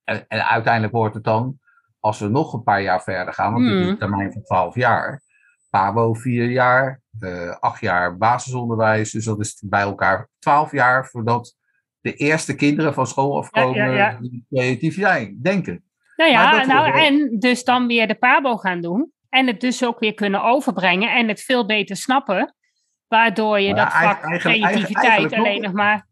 en, 0.09 0.25
en 0.29 0.47
uiteindelijk 0.47 0.93
wordt 0.93 1.15
het 1.15 1.25
dan, 1.25 1.59
als 2.01 2.19
we 2.19 2.29
nog 2.29 2.53
een 2.53 2.63
paar 2.63 2.83
jaar 2.83 3.03
verder 3.03 3.35
gaan, 3.35 3.53
want 3.53 3.65
dit 3.65 3.75
is 3.75 3.81
Hmm. 3.81 3.91
een 3.91 3.99
termijn 3.99 4.33
van 4.33 4.43
12 4.43 4.75
jaar, 4.75 5.23
PABO 5.71 6.15
vier 6.15 6.51
jaar, 6.51 7.01
eh, 7.21 7.51
acht 7.61 7.81
jaar 7.81 8.17
basisonderwijs, 8.17 9.11
dus 9.11 9.25
dat 9.25 9.41
is 9.41 9.63
bij 9.67 9.81
elkaar 9.81 10.29
12 10.39 10.73
jaar 10.73 11.07
voordat 11.07 11.57
de 12.01 12.15
eerste 12.15 12.55
kinderen 12.55 12.95
van 12.95 13.07
school 13.07 13.39
afkomen 13.39 13.77
Ja, 13.77 13.85
ja, 13.87 14.11
ja. 14.11 14.19
die 14.21 14.47
creativiteit 14.49 15.45
denken. 15.45 15.83
Nou 16.17 16.31
ja, 16.31 16.65
nou, 16.65 16.99
en 16.99 17.39
dus 17.39 17.65
dan 17.65 17.87
weer 17.87 18.07
de 18.09 18.15
PABO 18.15 18.57
gaan 18.57 18.81
doen. 18.81 19.13
En 19.29 19.47
het 19.47 19.61
dus 19.61 19.85
ook 19.85 19.99
weer 19.99 20.15
kunnen 20.15 20.43
overbrengen 20.43 21.15
en 21.15 21.29
het 21.29 21.41
veel 21.41 21.67
beter 21.67 21.97
snappen. 21.97 22.55
Waardoor 23.09 23.61
je 23.61 23.75
dat 23.75 23.93
vak 23.93 24.03
eigenlijk- 24.03 24.41
creativiteit 24.41 25.05
eigenlijk 25.07 25.35
alleen 25.35 25.63
nog 25.63 25.73
maar... 25.73 26.07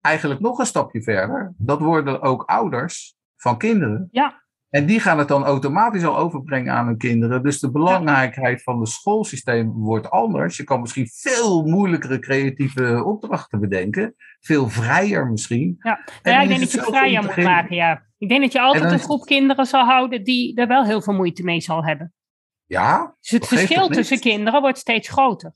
eigenlijk 0.00 0.40
nog 0.40 0.58
een 0.58 0.66
stapje 0.66 1.02
verder. 1.02 1.54
Dat 1.56 1.80
worden 1.80 2.22
ook 2.22 2.42
ouders 2.42 3.14
van 3.36 3.58
kinderen. 3.58 4.08
Ja. 4.10 4.42
En 4.70 4.86
die 4.86 5.00
gaan 5.00 5.18
het 5.18 5.28
dan 5.28 5.44
automatisch 5.44 6.04
al 6.04 6.16
overbrengen 6.16 6.74
aan 6.74 6.86
hun 6.86 6.96
kinderen. 6.96 7.42
Dus 7.42 7.60
de 7.60 7.70
belangrijkheid 7.70 8.62
van 8.62 8.80
het 8.80 8.88
schoolsysteem 8.88 9.72
wordt 9.72 10.10
anders. 10.10 10.56
Je 10.56 10.64
kan 10.64 10.80
misschien 10.80 11.08
veel 11.12 11.64
moeilijkere 11.64 12.18
creatieve 12.18 13.04
opdrachten 13.04 13.60
bedenken. 13.60 14.14
Veel 14.40 14.68
vrijer 14.68 15.26
misschien. 15.26 15.76
Ja, 15.78 16.00
Nou 16.22 16.36
ja, 16.36 16.42
ik 16.42 16.48
denk 16.48 16.60
dat 16.60 16.72
je 16.72 16.80
vrijer 16.80 17.22
moet 17.22 17.36
maken, 17.36 17.76
ja. 17.76 18.02
Ik 18.18 18.28
denk 18.28 18.40
dat 18.42 18.52
je 18.52 18.60
altijd 18.60 18.84
dan 18.84 18.92
een 18.92 18.98
groep 18.98 19.24
kinderen 19.24 19.66
zal 19.66 19.84
houden 19.84 20.24
die 20.24 20.56
er 20.56 20.66
wel 20.66 20.84
heel 20.84 21.02
veel 21.02 21.14
moeite 21.14 21.42
mee 21.42 21.60
zal 21.60 21.84
hebben. 21.84 22.12
Ja, 22.66 23.16
Dus 23.20 23.30
het 23.30 23.46
verschil 23.46 23.88
tussen 23.88 24.20
kinderen 24.20 24.60
wordt 24.60 24.78
steeds 24.78 25.08
groter. 25.08 25.52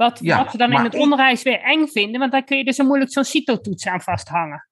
Wat, 0.00 0.18
Ja, 0.22 0.36
wat 0.36 0.52
we 0.52 0.58
dan 0.58 0.72
in 0.72 0.84
het 0.84 0.94
onderwijs 0.94 1.42
weer 1.42 1.60
eng 1.60 1.86
vinden, 1.86 2.20
want 2.20 2.32
daar 2.32 2.44
kun 2.44 2.56
je 2.56 2.64
dus 2.64 2.76
zo 2.76 2.84
moeilijk 2.84 3.12
zo'n 3.12 3.24
CITO-toets 3.24 3.86
aan 3.86 4.00
vasthangen. 4.00 4.68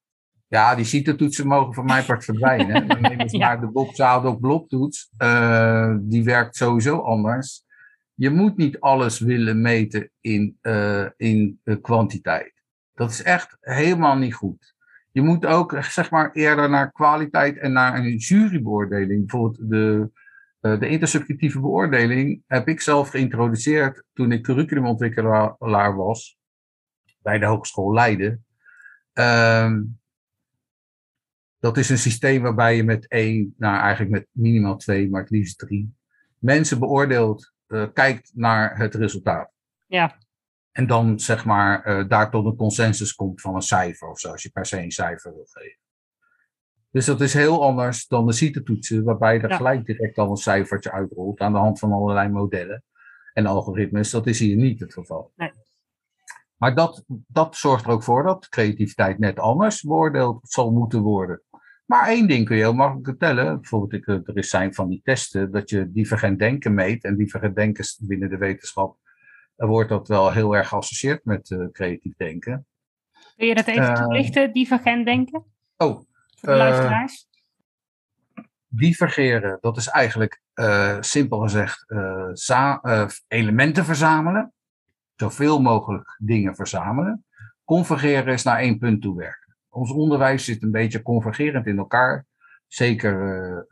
ja 0.46 0.74
die 0.74 0.84
CITO-toetsen 0.84 1.46
mogen 1.46 1.74
van 1.74 1.84
mijn 1.84 2.04
part 2.04 2.24
verdwijnen. 2.24 2.86
Dan 2.88 3.00
nemen 3.00 3.28
ze 3.28 3.36
Ja. 3.36 3.46
maar 3.46 3.60
de 3.60 3.70
Bob 3.70 3.94
Zadok 3.94 4.40
bloktoets. 4.40 5.10
Eh, 5.16 5.94
die 6.00 6.24
werkt 6.24 6.56
sowieso 6.56 6.98
anders. 6.98 7.64
Je 8.14 8.30
moet 8.30 8.56
niet 8.56 8.80
alles 8.80 9.18
willen 9.18 9.60
meten 9.60 10.10
in, 10.20 10.58
eh, 10.60 11.06
in 11.16 11.60
eh, 11.64 11.76
kwantiteit. 11.82 12.52
Dat 12.94 13.10
is 13.10 13.22
echt 13.22 13.56
helemaal 13.60 14.16
niet 14.16 14.34
goed. 14.34 14.74
Je 15.12 15.22
moet 15.22 15.46
ook 15.46 15.76
zeg 15.80 16.10
maar 16.10 16.32
eerder 16.32 16.70
naar 16.70 16.92
kwaliteit 16.92 17.58
en 17.58 17.72
naar 17.72 17.98
een 17.98 18.16
jurybeoordeling. 18.16 19.26
Bijvoorbeeld 19.26 19.70
de, 19.70 20.10
de 20.60 20.88
intersubjectieve 20.88 21.60
beoordeling 21.60 22.42
heb 22.46 22.68
ik 22.68 22.80
zelf 22.80 23.08
geïntroduceerd 23.08 24.04
toen 24.12 24.32
ik 24.32 24.42
curriculumontwikkelaar 24.42 25.96
was 25.96 26.38
bij 27.22 27.38
de 27.38 27.46
Hogeschool 27.46 27.92
Leiden. 27.92 28.44
Ehm, 29.12 29.82
dat 31.58 31.76
is 31.76 31.88
een 31.88 31.98
systeem 31.98 32.42
waarbij 32.42 32.76
je 32.76 32.84
met 32.84 33.08
één, 33.08 33.54
nou 33.56 33.78
eigenlijk 33.78 34.10
met 34.10 34.26
minimaal 34.30 34.76
twee, 34.76 35.10
maar 35.10 35.20
het 35.20 35.30
liefst 35.30 35.58
drie, 35.58 35.94
mensen 36.38 36.78
beoordeelt, 36.78 37.52
eh, 37.66 37.86
kijkt 37.92 38.30
naar 38.34 38.78
het 38.78 38.94
resultaat. 38.94 39.50
Ja. 39.86 40.18
En 40.72 40.86
dan 40.86 41.20
zeg 41.20 41.44
maar 41.44 41.84
eh, 41.84 42.08
daar 42.08 42.30
tot 42.30 42.46
een 42.46 42.56
consensus 42.56 43.14
komt 43.14 43.40
van 43.40 43.54
een 43.54 43.62
cijfer 43.62 44.08
of 44.08 44.18
zo, 44.18 44.30
als 44.30 44.42
je 44.42 44.50
per 44.50 44.66
se 44.66 44.82
een 44.82 44.90
cijfer 44.90 45.34
wil 45.34 45.46
geven. 45.50 45.78
Dus 46.90 47.06
dat 47.06 47.20
is 47.20 47.34
heel 47.34 47.62
anders 47.64 48.06
dan 48.06 48.26
de 48.26 48.32
CITE-toetsen, 48.32 49.04
waarbij 49.04 49.34
je 49.34 49.40
er 49.40 49.50
Ja. 49.50 49.56
gelijk 49.56 49.86
direct 49.86 50.18
al 50.18 50.30
een 50.30 50.36
cijfertje 50.36 50.92
uitrolt 50.92 51.40
aan 51.40 51.52
de 51.52 51.58
hand 51.58 51.78
van 51.78 51.92
allerlei 51.92 52.28
modellen 52.28 52.84
en 53.32 53.46
algoritmes. 53.46 54.10
Dat 54.10 54.26
is 54.26 54.38
hier 54.38 54.56
niet 54.56 54.80
het 54.80 54.92
geval. 54.92 55.32
Nee. 55.36 55.50
Maar 56.56 56.74
dat, 56.74 57.04
dat 57.26 57.56
zorgt 57.56 57.84
er 57.84 57.90
ook 57.90 58.02
voor 58.02 58.22
dat 58.22 58.48
creativiteit 58.48 59.18
net 59.18 59.38
anders 59.38 59.82
beoordeeld 59.82 60.38
zal 60.42 60.70
moeten 60.70 61.00
worden. 61.00 61.42
Maar 61.86 62.08
één 62.08 62.28
ding 62.28 62.46
kun 62.46 62.56
je 62.56 62.62
heel 62.62 62.72
makkelijk 62.74 63.06
vertellen. 63.06 63.60
Bijvoorbeeld, 63.60 63.92
ik, 63.92 64.06
er 64.06 64.36
is 64.36 64.48
zijn 64.50 64.74
van 64.74 64.88
die 64.88 65.00
testen 65.04 65.50
dat 65.50 65.70
je 65.70 65.92
divergent 65.92 66.38
denken 66.38 66.74
meet. 66.74 67.04
En 67.04 67.16
divergent 67.16 67.56
denken 67.56 67.84
binnen 68.06 68.30
de 68.30 68.36
wetenschap 68.36 68.96
dan 69.56 69.68
wordt 69.68 69.88
dat 69.88 70.08
wel 70.08 70.32
heel 70.32 70.56
erg 70.56 70.68
geassocieerd 70.68 71.24
met 71.24 71.50
eh, 71.50 71.66
creatief 71.72 72.16
denken. 72.16 72.66
Kun 73.36 73.46
je 73.46 73.54
dat 73.54 73.66
even 73.66 73.82
Eh, 73.84 74.02
toelichten, 74.02 74.52
divergent 74.52 75.04
denken? 75.06 75.44
Oh, 75.76 76.07
Voor 76.40 76.48
de 76.48 76.58
eh, 76.58 76.58
luisteraars? 76.58 77.26
divergeren, 78.70 79.58
dat 79.60 79.76
is 79.76 79.88
eigenlijk 79.88 80.42
eh, 80.52 80.96
simpel 81.00 81.38
gezegd 81.38 81.84
eh, 81.88 83.06
elementen 83.28 83.84
verzamelen. 83.84 84.52
Zoveel 85.16 85.60
mogelijk 85.60 86.16
dingen 86.18 86.54
verzamelen. 86.54 87.24
Convergeren 87.64 88.32
is 88.32 88.42
naar 88.42 88.58
één 88.58 88.78
punt 88.78 89.02
toe 89.02 89.16
werken. 89.16 89.56
Ons 89.68 89.92
onderwijs 89.92 90.44
zit 90.44 90.62
een 90.62 90.70
beetje 90.70 91.02
convergerend 91.02 91.66
in 91.66 91.78
elkaar. 91.78 92.26
Zeker 92.66 93.66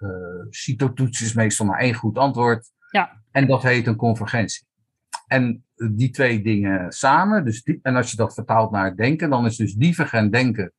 CITO-toets 0.50 1.22
is 1.22 1.34
meestal 1.34 1.66
maar 1.66 1.78
één 1.78 1.94
goed 1.94 2.18
antwoord. 2.18 2.70
Ja. 2.90 3.22
En 3.30 3.46
dat 3.46 3.62
heet 3.62 3.86
een 3.86 3.96
convergentie. 3.96 4.66
En 5.26 5.64
die 5.92 6.10
twee 6.10 6.42
dingen 6.42 6.92
samen, 6.92 7.44
dus 7.44 7.62
die, 7.62 7.78
en 7.82 7.96
als 7.96 8.10
je 8.10 8.16
dat 8.16 8.34
vertaalt 8.34 8.70
naar 8.70 8.84
het 8.84 8.96
denken, 8.96 9.30
dan 9.30 9.46
is 9.46 9.56
dus 9.56 9.74
divergent 9.74 10.32
denken 10.32 10.72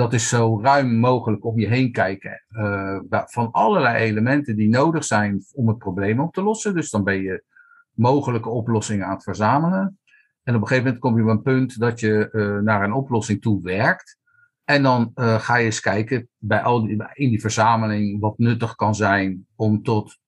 dat 0.00 0.12
is 0.12 0.28
zo 0.28 0.60
ruim 0.62 0.98
mogelijk 0.98 1.44
om 1.44 1.58
je 1.58 1.66
heen 1.66 1.92
kijken 1.92 2.44
eh, 2.48 2.98
van 3.06 3.50
allerlei 3.50 4.04
elementen 4.04 4.56
die 4.56 4.68
nodig 4.68 5.04
zijn 5.04 5.44
om 5.54 5.68
het 5.68 5.78
probleem 5.78 6.20
op 6.20 6.32
te 6.32 6.42
lossen. 6.42 6.74
Dus 6.74 6.90
dan 6.90 7.04
ben 7.04 7.22
je 7.22 7.44
mogelijke 7.92 8.48
oplossingen 8.48 9.06
aan 9.06 9.14
het 9.14 9.22
verzamelen. 9.22 9.98
En 10.42 10.54
op 10.54 10.60
een 10.60 10.66
gegeven 10.66 10.84
moment 10.84 11.02
kom 11.02 11.16
je 11.16 11.22
op 11.22 11.28
een 11.28 11.42
punt 11.42 11.78
dat 11.78 12.00
je 12.00 12.30
eh, 12.30 12.58
naar 12.58 12.84
een 12.84 12.92
oplossing 12.92 13.40
toe 13.40 13.62
werkt. 13.62 14.18
En 14.64 14.82
dan 14.82 15.10
eh, 15.14 15.40
ga 15.40 15.56
je 15.56 15.64
eens 15.64 15.80
kijken 15.80 16.28
bij 16.38 16.62
al 16.62 16.86
die, 16.86 17.04
in 17.12 17.28
die 17.28 17.40
verzameling 17.40 18.20
wat 18.20 18.38
nuttig 18.38 18.74
kan 18.74 18.94
zijn 18.94 19.46
om 19.56 19.82
tot 19.82 20.18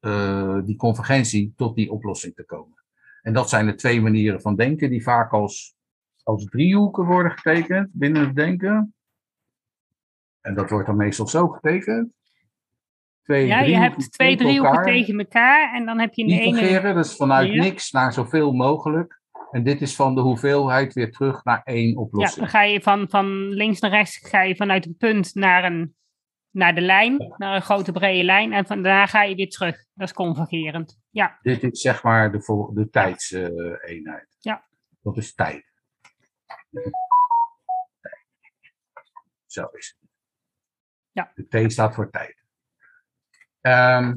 die 0.64 0.76
convergentie, 0.76 1.52
tot 1.56 1.74
die 1.74 1.90
oplossing 1.90 2.34
te 2.34 2.44
komen. 2.44 2.82
En 3.22 3.32
dat 3.32 3.48
zijn 3.48 3.66
de 3.66 3.74
twee 3.74 4.00
manieren 4.00 4.40
van 4.40 4.56
denken 4.56 4.90
die 4.90 5.02
vaak 5.02 5.32
als, 5.32 5.74
als 6.22 6.44
driehoeken 6.44 7.04
worden 7.04 7.32
getekend 7.32 7.88
binnen 7.92 8.22
het 8.22 8.36
denken. 8.36 8.94
En 10.42 10.54
dat 10.54 10.70
wordt 10.70 10.86
dan 10.86 10.96
meestal 10.96 11.26
zo 11.26 11.48
getekend. 11.48 12.12
Twee 13.22 13.46
Ja, 13.46 13.60
je 13.60 13.76
hebt 13.76 14.12
twee 14.12 14.28
tegen 14.28 14.44
driehoeken 14.44 14.70
elkaar. 14.78 14.92
tegen 14.92 15.18
elkaar 15.18 15.74
en 15.74 15.86
dan 15.86 15.98
heb 16.00 16.14
je 16.14 16.26
de 16.26 16.40
ene... 16.40 16.94
Dus 16.94 17.16
vanuit 17.16 17.52
Ja. 17.52 17.62
niks 17.62 17.90
naar 17.90 18.12
zoveel 18.12 18.52
mogelijk. 18.52 19.20
En 19.50 19.62
dit 19.62 19.80
is 19.80 19.96
van 19.96 20.14
de 20.14 20.20
hoeveelheid 20.20 20.92
weer 20.92 21.10
terug 21.12 21.44
naar 21.44 21.60
één 21.64 21.88
Ja, 21.88 21.94
oplossing. 21.96 22.40
dan 22.40 22.48
ga 22.48 22.62
je 22.62 22.80
van, 22.82 23.08
van 23.08 23.48
links 23.48 23.80
naar 23.80 23.90
rechts 23.90 24.28
ga 24.28 24.42
je 24.42 24.56
vanuit 24.56 24.86
een 24.86 24.96
punt 24.96 25.34
naar, 25.34 25.64
een, 25.64 25.94
naar 26.50 26.74
de 26.74 26.80
lijn, 26.80 27.34
naar 27.36 27.54
een 27.54 27.62
grote 27.62 27.92
brede 27.92 28.24
lijn. 28.24 28.52
En 28.52 28.66
van 28.66 28.82
daarna 28.82 29.06
ga 29.06 29.22
je 29.22 29.34
weer 29.34 29.48
terug. 29.48 29.84
Dat 29.94 30.08
is 30.08 30.14
convergerend. 30.14 30.98
Ja, 31.10 31.38
Dit 31.42 31.62
is 31.62 31.80
zeg 31.80 32.02
maar 32.02 32.32
de, 32.32 32.70
de 32.74 32.88
tijdseenheid. 32.90 34.36
Ja. 34.38 34.64
Dat 35.02 35.16
is 35.16 35.34
tijd. 35.34 35.64
Zo 39.46 39.66
is 39.72 39.96
het. 40.00 40.01
Ja. 41.12 41.32
De 41.34 41.66
T 41.66 41.72
staat 41.72 41.94
voor 41.94 42.10
tijd. 42.10 42.42
Ehm, 43.60 44.14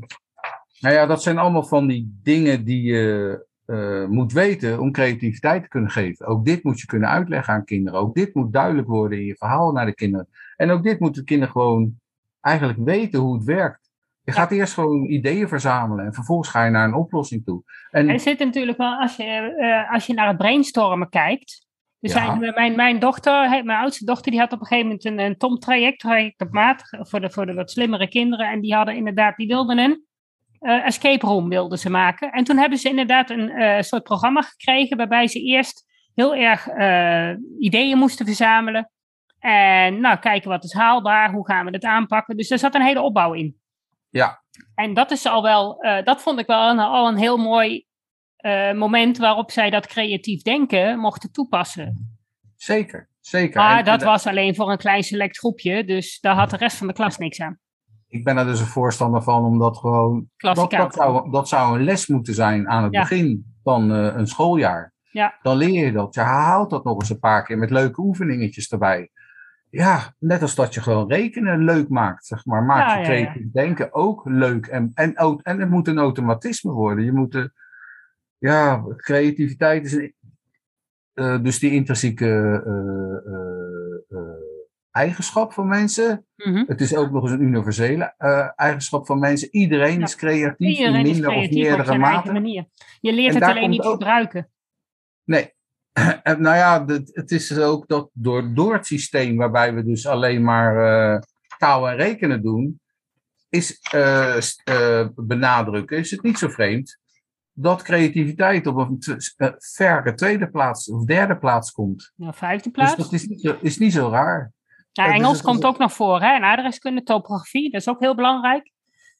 nou 0.79 0.95
ja, 0.95 1.05
dat 1.05 1.23
zijn 1.23 1.37
allemaal 1.37 1.63
van 1.63 1.87
die 1.87 2.19
dingen 2.23 2.63
die 2.63 2.83
je 2.83 3.45
uh, 3.67 4.05
moet 4.07 4.33
weten 4.33 4.79
om 4.79 4.91
creativiteit 4.91 5.63
te 5.63 5.69
kunnen 5.69 5.89
geven. 5.89 6.25
Ook 6.25 6.45
dit 6.45 6.63
moet 6.63 6.79
je 6.79 6.85
kunnen 6.85 7.09
uitleggen 7.09 7.53
aan 7.53 7.65
kinderen. 7.65 7.99
Ook 7.99 8.15
dit 8.15 8.35
moet 8.35 8.53
duidelijk 8.53 8.87
worden 8.87 9.19
in 9.19 9.25
je 9.25 9.35
verhaal 9.35 9.71
naar 9.71 9.85
de 9.85 9.95
kinderen. 9.95 10.27
En 10.55 10.69
ook 10.69 10.83
dit 10.83 10.99
moeten 10.99 11.21
de 11.21 11.27
kinderen 11.27 11.53
gewoon 11.53 11.99
eigenlijk 12.41 12.79
weten 12.79 13.19
hoe 13.19 13.35
het 13.35 13.43
werkt. 13.43 13.91
Je 14.23 14.31
gaat 14.31 14.51
eerst 14.51 14.73
gewoon 14.73 15.05
ideeën 15.05 15.47
verzamelen 15.47 16.05
en 16.05 16.13
vervolgens 16.13 16.49
ga 16.49 16.65
je 16.65 16.71
naar 16.71 16.87
een 16.87 16.93
oplossing 16.93 17.45
toe. 17.45 17.63
En 17.91 18.09
er 18.09 18.19
zit 18.19 18.39
natuurlijk 18.39 18.77
wel, 18.77 18.99
als 18.99 19.15
je, 19.15 19.55
uh, 19.57 19.93
als 19.93 20.05
je 20.05 20.13
naar 20.13 20.27
het 20.27 20.37
brainstormen 20.37 21.09
kijkt. 21.09 21.64
Zijn, 22.09 22.39
mijn, 22.39 22.75
mijn 22.75 22.99
dochter, 22.99 23.49
mijn 23.49 23.79
oudste 23.79 24.05
dochter, 24.05 24.31
die 24.31 24.39
had 24.39 24.51
op 24.53 24.59
een 24.59 24.65
gegeven 24.65 24.87
moment 24.87 25.05
een, 25.05 25.19
een 25.19 25.37
TOM-traject, 25.37 25.99
traject 25.99 26.41
op 26.41 26.51
maat, 26.51 26.83
voor 26.99 27.21
de, 27.21 27.29
voor 27.29 27.45
de 27.45 27.53
wat 27.53 27.71
slimmere 27.71 28.07
kinderen. 28.07 28.49
En 28.49 28.61
die 28.61 28.75
hadden 28.75 28.95
inderdaad, 28.95 29.35
die 29.35 29.47
wilden 29.47 29.77
een 29.77 30.05
uh, 30.59 30.85
escape 30.85 31.25
room 31.25 31.49
wilden 31.49 31.77
ze 31.77 31.89
maken. 31.89 32.31
En 32.31 32.43
toen 32.43 32.57
hebben 32.57 32.77
ze 32.77 32.89
inderdaad 32.89 33.29
een 33.29 33.49
uh, 33.49 33.81
soort 33.81 34.03
programma 34.03 34.41
gekregen 34.41 34.97
waarbij 34.97 35.27
ze 35.27 35.39
eerst 35.39 35.85
heel 36.15 36.35
erg 36.35 36.67
uh, 36.67 37.31
ideeën 37.59 37.97
moesten 37.97 38.25
verzamelen. 38.25 38.91
En 39.39 39.99
nou, 40.01 40.17
kijken 40.17 40.49
wat 40.49 40.63
is 40.63 40.73
haalbaar, 40.73 41.31
hoe 41.31 41.47
gaan 41.47 41.65
we 41.65 41.71
het 41.71 41.83
aanpakken. 41.83 42.37
Dus 42.37 42.49
er 42.49 42.59
zat 42.59 42.75
een 42.75 42.81
hele 42.81 43.01
opbouw 43.01 43.33
in. 43.33 43.59
Ja. 44.09 44.43
En 44.75 44.93
dat 44.93 45.11
is 45.11 45.25
al 45.25 45.41
wel, 45.41 45.85
dat 46.03 46.21
vond 46.21 46.39
ik 46.39 46.47
wel 46.47 46.69
een, 46.69 46.79
al 46.79 47.07
een 47.07 47.17
heel 47.17 47.37
mooi 47.37 47.85
moment 48.77 49.17
waarop 49.17 49.51
zij 49.51 49.69
dat 49.69 49.87
creatief 49.87 50.41
denken 50.41 50.99
mochten 50.99 51.31
toepassen. 51.31 52.17
Zeker, 52.55 53.09
zeker. 53.19 53.61
Maar 53.61 53.79
en, 53.79 53.85
dat 53.85 54.01
en, 54.01 54.07
was 54.07 54.27
alleen 54.27 54.55
voor 54.55 54.71
een 54.71 54.77
klein 54.77 55.03
select 55.03 55.37
groepje, 55.37 55.85
dus 55.85 56.19
daar 56.19 56.35
had 56.35 56.49
de 56.49 56.57
rest 56.57 56.77
van 56.77 56.87
de 56.87 56.93
klas 56.93 57.17
niks 57.17 57.39
aan 57.39 57.59
ik 58.15 58.23
ben 58.23 58.37
er 58.37 58.45
dus 58.45 58.59
een 58.59 58.65
voorstander 58.65 59.21
van, 59.21 59.43
omdat 59.43 59.77
gewoon. 59.77 60.29
Dat, 60.37 60.71
dat, 60.71 60.93
zou, 60.93 61.31
dat 61.31 61.47
zou 61.47 61.77
een 61.77 61.83
les 61.83 62.07
moeten 62.07 62.33
zijn 62.33 62.69
aan 62.69 62.83
het 62.83 62.91
begin 62.91 63.55
van 63.63 63.91
uh, 63.91 64.15
een 64.15 64.27
schooljaar. 64.27 64.93
Ja. 65.11 65.37
Dan 65.41 65.57
leer 65.57 65.85
je 65.85 65.91
dat. 65.91 66.15
Je 66.15 66.21
haalt 66.21 66.69
dat 66.69 66.83
nog 66.83 66.99
eens 66.99 67.09
een 67.09 67.19
paar 67.19 67.43
keer 67.43 67.57
met 67.57 67.69
leuke 67.69 68.01
oefeningetjes 68.01 68.71
erbij. 68.71 69.09
Ja, 69.69 70.13
net 70.19 70.41
als 70.41 70.55
dat 70.55 70.73
je 70.73 70.81
gewoon 70.81 71.09
rekenen 71.09 71.63
leuk 71.63 71.89
maakt, 71.89 72.25
zeg 72.25 72.45
maar. 72.45 72.63
Maak 72.63 72.87
ja, 72.87 72.97
je 72.97 73.03
creatief 73.03 73.51
denken 73.51 73.93
ook 73.93 74.21
leuk. 74.25 74.65
En, 74.65 74.91
en, 74.93 75.15
en 75.43 75.59
het 75.59 75.69
moet 75.69 75.87
een 75.87 75.97
automatisme 75.97 76.71
worden. 76.71 77.05
Je 77.05 77.11
moet, 77.11 77.31
de, 77.31 77.51
ja, 78.37 78.83
creativiteit 78.95 79.85
is 79.85 79.93
een, 79.93 80.13
uh, 81.13 81.43
dus 81.43 81.59
die 81.59 81.71
intrinsieke 81.71 82.63
uh, 84.09 84.19
eigenschap 84.91 85.53
van 85.53 85.67
mensen. 85.67 86.25
Mhm. 86.35 86.63
Het 86.67 86.81
is 86.81 86.95
ook 86.95 87.11
nog 87.11 87.23
eens 87.23 87.31
een 87.31 87.41
universele 87.41 88.13
eigenschap 88.55 89.05
van 89.05 89.19
mensen. 89.19 89.47
Iedereen 89.51 90.01
is 90.01 90.15
creatief 90.15 90.67
Iedereen 90.67 90.95
in 90.95 91.01
minder 91.01 91.29
of 91.31 91.49
meerdere 91.49 91.97
mate. 91.97 92.31
Manier. 92.31 92.65
Je 93.01 93.13
leert 93.13 93.33
het 93.33 93.43
alleen 93.43 93.69
niet 93.69 93.81
ook... 93.81 93.91
gebruiken. 93.91 94.49
Nee. 95.23 95.53
En 96.23 96.41
nou 96.41 96.55
ja, 96.55 96.85
het 97.13 97.31
is 97.31 97.57
ook 97.57 97.87
dat 97.87 98.09
door, 98.13 98.53
door 98.53 98.73
het 98.73 98.85
systeem 98.85 99.35
waarbij 99.35 99.73
we 99.73 99.83
dus 99.83 100.07
alleen 100.07 100.43
maar 100.43 101.23
taal 101.57 101.89
en 101.89 101.95
rekenen 101.95 102.41
doen, 102.41 102.79
is 103.49 103.81
benadrukken, 105.15 105.97
is 105.97 106.11
het 106.11 106.21
niet 106.21 106.37
zo 106.37 106.47
vreemd 106.47 106.99
dat 107.57 107.81
creativiteit 107.81 108.67
op 108.67 108.77
een 108.77 108.97
verre 109.57 110.13
tweede 110.13 110.49
plaats 110.49 110.89
of 110.89 111.03
derde 111.03 111.37
plaats 111.37 111.71
komt. 111.71 112.11
Ja, 112.15 112.33
vijfde 112.33 112.69
plaats. 112.69 112.95
Dus 112.95 113.03
dat 113.03 113.13
is 113.13 113.27
niet 113.27 113.41
zo, 113.41 113.57
is 113.61 113.77
niet 113.77 113.93
zo 113.93 114.09
raar. 114.09 114.51
Ja, 114.91 115.13
Engels 115.13 115.31
dus 115.31 115.41
komt 115.41 115.65
ook 115.65 115.77
nog 115.77 115.93
voor, 115.93 116.21
hè? 116.21 116.35
En 116.35 116.43
adreskunde, 116.43 117.03
topografie, 117.03 117.71
dat 117.71 117.81
is 117.81 117.87
ook 117.87 117.99
heel 117.99 118.15
belangrijk. 118.15 118.71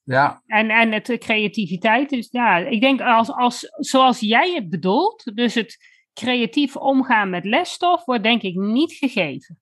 Ja. 0.03 0.41
En, 0.45 0.69
en 0.69 0.91
het 0.91 1.09
eh, 1.09 1.17
creativiteit. 1.17 2.09
Dus 2.09 2.27
ja, 2.31 2.57
ik 2.57 2.81
denk 2.81 3.01
als, 3.01 3.31
als, 3.31 3.67
zoals 3.75 4.19
jij 4.19 4.53
het 4.53 4.69
bedoelt, 4.69 5.31
dus 5.35 5.53
het 5.53 5.77
creatief 6.13 6.75
omgaan 6.75 7.29
met 7.29 7.45
lesstof, 7.45 8.05
wordt 8.05 8.23
denk 8.23 8.41
ik 8.41 8.55
niet 8.55 8.93
gegeven. 8.93 9.59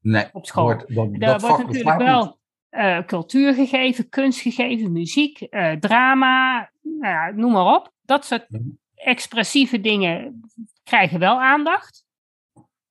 Nee, 0.00 0.24
op 0.32 0.46
school. 0.46 0.64
Wordt, 0.64 0.94
dat, 0.94 1.12
er 1.12 1.18
dat 1.18 1.40
wordt 1.40 1.66
natuurlijk 1.66 1.98
wel 1.98 2.38
uh, 2.70 3.02
cultuur 3.06 3.54
gegeven, 3.54 4.08
kunst 4.08 4.40
gegeven, 4.40 4.92
muziek, 4.92 5.46
uh, 5.50 5.72
drama, 5.72 6.70
nou 6.82 7.12
ja, 7.12 7.30
noem 7.30 7.52
maar 7.52 7.74
op. 7.74 7.91
Dat 8.02 8.24
soort 8.24 8.46
expressieve 8.94 9.80
dingen 9.80 10.40
krijgen 10.82 11.18
wel 11.18 11.40
aandacht. 11.40 12.04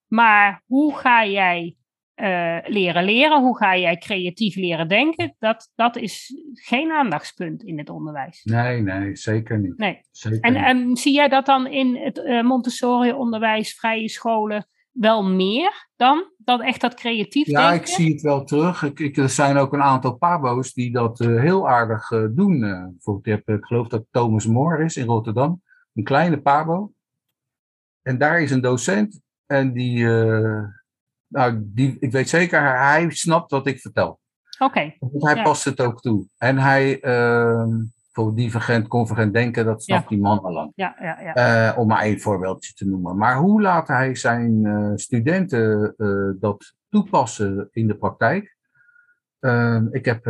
Maar 0.07 0.63
hoe 0.65 0.97
ga 0.97 1.25
jij 1.25 1.75
uh, 2.15 2.57
leren 2.65 3.03
leren, 3.03 3.41
hoe 3.41 3.57
ga 3.57 3.77
jij 3.77 3.97
creatief 3.97 4.55
leren 4.55 4.87
denken, 4.87 5.35
dat, 5.39 5.71
dat 5.75 5.95
is 5.95 6.33
geen 6.53 6.91
aandachtspunt 6.91 7.63
in 7.63 7.77
het 7.77 7.89
onderwijs. 7.89 8.43
Nee, 8.43 8.81
nee, 8.81 9.15
zeker 9.15 9.59
niet. 9.59 9.77
Nee. 9.77 10.01
Zeker 10.11 10.41
en, 10.41 10.53
niet. 10.53 10.63
en 10.63 10.95
zie 10.95 11.13
jij 11.13 11.27
dat 11.27 11.45
dan 11.45 11.67
in 11.67 11.95
het 11.95 12.17
uh, 12.17 12.43
Montessori-onderwijs, 12.43 13.73
vrije 13.73 14.09
scholen, 14.09 14.67
wel 14.91 15.23
meer 15.23 15.87
dan? 15.95 16.31
Dat 16.37 16.61
echt 16.61 16.81
dat 16.81 16.93
creatief 16.93 17.47
ja, 17.47 17.69
denken? 17.69 17.87
ik 17.87 17.95
zie 17.95 18.11
het 18.13 18.21
wel 18.21 18.43
terug. 18.43 18.83
Ik, 18.83 18.99
ik, 18.99 19.17
er 19.17 19.29
zijn 19.29 19.57
ook 19.57 19.73
een 19.73 19.83
aantal 19.83 20.17
pabo's 20.17 20.73
die 20.73 20.91
dat 20.91 21.19
uh, 21.19 21.39
heel 21.41 21.69
aardig 21.69 22.09
doen. 22.09 22.59
bijvoorbeeld, 22.59 23.25
je 23.25 23.31
hebt, 23.31 23.47
ik 23.47 23.65
geloof 23.65 23.87
dat 23.87 24.05
Thomas 24.11 24.45
Moore 24.45 24.83
is 24.83 24.97
in 24.97 25.05
Rotterdam, 25.05 25.61
een 25.93 26.03
kleine 26.03 26.41
pabo. 26.41 26.91
En 28.01 28.17
daar 28.17 28.41
is 28.41 28.51
een 28.51 28.61
docent 28.61 29.21
en 29.45 29.73
die 29.73 30.05
nou, 31.31 31.61
die, 31.63 31.97
ik 31.99 32.11
weet 32.11 32.29
zeker, 32.29 32.77
hij 32.77 33.09
snapt 33.09 33.51
wat 33.51 33.67
ik 33.67 33.79
vertel. 33.79 34.19
Oké. 34.59 34.63
Okay. 34.63 34.97
Hij 35.13 35.35
ja. 35.35 35.43
past 35.43 35.63
het 35.63 35.81
ook 35.81 36.01
toe. 36.01 36.27
En 36.37 36.57
hij, 36.57 37.03
uh, 37.03 37.65
voor 38.11 38.35
divergent, 38.35 38.87
convergent 38.87 39.33
denken, 39.33 39.65
dat 39.65 39.83
snapt 39.83 40.03
ja. 40.03 40.09
die 40.09 40.19
man 40.19 40.41
al 40.41 40.51
lang. 40.51 40.71
Ja, 40.75 40.95
ja, 40.99 41.19
ja. 41.21 41.71
Uh, 41.71 41.77
om 41.77 41.87
maar 41.87 42.01
één 42.01 42.19
voorbeeldje 42.19 42.73
te 42.73 42.87
noemen. 42.87 43.17
Maar 43.17 43.37
hoe 43.37 43.61
laat 43.61 43.87
hij 43.87 44.15
zijn 44.15 44.65
uh, 44.65 44.91
studenten 44.95 45.95
dat 46.39 46.75
toepassen 46.89 47.67
in 47.71 47.87
de 47.87 47.95
praktijk? 47.95 48.57
Ehm, 49.39 49.87
ik 49.91 50.05
heb, 50.05 50.23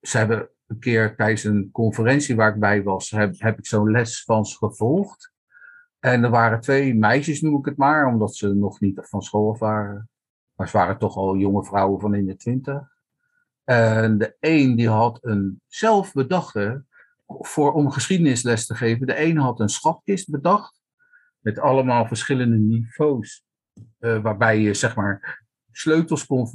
ze 0.00 0.18
hebben 0.18 0.48
een 0.66 0.78
keer 0.78 1.16
tijdens 1.16 1.44
een 1.44 1.68
conferentie 1.72 2.36
waar 2.36 2.54
ik 2.54 2.60
bij 2.60 2.82
was, 2.82 3.10
heb, 3.10 3.34
heb 3.38 3.58
ik 3.58 3.66
zo'n 3.66 3.90
les 3.90 4.24
van 4.24 4.44
ze 4.44 4.56
gevolgd. 4.56 5.32
En 5.98 6.24
er 6.24 6.30
waren 6.30 6.60
twee 6.60 6.94
meisjes, 6.94 7.40
noem 7.40 7.58
ik 7.58 7.64
het 7.64 7.76
maar, 7.76 8.06
omdat 8.06 8.34
ze 8.34 8.54
nog 8.54 8.80
niet 8.80 9.00
van 9.02 9.22
school 9.22 9.50
af 9.50 9.58
waren. 9.58 10.08
Maar 10.54 10.68
ze 10.68 10.76
waren 10.76 10.98
toch 10.98 11.16
al 11.16 11.36
jonge 11.36 11.64
vrouwen 11.64 12.00
van 12.00 12.14
in 12.14 12.26
de 12.26 12.36
twintig. 12.36 12.96
En 13.64 14.18
de 14.18 14.36
een 14.40 14.76
die 14.76 14.88
had 14.88 15.18
een 15.22 15.60
zelfbedachte, 15.66 16.84
voor, 17.28 17.72
om 17.72 17.90
geschiedenisles 17.90 18.66
te 18.66 18.74
geven, 18.74 19.06
de 19.06 19.20
een 19.20 19.38
had 19.38 19.60
een 19.60 19.68
schatkist 19.68 20.30
bedacht. 20.30 20.80
Met 21.38 21.58
allemaal 21.58 22.06
verschillende 22.06 22.56
niveaus. 22.56 23.44
Uh, 24.00 24.22
waarbij 24.22 24.60
je 24.60 24.74
zeg 24.74 24.96
maar 24.96 25.46
sleutels 25.70 26.26
kon 26.26 26.48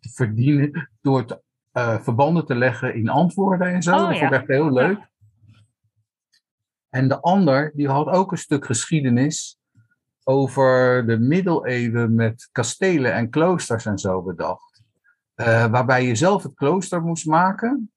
verdienen 0.00 0.90
door 1.00 1.24
te, 1.24 1.42
uh, 1.72 2.00
verbanden 2.00 2.46
te 2.46 2.54
leggen 2.54 2.94
in 2.94 3.08
antwoorden 3.08 3.66
en 3.68 3.82
zo. 3.82 3.94
Oh, 3.94 3.98
dat 3.98 4.14
ja. 4.14 4.18
vond 4.18 4.32
ik 4.32 4.38
echt 4.38 4.48
heel 4.48 4.72
leuk. 4.72 4.98
Ja. 4.98 5.08
En 6.88 7.08
de 7.08 7.20
ander, 7.20 7.72
die 7.74 7.88
had 7.88 8.06
ook 8.06 8.32
een 8.32 8.38
stuk 8.38 8.66
geschiedenis 8.66 9.58
over 10.24 11.06
de 11.06 11.18
middeleeuwen 11.18 12.14
met 12.14 12.48
kastelen 12.52 13.14
en 13.14 13.30
kloosters 13.30 13.86
en 13.86 13.98
zo 13.98 14.22
bedacht. 14.22 14.82
Uh, 15.36 15.66
waarbij 15.66 16.06
je 16.06 16.14
zelf 16.14 16.42
het 16.42 16.54
klooster 16.54 17.02
moest 17.02 17.26
maken. 17.26 17.92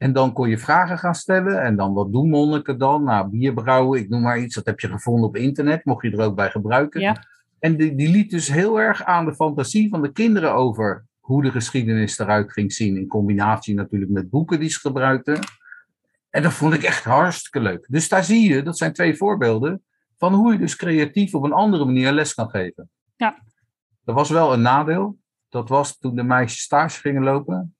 En 0.00 0.12
dan 0.12 0.32
kon 0.32 0.48
je 0.48 0.58
vragen 0.58 0.98
gaan 0.98 1.14
stellen. 1.14 1.62
En 1.62 1.76
dan 1.76 1.92
wat 1.94 2.12
doen 2.12 2.28
monniken 2.28 2.78
dan? 2.78 3.04
Nou, 3.04 3.28
bier 3.28 3.54
brouwen, 3.54 4.00
ik 4.00 4.08
noem 4.08 4.20
maar 4.22 4.38
iets. 4.38 4.54
Dat 4.54 4.66
heb 4.66 4.80
je 4.80 4.88
gevonden 4.88 5.28
op 5.28 5.36
internet. 5.36 5.84
Mocht 5.84 6.02
je 6.02 6.10
er 6.10 6.24
ook 6.24 6.34
bij 6.34 6.50
gebruiken. 6.50 7.00
Ja. 7.00 7.24
En 7.58 7.76
die, 7.76 7.94
die 7.94 8.08
liet 8.08 8.30
dus 8.30 8.48
heel 8.48 8.80
erg 8.80 9.04
aan 9.04 9.24
de 9.24 9.34
fantasie 9.34 9.88
van 9.88 10.02
de 10.02 10.12
kinderen 10.12 10.54
over 10.54 11.06
hoe 11.18 11.42
de 11.42 11.50
geschiedenis 11.50 12.18
eruit 12.18 12.52
ging 12.52 12.72
zien. 12.72 12.96
In 12.96 13.06
combinatie 13.06 13.74
natuurlijk 13.74 14.10
met 14.10 14.30
boeken 14.30 14.60
die 14.60 14.68
ze 14.68 14.78
gebruikten. 14.78 15.38
En 16.30 16.42
dat 16.42 16.52
vond 16.52 16.74
ik 16.74 16.82
echt 16.82 17.04
hartstikke 17.04 17.60
leuk. 17.60 17.86
Dus 17.88 18.08
daar 18.08 18.24
zie 18.24 18.54
je, 18.54 18.62
dat 18.62 18.78
zijn 18.78 18.92
twee 18.92 19.16
voorbeelden 19.16 19.82
van 20.16 20.34
hoe 20.34 20.52
je 20.52 20.58
dus 20.58 20.76
creatief 20.76 21.34
op 21.34 21.42
een 21.42 21.52
andere 21.52 21.84
manier 21.84 22.12
les 22.12 22.34
kan 22.34 22.50
geven. 22.50 22.90
Ja. 23.16 23.42
Er 24.04 24.14
was 24.14 24.30
wel 24.30 24.52
een 24.52 24.62
nadeel. 24.62 25.18
Dat 25.48 25.68
was 25.68 25.98
toen 25.98 26.16
de 26.16 26.22
meisjes 26.22 26.62
stage 26.62 27.00
gingen 27.00 27.22
lopen, 27.22 27.74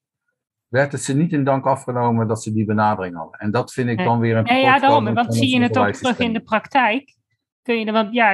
werd 0.70 0.92
het 0.92 1.02
ze 1.02 1.16
niet 1.16 1.32
in 1.32 1.44
dank 1.44 1.66
afgenomen 1.66 2.28
dat 2.28 2.42
ze 2.42 2.52
die 2.52 2.64
benadering 2.64 3.16
hadden. 3.16 3.40
En 3.40 3.50
dat 3.50 3.72
vind 3.72 3.88
ik 3.88 3.98
dan 3.98 4.18
weer 4.18 4.36
een 4.36 4.44
Nee, 4.44 4.62
ja, 4.62 4.78
daarom. 4.78 5.14
Want 5.14 5.34
zie 5.34 5.54
je 5.54 5.62
het 5.62 5.78
ook 5.78 5.92
terug 5.92 6.18
in 6.18 6.32
de 6.32 6.40
praktijk. 6.40 7.14
Kun 7.62 7.78
je 7.78 7.84
er, 7.86 7.92
want 7.92 8.14
ja, 8.14 8.32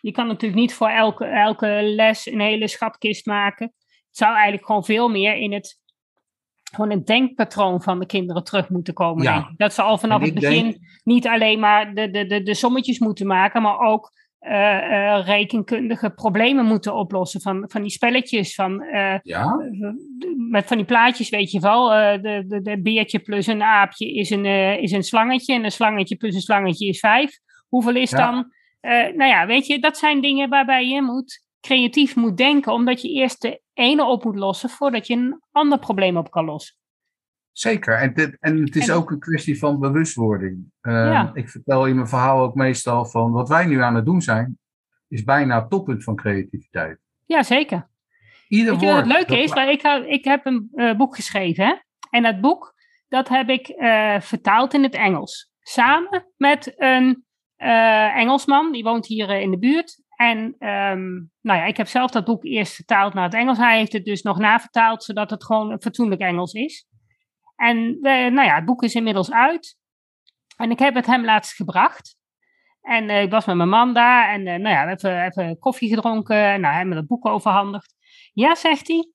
je 0.00 0.12
kan 0.12 0.26
natuurlijk 0.26 0.60
niet 0.60 0.74
voor 0.74 0.88
elke, 0.88 1.24
elke 1.24 1.80
les 1.82 2.26
een 2.26 2.40
hele 2.40 2.68
schatkist 2.68 3.26
maken. 3.26 3.66
Het 4.06 4.16
zou 4.16 4.34
eigenlijk 4.34 4.66
gewoon 4.66 4.84
veel 4.84 5.08
meer 5.08 5.34
in 5.34 5.52
het 5.52 5.80
gewoon 6.72 6.90
een 6.90 7.04
denkpatroon 7.04 7.82
van 7.82 7.98
de 7.98 8.06
kinderen 8.06 8.44
terug 8.44 8.68
moeten 8.68 8.94
komen. 8.94 9.22
Ja. 9.22 9.52
Dat 9.56 9.74
ze 9.74 9.82
al 9.82 9.98
vanaf 9.98 10.22
het 10.22 10.34
begin 10.34 10.62
denk... 10.62 10.76
niet 11.04 11.26
alleen 11.26 11.58
maar 11.58 11.94
de, 11.94 12.10
de, 12.10 12.26
de, 12.26 12.42
de 12.42 12.54
sommetjes 12.54 12.98
moeten 12.98 13.26
maken, 13.26 13.62
maar 13.62 13.78
ook 13.78 14.12
rekenkundige 15.24 16.10
problemen 16.10 16.64
moeten 16.64 16.94
oplossen. 16.94 17.40
Van, 17.40 17.64
van 17.68 17.82
die 17.82 17.90
spelletjes, 17.90 18.54
van, 18.54 18.84
Ja? 19.22 19.56
met 20.50 20.66
van 20.66 20.76
die 20.76 20.86
plaatjes, 20.86 21.28
weet 21.28 21.50
je 21.50 21.60
wel. 21.60 21.88
de, 21.88 22.44
de, 22.46 22.62
de 22.62 22.82
beertje 22.82 23.18
plus 23.18 23.46
een 23.46 23.62
aapje 23.62 24.12
is 24.14 24.30
een, 24.30 24.44
is 24.80 24.92
een 24.92 25.02
slangetje. 25.02 25.54
En 25.54 25.64
een 25.64 25.70
slangetje 25.72 26.16
plus 26.16 26.34
een 26.34 26.40
slangetje 26.40 26.86
is 26.88 26.98
vijf. 26.98 27.38
Hoeveel 27.68 27.96
is 27.96 28.10
Ja. 28.10 28.16
dan? 28.30 28.54
nou 29.16 29.30
ja, 29.30 29.46
weet 29.46 29.66
je, 29.66 29.78
dat 29.78 29.96
zijn 29.98 30.20
dingen 30.20 30.48
waarbij 30.48 30.88
je 30.88 31.02
moet, 31.02 31.46
creatief 31.60 32.16
moet 32.16 32.36
denken. 32.36 32.72
Omdat 32.72 33.02
je 33.02 33.08
eerst 33.08 33.42
de 33.42 33.60
ene 33.74 34.04
op 34.04 34.24
moet 34.24 34.36
lossen 34.36 34.68
voordat 34.68 35.06
je 35.06 35.14
een 35.14 35.42
ander 35.52 35.78
probleem 35.78 36.16
op 36.16 36.30
kan 36.30 36.44
lossen. 36.44 36.76
Zeker. 37.58 37.94
En, 37.98 38.14
dit, 38.14 38.36
en 38.40 38.60
het 38.64 38.76
is 38.76 38.88
En- 38.88 38.94
ook 38.94 39.10
een 39.10 39.18
kwestie 39.18 39.58
van 39.58 39.80
bewustwording. 39.80 40.64
Eh, 40.80 40.92
Ja. 40.92 41.30
Ik 41.34 41.48
vertel 41.48 41.86
in 41.86 41.94
mijn 41.94 42.08
verhaal 42.08 42.40
ook 42.42 42.54
meestal 42.54 43.04
van 43.06 43.32
wat 43.32 43.48
wij 43.48 43.66
nu 43.66 43.82
aan 43.82 43.94
het 43.94 44.04
doen 44.04 44.22
zijn, 44.22 44.58
is 45.08 45.22
bijna 45.24 45.60
het 45.60 45.70
toppunt 45.70 46.04
van 46.04 46.16
creativiteit. 46.16 46.98
Ja, 47.24 47.42
zeker. 47.42 47.88
Ieder 48.48 48.72
Weet 48.72 48.80
je 48.80 48.86
wat 48.86 48.94
woord. 48.94 49.06
het 49.06 49.14
leuke 49.16 49.30
dat- 49.34 49.38
is? 49.44 49.54
Maar 49.54 49.70
ik, 50.08 50.24
heb 50.24 50.46
een 50.46 50.68
eh, 50.74 50.96
boek 50.96 51.14
geschreven. 51.14 51.64
Hè? 51.66 51.74
En 52.10 52.22
dat 52.22 52.40
boek, 52.40 52.74
dat 53.08 53.28
heb 53.28 53.48
ik 53.48 53.68
eh, 53.68 54.20
vertaald 54.20 54.74
in 54.74 54.82
het 54.82 54.94
Engels. 54.94 55.50
Samen 55.60 56.26
met 56.36 56.74
een 56.76 57.24
eh, 57.56 58.16
Engelsman, 58.16 58.72
die 58.72 58.82
woont 58.82 59.06
hier 59.06 59.30
in 59.40 59.50
de 59.50 59.58
buurt. 59.58 60.02
En 60.16 60.54
ehm, 60.58 61.04
nou 61.40 61.58
ja, 61.58 61.64
ik 61.64 61.76
heb 61.76 61.86
zelf 61.86 62.10
dat 62.10 62.24
boek 62.24 62.44
eerst 62.44 62.74
vertaald 62.74 63.14
naar 63.14 63.24
het 63.24 63.34
Engels. 63.34 63.58
Hij 63.58 63.78
heeft 63.78 63.92
het 63.92 64.04
dus 64.04 64.22
nog 64.22 64.38
navertaald, 64.38 65.02
zodat 65.04 65.30
het 65.30 65.44
gewoon 65.44 65.70
een 65.70 65.82
fatsoenlijk 65.82 66.20
Engels 66.20 66.52
is. 66.52 66.86
En 67.56 67.98
we, 68.00 68.28
nou 68.32 68.46
ja, 68.46 68.54
het 68.54 68.64
boek 68.64 68.82
is 68.82 68.94
inmiddels 68.94 69.32
uit. 69.32 69.76
En 70.56 70.70
ik 70.70 70.78
heb 70.78 70.94
het 70.94 71.06
hem 71.06 71.24
laatst 71.24 71.54
gebracht. 71.54 72.16
En 72.80 73.08
eh, 73.08 73.22
ik 73.22 73.30
was 73.30 73.46
met 73.46 73.56
mijn 73.56 73.68
man 73.68 73.94
daar. 73.94 74.28
En 74.28 74.46
eh, 74.46 74.58
nou 74.58 74.74
ja, 74.74 74.96
we 74.96 75.08
hebben 75.08 75.24
even 75.24 75.58
koffie 75.58 75.88
gedronken. 75.88 76.36
En 76.36 76.60
nou, 76.60 76.84
me 76.84 76.94
dat 76.94 77.06
boek 77.06 77.26
overhandigd. 77.26 77.94
Ja, 78.32 78.54
zegt 78.54 78.88
hij. 78.88 79.10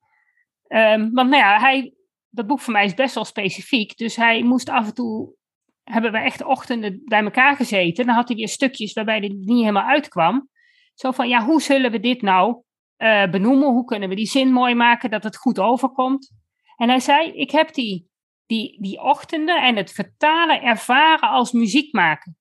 Ehm, 0.67 0.99
want 1.11 1.29
nou 1.29 1.41
ja, 1.43 1.59
hij, 1.59 1.93
dat 2.29 2.47
boek 2.47 2.59
voor 2.59 2.73
mij 2.73 2.85
is 2.85 2.93
best 2.93 3.15
wel 3.15 3.25
specifiek. 3.25 3.97
Dus 3.97 4.15
hij 4.15 4.43
moest 4.43 4.69
af 4.69 4.87
en 4.87 4.93
toe, 4.93 5.35
hebben 5.83 6.11
we 6.11 6.17
echt 6.17 6.43
ochtenden 6.43 7.01
bij 7.05 7.23
elkaar 7.23 7.55
gezeten. 7.55 8.05
Dan 8.05 8.15
had 8.15 8.27
hij 8.27 8.37
weer 8.37 8.47
stukjes 8.47 8.93
waarbij 8.93 9.21
er 9.21 9.33
niet 9.33 9.59
helemaal 9.59 9.87
uitkwam. 9.87 10.49
Zo 10.93 11.11
van, 11.11 11.27
ja, 11.27 11.45
hoe 11.45 11.61
zullen 11.61 11.91
we 11.91 11.99
dit 11.99 12.21
nou 12.21 12.63
eh, 12.95 13.29
benoemen? 13.29 13.67
Hoe 13.67 13.85
kunnen 13.85 14.09
we 14.09 14.15
die 14.15 14.25
zin 14.25 14.51
mooi 14.51 14.75
maken 14.75 15.09
dat 15.09 15.23
het 15.23 15.37
goed 15.37 15.59
overkomt? 15.59 16.31
En 16.75 16.89
hij 16.89 16.99
zei, 16.99 17.31
ik 17.31 17.51
heb 17.51 17.73
die, 17.73 18.10
die, 18.51 18.81
die 18.81 19.01
ochtenden 19.01 19.61
en 19.61 19.75
het 19.75 19.91
vertalen 19.91 20.61
ervaren 20.61 21.29
als 21.29 21.51
muziek 21.51 21.93
maken. 21.93 22.37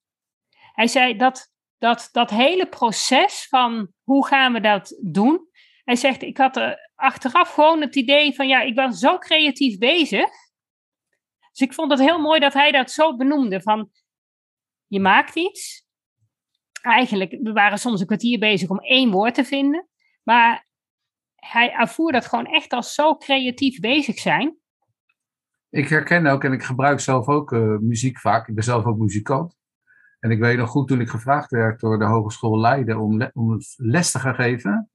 Hij 0.73 0.87
zei 0.87 1.17
dat, 1.17 1.53
dat 1.79 2.09
dat 2.13 2.31
hele 2.31 2.69
proces 2.69 3.47
van 3.49 3.93
hoe 4.03 4.27
gaan 4.27 4.53
we 4.53 4.61
dat 4.61 5.01
doen, 5.03 5.49
hij 5.85 5.97
zegt, 5.97 6.23
ik 6.23 6.37
had 6.37 6.57
er 6.57 6.91
achteraf 6.95 7.53
gewoon 7.53 7.81
het 7.81 7.97
idee 7.97 8.35
van, 8.35 8.49
ja, 8.49 8.61
ik 8.61 8.75
was 8.75 8.99
zo 8.99 9.19
creatief 9.19 9.79
bezig. 9.79 10.29
Dus 11.51 11.69
ik 11.69 11.73
vond 11.73 11.91
het 11.91 12.01
heel 12.01 12.21
mooi 12.21 12.41
dat 12.41 12.53
hij 12.53 12.71
dat 12.71 12.91
zo 12.91 13.17
benoemde. 13.17 13.63
Van, 13.63 13.91
je 14.87 15.01
maakt 15.01 15.37
iets. 15.37 15.87
Eigenlijk, 16.83 17.39
we 17.43 17.53
waren 17.53 17.79
soms 17.79 18.01
een 18.01 18.07
kwartier 18.07 18.39
bezig 18.39 18.69
om 18.69 18.79
één 18.79 19.11
woord 19.11 19.35
te 19.35 19.45
vinden. 19.45 19.89
Maar 20.23 20.67
hij 21.37 21.73
ervoer 21.73 22.13
dat 22.13 22.27
gewoon 22.27 22.47
echt 22.47 22.73
als 22.73 22.95
zo 22.95 23.17
creatief 23.17 23.81
bezig 23.81 24.19
zijn. 24.19 24.60
Ik 25.71 25.89
herken 25.89 26.27
ook, 26.27 26.45
en 26.45 26.53
ik 26.53 26.63
gebruik 26.63 27.01
zelf 27.01 27.29
ook 27.29 27.53
eh, 27.53 27.77
muziek 27.79 28.19
vaak. 28.19 28.49
Ik 28.49 28.55
ben 28.55 28.65
zelf 28.65 28.85
ook 28.85 28.99
muzikant. 28.99 29.59
En 30.21 30.31
ik 30.31 30.39
weet 30.39 30.59
nog 30.59 30.71
goed 30.71 30.89
toen 30.89 31.01
ik 31.01 31.09
gevraagd 31.09 31.51
werd 31.51 31.81
door 31.81 31.99
de 31.99 32.05
Hogeschool 32.05 32.61
Leiden 32.61 32.99
om, 32.99 33.17
le- 33.17 33.31
om 33.35 33.59
les 33.77 34.11
te 34.11 34.19
gaan 34.19 34.35
geven. 34.35 34.91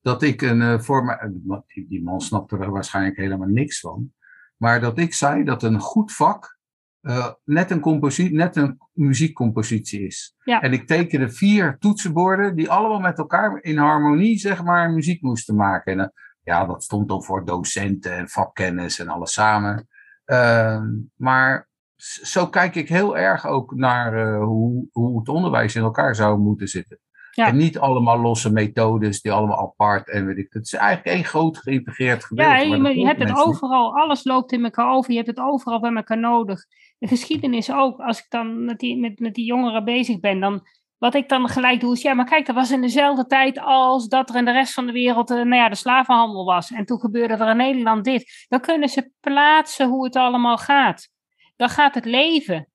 Dat 0.00 0.22
ik 0.22 0.42
een 0.42 0.62
eh, 0.62 0.78
voor 0.78 1.18
die, 1.66 1.86
die 1.88 2.02
man 2.02 2.20
snapte 2.20 2.58
er 2.58 2.70
waarschijnlijk 2.70 3.16
helemaal 3.16 3.48
niks 3.48 3.80
van. 3.80 4.12
Maar 4.56 4.80
dat 4.80 4.98
ik 4.98 5.14
zei 5.14 5.44
dat 5.44 5.62
een 5.62 5.80
goed 5.80 6.12
vak 6.12 6.58
eh, 7.00 7.32
net, 7.44 7.70
een 7.70 8.12
net 8.32 8.56
een 8.56 8.78
muziekcompositie 8.92 10.06
is. 10.06 10.36
Ja. 10.44 10.60
En 10.60 10.72
ik 10.72 10.86
tekende 10.86 11.30
vier 11.30 11.76
toetsenborden 11.78 12.56
die 12.56 12.70
allemaal 12.70 13.00
met 13.00 13.18
elkaar 13.18 13.62
in 13.62 13.78
harmonie, 13.78 14.38
zeg 14.38 14.62
maar, 14.62 14.90
muziek 14.90 15.22
moesten 15.22 15.56
maken. 15.56 16.00
En 16.00 16.12
ja, 16.42 16.66
dat 16.66 16.82
stond 16.82 17.08
dan 17.08 17.24
voor 17.24 17.44
docenten 17.44 18.12
en 18.12 18.28
vakkennis 18.28 18.98
en 18.98 19.08
alles 19.08 19.32
samen. 19.32 19.88
Ehm, 20.26 20.86
maar 21.16 21.68
zo 22.22 22.46
kijk 22.46 22.74
ik 22.74 22.88
heel 22.88 23.18
erg 23.18 23.46
ook 23.46 23.74
naar 23.74 24.14
eh, 24.14 24.44
hoe, 24.44 24.88
hoe 24.92 25.18
het 25.18 25.28
onderwijs 25.28 25.74
in 25.74 25.82
elkaar 25.82 26.14
zou 26.14 26.38
moeten 26.38 26.68
zitten. 26.68 26.98
Ja. 27.30 27.46
En 27.46 27.56
niet 27.56 27.78
allemaal 27.78 28.20
losse 28.20 28.52
methodes, 28.52 29.20
die 29.20 29.32
allemaal 29.32 29.58
apart 29.58 30.10
en 30.10 30.26
weet 30.26 30.36
ik. 30.36 30.46
Het 30.52 30.64
is 30.64 30.72
eigenlijk 30.72 31.16
één 31.16 31.24
groot 31.24 31.58
geïntegreerd 31.58 32.24
gedeelte. 32.24 32.50
Ja, 32.50 32.58
je, 32.58 33.06
hebt 33.06 33.18
het 33.18 33.28
mensen 33.28 33.46
overal, 33.46 33.94
alles 33.94 34.24
loopt 34.24 34.52
in 34.52 34.64
elkaar 34.64 34.92
over, 34.92 35.10
je 35.10 35.16
hebt 35.16 35.28
het 35.28 35.40
overal 35.40 35.80
bij 35.80 35.94
elkaar 35.94 36.18
nodig. 36.18 36.64
De 36.98 37.06
geschiedenis 37.06 37.72
ook, 37.72 38.00
als 38.00 38.18
ik 38.18 38.26
dan 38.28 38.64
met 38.64 38.78
die, 38.78 38.98
met, 38.98 39.18
met 39.18 39.34
die 39.34 39.44
jongeren 39.44 39.84
bezig 39.84 40.20
ben, 40.20 40.40
dan 40.40 40.66
wat 40.98 41.14
ik 41.14 41.28
dan 41.28 41.48
gelijk 41.48 41.80
doe 41.80 41.92
is, 41.92 42.02
ja, 42.02 42.14
maar 42.14 42.24
kijk, 42.24 42.46
dat 42.46 42.54
was 42.54 42.70
in 42.70 42.80
dezelfde 42.80 43.26
tijd 43.26 43.58
als 43.60 44.08
dat 44.08 44.28
er 44.30 44.36
in 44.36 44.44
de 44.44 44.52
rest 44.52 44.72
van 44.72 44.86
de 44.86 44.92
wereld 44.92 45.30
eh, 45.30 45.36
nou 45.36 45.54
ja, 45.54 45.68
de 45.68 45.74
slavenhandel 45.74 46.44
was. 46.44 46.70
En 46.70 46.84
toen 46.84 47.00
gebeurde 47.00 47.34
er 47.34 47.50
in 47.50 47.56
Nederland 47.56 48.04
dit. 48.04 48.46
Dan 48.48 48.60
kunnen 48.60 48.88
ze 48.88 49.10
plaatsen 49.20 49.88
hoe 49.88 50.04
het 50.04 50.16
allemaal 50.16 50.58
gaat. 50.58 51.08
Dan 51.56 51.68
gaat 51.68 51.94
het 51.94 52.04
leven. 52.04 52.68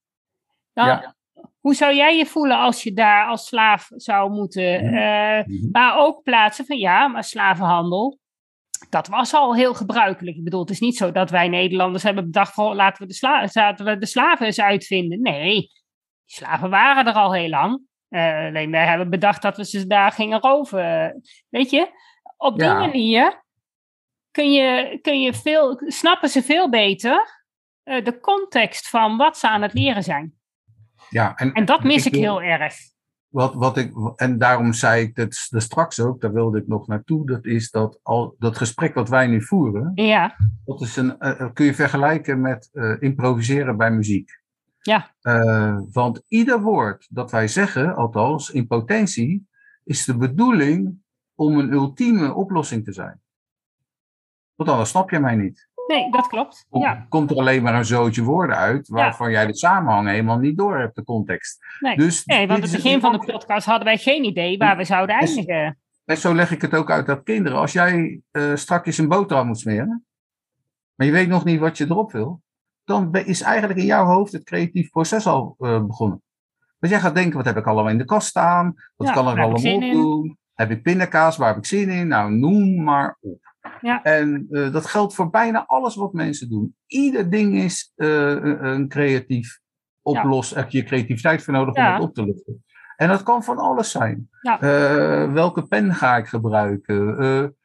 Dan, 0.73 0.85
Ja. 0.87 1.15
Hoe 1.59 1.75
zou 1.75 1.95
jij 1.95 2.17
je 2.17 2.25
voelen 2.25 2.57
als 2.57 2.83
je 2.83 2.93
daar 2.93 3.25
als 3.27 3.47
slaaf 3.47 3.87
zou 3.95 4.31
moeten? 4.31 4.85
Mhm. 4.85 4.95
eh, 4.95 5.45
Mhm. 5.45 5.71
maar 5.71 5.97
ook 5.97 6.23
plaatsen 6.23 6.65
van 6.65 6.77
ja, 6.77 7.07
maar 7.07 7.23
slavenhandel, 7.23 8.19
dat 8.89 9.07
was 9.07 9.33
al 9.33 9.55
heel 9.55 9.73
gebruikelijk. 9.73 10.37
Ik 10.37 10.43
bedoel, 10.43 10.59
het 10.59 10.69
is 10.69 10.79
niet 10.79 10.97
zo 10.97 11.11
dat 11.11 11.29
wij 11.29 11.47
Nederlanders 11.47 12.03
hebben 12.03 12.23
bedacht 12.25 12.53
van 12.53 12.75
laten 12.75 13.01
we 13.01 13.07
de, 13.07 13.13
sla 13.13 13.47
laten 13.53 13.85
we 13.85 13.97
de 13.97 14.05
slaven 14.05 14.45
eens 14.45 14.59
uitvinden. 14.61 15.21
Nee, 15.21 15.53
die 15.59 15.71
slaven 16.25 16.69
waren 16.69 17.05
er 17.05 17.13
al 17.13 17.33
heel 17.33 17.49
lang. 17.49 17.81
Eh, 18.11 18.45
alleen 18.45 18.71
wij 18.71 18.85
hebben 18.87 19.09
bedacht 19.09 19.41
dat 19.41 19.57
we 19.57 19.65
ze 19.65 19.87
daar 19.87 20.11
gingen 20.11 20.39
roven. 20.39 21.21
Weet 21.49 21.69
je, 21.69 21.89
op 22.37 22.55
die 22.57 22.67
Ja. 22.67 22.79
manier 22.79 23.43
kun 24.31 24.51
je, 24.51 24.99
kun 25.01 25.21
je 25.21 25.33
veel, 25.33 25.81
snappen 25.85 26.29
ze 26.29 26.41
veel 26.43 26.69
beter 26.69 27.39
eh, 27.83 28.03
de 28.05 28.19
context 28.19 28.89
van 28.89 29.17
wat 29.17 29.37
ze 29.37 29.49
aan 29.49 29.61
het 29.61 29.73
leren 29.73 30.03
zijn. 30.03 30.33
Ja, 31.09 31.35
en, 31.35 31.51
En 31.53 31.65
dat 31.65 31.83
mis 31.83 32.05
ik 32.05 32.11
wil- 32.13 32.21
heel 32.21 32.41
erg. 32.41 32.73
Wat, 33.27 33.53
wat 33.53 33.77
ik, 33.77 33.91
en 34.15 34.37
daarom 34.37 34.73
zei 34.73 35.01
ik 35.03 35.15
dat 35.15 35.47
dat 35.49 35.61
straks 35.61 35.99
ook, 35.99 36.21
daar 36.21 36.33
wilde 36.33 36.59
ik 36.59 36.67
nog 36.67 36.87
naartoe, 36.87 37.25
dat 37.25 37.45
is 37.45 37.69
dat 37.71 37.99
al 38.03 38.35
dat 38.39 38.57
gesprek 38.57 38.93
wat 38.93 39.09
wij 39.09 39.27
nu 39.27 39.41
voeren, 39.43 39.91
Ja, 39.95 40.35
dat 40.65 40.81
is 40.81 40.95
een, 40.95 41.19
eh, 41.19 41.53
kun 41.53 41.65
je 41.65 41.73
vergelijken 41.73 42.41
met 42.41 42.69
improviseren 42.99 43.77
bij 43.77 43.91
muziek. 43.91 44.40
Ja, 44.81 45.11
Eh, 45.21 45.77
want 45.91 46.23
ieder 46.27 46.61
woord 46.61 47.07
dat 47.09 47.31
wij 47.31 47.47
zeggen, 47.47 47.95
althans 47.95 48.49
in 48.49 48.67
potentie, 48.67 49.47
is 49.83 50.05
de 50.05 50.17
bedoeling 50.17 50.99
om 51.35 51.57
een 51.59 51.71
ultieme 51.71 52.33
oplossing 52.33 52.83
te 52.83 52.93
zijn. 52.93 53.21
Want 54.55 54.69
anders 54.69 54.89
snap 54.89 55.09
je 55.09 55.19
mij 55.19 55.35
niet. 55.35 55.69
nee, 55.87 56.11
dat 56.11 56.27
klopt. 56.27 56.65
Ja, 56.69 57.05
Komt 57.09 57.31
er 57.31 57.37
alleen 57.37 57.63
maar 57.63 57.75
een 57.75 57.85
zootje 57.85 58.23
woorden 58.23 58.55
uit 58.57 58.87
waarvan 58.87 59.31
jij 59.31 59.45
de 59.47 59.55
samenhang 59.55 60.07
helemaal 60.07 60.37
niet 60.37 60.57
door 60.57 60.79
hebt, 60.79 60.95
de 60.95 61.03
context. 61.03 61.57
nee. 61.79 61.97
Dus 61.97 62.25
Nee, 62.25 62.47
want 62.47 62.63
het 62.63 62.71
begin 62.71 62.99
van 63.01 63.11
de 63.11 63.17
podcast 63.31 63.65
hadden 63.65 63.85
wij 63.85 63.97
geen 63.97 64.23
idee 64.23 64.57
waar 64.57 64.77
we 64.77 64.83
zouden 64.83 65.19
Dus- 65.19 65.35
eindigen. 65.35 65.75
En 66.05 66.17
zo 66.17 66.35
leg 66.35 66.51
ik 66.51 66.61
het 66.61 66.73
ook 66.75 66.91
uit 66.91 67.05
dat 67.05 67.23
kinderen, 67.23 67.57
als 67.59 67.71
jij 67.71 68.21
eh 68.31 68.55
strakjes 68.55 68.97
een 68.97 69.07
boterham 69.07 69.47
moet 69.47 69.59
smeren, 69.59 70.05
maar 70.95 71.07
je 71.07 71.13
weet 71.13 71.27
nog 71.27 71.45
niet 71.45 71.59
wat 71.59 71.77
je 71.77 71.85
erop 71.85 72.11
wil, 72.11 72.41
dan 72.83 73.15
is 73.15 73.41
eigenlijk 73.41 73.79
in 73.79 73.85
jouw 73.85 74.05
hoofd 74.05 74.31
het 74.31 74.43
creatief 74.43 74.89
proces 74.89 75.27
al 75.27 75.55
eh, 75.59 75.83
begonnen. 75.83 76.21
Want 76.79 76.93
jij 76.93 77.01
gaat 77.01 77.15
denken, 77.15 77.37
wat 77.37 77.45
heb 77.45 77.57
ik 77.57 77.67
allemaal 77.67 77.91
in 77.91 77.97
de 77.97 78.05
kast 78.05 78.27
staan? 78.27 78.73
Wat 78.95 79.07
Ja, 79.07 79.13
kan 79.13 79.31
ik 79.31 79.37
allemaal 79.37 79.63
in? 79.63 79.91
doen? 79.91 80.37
Heb 80.53 80.71
ik 80.71 80.83
pindakaas? 80.83 81.37
Waar 81.37 81.47
heb 81.47 81.57
ik 81.57 81.65
zin 81.65 81.89
in? 81.89 82.07
Nou, 82.07 82.31
noem 82.31 82.83
maar 82.83 83.17
op. 83.19 83.39
Ja. 83.81 84.03
En 84.03 84.47
eh, 84.49 84.71
dat 84.71 84.85
geldt 84.85 85.13
voor 85.13 85.29
bijna 85.29 85.65
alles 85.65 85.95
wat 85.95 86.13
mensen 86.13 86.49
doen. 86.49 86.75
Ieder 86.87 87.29
ding 87.29 87.55
is 87.55 87.91
eh, 87.95 88.35
een, 88.43 88.87
creatief 88.87 89.59
oplossen. 90.01 90.57
Heb 90.57 90.69
je 90.69 90.83
creativiteit 90.83 91.43
voor 91.43 91.53
nodig 91.53 91.75
om 91.75 91.83
het 91.83 92.01
op 92.01 92.13
te 92.13 92.25
lossen. 92.25 92.63
En 92.95 93.07
dat 93.07 93.23
kan 93.23 93.43
van 93.43 93.57
alles 93.57 93.91
zijn. 93.91 94.29
Welke 95.33 95.67
pen 95.67 95.93
ga 95.93 96.17
ik 96.17 96.27
gebruiken? 96.27 97.55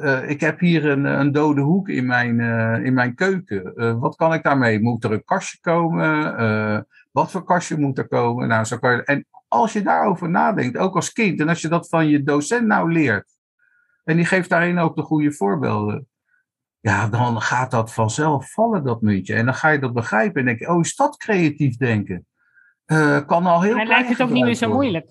Eh, 0.00 0.30
ik 0.30 0.40
heb 0.40 0.60
hier 0.60 0.86
een, 0.86 1.04
een 1.04 1.32
dode 1.32 1.60
hoek 1.60 1.88
in 1.88 2.06
mijn, 2.06 2.40
eh, 2.40 2.84
in 2.84 2.94
mijn 2.94 3.14
keuken. 3.14 3.74
Eh, 3.74 3.98
wat 3.98 4.16
kan 4.16 4.34
ik 4.34 4.42
daarmee? 4.42 4.80
Moet 4.80 5.04
er 5.04 5.12
een 5.12 5.24
kastje 5.24 5.58
komen? 5.60 6.86
Wat 7.12 7.30
voor 7.30 7.44
kastje 7.44 7.78
moet 7.78 7.98
er 7.98 8.08
komen? 8.08 8.48
Nou, 8.48 8.64
zo 8.64 8.78
kan 8.78 8.96
je, 8.96 9.04
en 9.04 9.26
als 9.48 9.72
je 9.72 9.82
daarover 9.82 10.30
nadenkt, 10.30 10.76
ook 10.76 10.94
als 10.94 11.12
kind, 11.12 11.40
en 11.40 11.48
als 11.48 11.60
je 11.60 11.68
dat 11.68 11.88
van 11.88 12.08
je 12.08 12.22
docent 12.22 12.66
nou 12.66 12.92
leert, 12.92 13.28
en 14.04 14.16
die 14.16 14.24
geeft 14.24 14.48
daarin 14.48 14.78
ook 14.78 14.96
de 14.96 15.02
goede 15.02 15.32
voorbeelden, 15.32 16.08
ja, 16.80 17.08
dan 17.08 17.40
gaat 17.40 17.70
dat 17.70 17.92
vanzelf 17.92 18.52
vallen, 18.52 18.84
dat 18.84 19.00
muntje. 19.00 19.34
En 19.34 19.44
dan 19.44 19.54
ga 19.54 19.68
je 19.68 19.78
dat 19.78 19.92
begrijpen 19.92 20.40
en 20.40 20.46
denk 20.46 20.58
je, 20.58 20.68
oh, 20.68 20.80
is 20.80 20.96
dat 20.96 21.16
creatief 21.16 21.76
denken? 21.76 22.26
Kan 23.26 23.46
al 23.46 23.62
heel 23.62 23.72
En 23.72 23.78
dan 23.78 23.86
lijkt 23.86 24.08
het 24.08 24.22
ook 24.22 24.30
niet 24.30 24.44
meer 24.44 24.54
zo 24.54 24.72
moeilijk. 24.72 25.10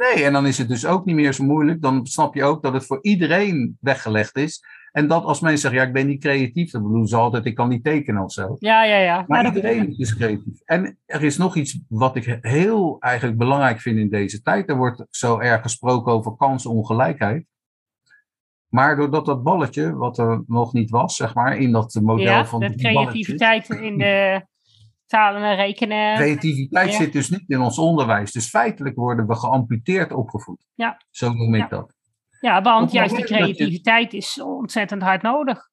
Nee, 0.00 0.24
en 0.24 0.32
dan 0.32 0.46
is 0.46 0.58
het 0.58 0.68
dus 0.68 0.86
ook 0.86 1.04
niet 1.04 1.14
meer 1.14 1.32
zo 1.32 1.44
moeilijk. 1.44 1.82
Dan 1.82 2.06
snap 2.06 2.34
je 2.34 2.44
ook 2.44 2.62
dat 2.62 2.72
het 2.72 2.86
voor 2.86 2.98
iedereen 3.02 3.76
weggelegd 3.80 4.36
is. 4.36 4.64
En 4.92 5.08
dat 5.08 5.24
als 5.24 5.40
mensen 5.40 5.60
zeggen, 5.60 5.80
ja, 5.80 5.86
ik 5.86 5.92
ben 5.92 6.06
niet 6.06 6.20
creatief, 6.20 6.70
dan 6.70 6.82
bedoelen 6.82 7.08
ze 7.08 7.16
altijd, 7.16 7.46
ik 7.46 7.54
kan 7.54 7.68
niet 7.68 7.84
tekenen 7.84 8.22
of 8.22 8.32
zo. 8.32 8.56
Ja, 8.58 8.84
ja, 8.84 8.96
ja. 8.96 9.24
Maar 9.26 9.46
iedereen 9.46 9.98
is 9.98 10.16
creatief. 10.16 10.60
En 10.64 10.98
er 11.06 11.24
is 11.24 11.36
nog 11.36 11.56
iets 11.56 11.80
wat 11.88 12.16
ik 12.16 12.38
heel 12.40 12.96
eigenlijk 13.00 13.38
belangrijk 13.38 13.80
vind 13.80 13.98
in 13.98 14.08
deze 14.08 14.42
tijd. 14.42 14.68
Er 14.68 14.76
wordt 14.76 15.06
zo 15.10 15.38
erg 15.38 15.62
gesproken 15.62 16.12
over 16.12 16.36
kansenongelijkheid. 16.36 17.46
Maar 18.68 18.96
doordat 18.96 19.26
dat 19.26 19.42
balletje, 19.42 19.94
wat 19.94 20.18
er 20.18 20.44
nog 20.46 20.72
niet 20.72 20.90
was, 20.90 21.16
zeg 21.16 21.34
maar, 21.34 21.56
in 21.56 21.72
dat 21.72 21.98
model 22.02 22.24
ja, 22.24 22.46
van 22.46 22.60
dat 22.60 22.72
die 22.72 22.92
balletjes. 22.92 23.26
creativiteit 23.26 23.82
in 23.82 23.98
de 23.98 24.42
talen 25.10 25.42
en 25.42 25.56
rekenen. 25.56 26.16
Creativiteit 26.16 26.90
Ja. 26.90 26.96
zit 26.96 27.12
dus 27.12 27.30
niet 27.30 27.44
in 27.50 27.60
ons 27.60 27.78
onderwijs. 27.78 28.32
Dus 28.32 28.48
feitelijk 28.48 28.96
worden 28.96 29.26
we 29.26 29.34
geamputeerd 29.36 30.12
opgevoed. 30.12 30.66
Ja. 30.74 31.00
Zo 31.10 31.32
noem 31.32 31.54
ik 31.54 31.60
Ja. 31.60 31.68
dat. 31.68 31.94
Ja, 32.40 32.62
want 32.62 32.86
Op 32.88 32.94
juist 32.94 33.16
die 33.16 33.24
creativiteit 33.24 34.12
is 34.12 34.40
ontzettend 34.42 35.02
hard 35.02 35.22
nodig. 35.22 35.68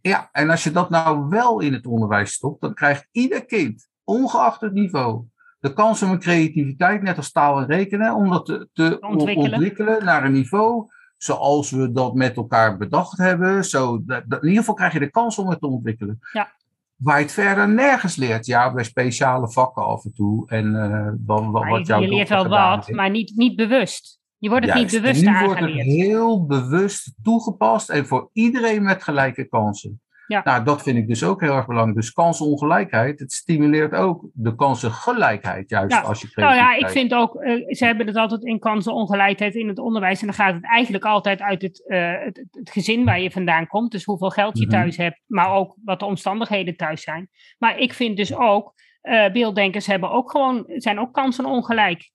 Ja, 0.00 0.28
en 0.32 0.50
als 0.50 0.64
je 0.64 0.70
dat 0.70 0.90
nou 0.90 1.28
wel 1.28 1.60
in 1.60 1.72
het 1.72 1.86
onderwijs 1.86 2.32
stopt, 2.32 2.60
dan 2.60 2.74
krijgt 2.74 3.08
ieder 3.10 3.44
kind, 3.46 3.88
ongeacht 4.04 4.60
het 4.60 4.72
niveau, 4.72 5.24
de 5.60 5.72
kans 5.72 6.02
om 6.02 6.10
een 6.10 6.18
creativiteit, 6.18 7.02
net 7.02 7.16
als 7.16 7.32
taal 7.32 7.58
en 7.58 7.66
rekenen, 7.66 8.14
om 8.14 8.30
dat 8.30 8.46
te, 8.46 8.68
te 8.72 8.98
Ontwikkelen. 9.00 9.52
ontwikkelen. 9.52 10.04
naar 10.04 10.24
een 10.24 10.32
niveau 10.32 10.86
zoals 11.16 11.70
we 11.70 11.92
dat 11.92 12.14
met 12.14 12.36
elkaar 12.36 12.76
bedacht 12.76 13.18
hebben. 13.18 13.64
Zo, 13.64 13.94
in 14.06 14.24
ieder 14.28 14.56
geval 14.58 14.74
krijg 14.74 14.92
je 14.92 14.98
de 14.98 15.10
kans 15.10 15.38
om 15.38 15.48
het 15.48 15.60
te 15.60 15.66
ontwikkelen. 15.66 16.18
Ja. 16.32 16.52
Waar 16.98 17.16
je 17.16 17.22
het 17.22 17.32
verder 17.32 17.68
nergens 17.68 18.16
leert. 18.16 18.46
Ja, 18.46 18.72
bij 18.72 18.84
speciale 18.84 19.50
vakken 19.50 19.84
af 19.84 20.04
en 20.04 20.14
toe. 20.14 20.48
En 20.48 20.74
eh, 20.74 21.12
wat, 21.26 21.68
wat, 21.68 21.86
je, 21.86 22.08
leert 22.08 22.28
wel 22.28 22.48
wat, 22.48 22.86
heeft. 22.86 22.98
maar 22.98 23.10
niet, 23.10 23.32
niet 23.36 23.56
bewust. 23.56 24.20
Je 24.38 24.48
wordt 24.48 24.64
het 24.64 24.74
Juist. 24.74 24.92
niet 24.92 25.02
bewust 25.02 25.22
en 25.22 25.32
nu 25.32 25.38
wordt 25.38 25.60
het 25.60 25.68
aangeleerd. 25.68 25.86
heel 25.86 26.46
bewust 26.46 27.14
toegepast 27.22 27.88
en 27.88 28.06
voor 28.06 28.30
iedereen 28.32 28.82
met 28.82 29.02
gelijke 29.02 29.44
kansen. 29.44 30.00
Ja. 30.28 30.40
Nou, 30.44 30.64
dat 30.64 30.82
vind 30.82 30.96
ik 30.98 31.08
dus 31.08 31.24
ook 31.24 31.40
heel 31.40 31.54
erg 31.54 31.66
belangrijk. 31.66 31.96
Dus 32.00 32.12
kansenongelijkheid, 32.12 33.18
het 33.18 33.32
stimuleert 33.32 33.92
ook 33.92 34.26
de 34.32 34.54
kansengelijkheid, 34.54 35.70
juist 35.70 35.94
Ja. 35.94 36.00
als 36.00 36.20
je 36.20 36.28
Nou 36.34 36.54
ja, 36.54 36.74
ik 36.74 36.88
vind 36.88 37.14
ook, 37.14 37.34
eh, 37.34 37.74
ze 37.74 37.84
hebben 37.84 38.06
het 38.06 38.16
altijd 38.16 38.44
in 38.44 38.58
kansenongelijkheid 38.58 39.54
in 39.54 39.68
het 39.68 39.78
onderwijs. 39.78 40.20
En 40.20 40.26
dan 40.26 40.36
gaat 40.36 40.54
het 40.54 40.64
eigenlijk 40.64 41.04
altijd 41.04 41.40
uit 41.40 41.62
het, 41.62 41.88
eh, 41.88 42.12
het, 42.24 42.36
het, 42.36 42.48
het 42.50 42.70
gezin 42.70 43.04
waar 43.04 43.20
je 43.20 43.30
vandaan 43.30 43.66
komt. 43.66 43.90
Dus 43.92 44.04
hoeveel 44.04 44.30
geld 44.30 44.58
je 44.58 44.66
Mhm. 44.66 44.74
thuis 44.74 44.96
hebt, 44.96 45.20
maar 45.26 45.50
ook 45.52 45.76
wat 45.84 45.98
de 46.00 46.06
omstandigheden 46.06 46.76
thuis 46.76 47.02
zijn. 47.02 47.28
Maar 47.58 47.78
ik 47.78 47.92
vind 47.92 48.16
dus 48.16 48.34
ook, 48.36 48.72
eh 49.00 49.32
beelddenkers 49.32 49.86
hebben 49.86 50.10
ook 50.10 50.30
gewoon, 50.30 50.64
zijn 50.66 50.98
ook 50.98 51.12
kansenongelijk. 51.12 52.10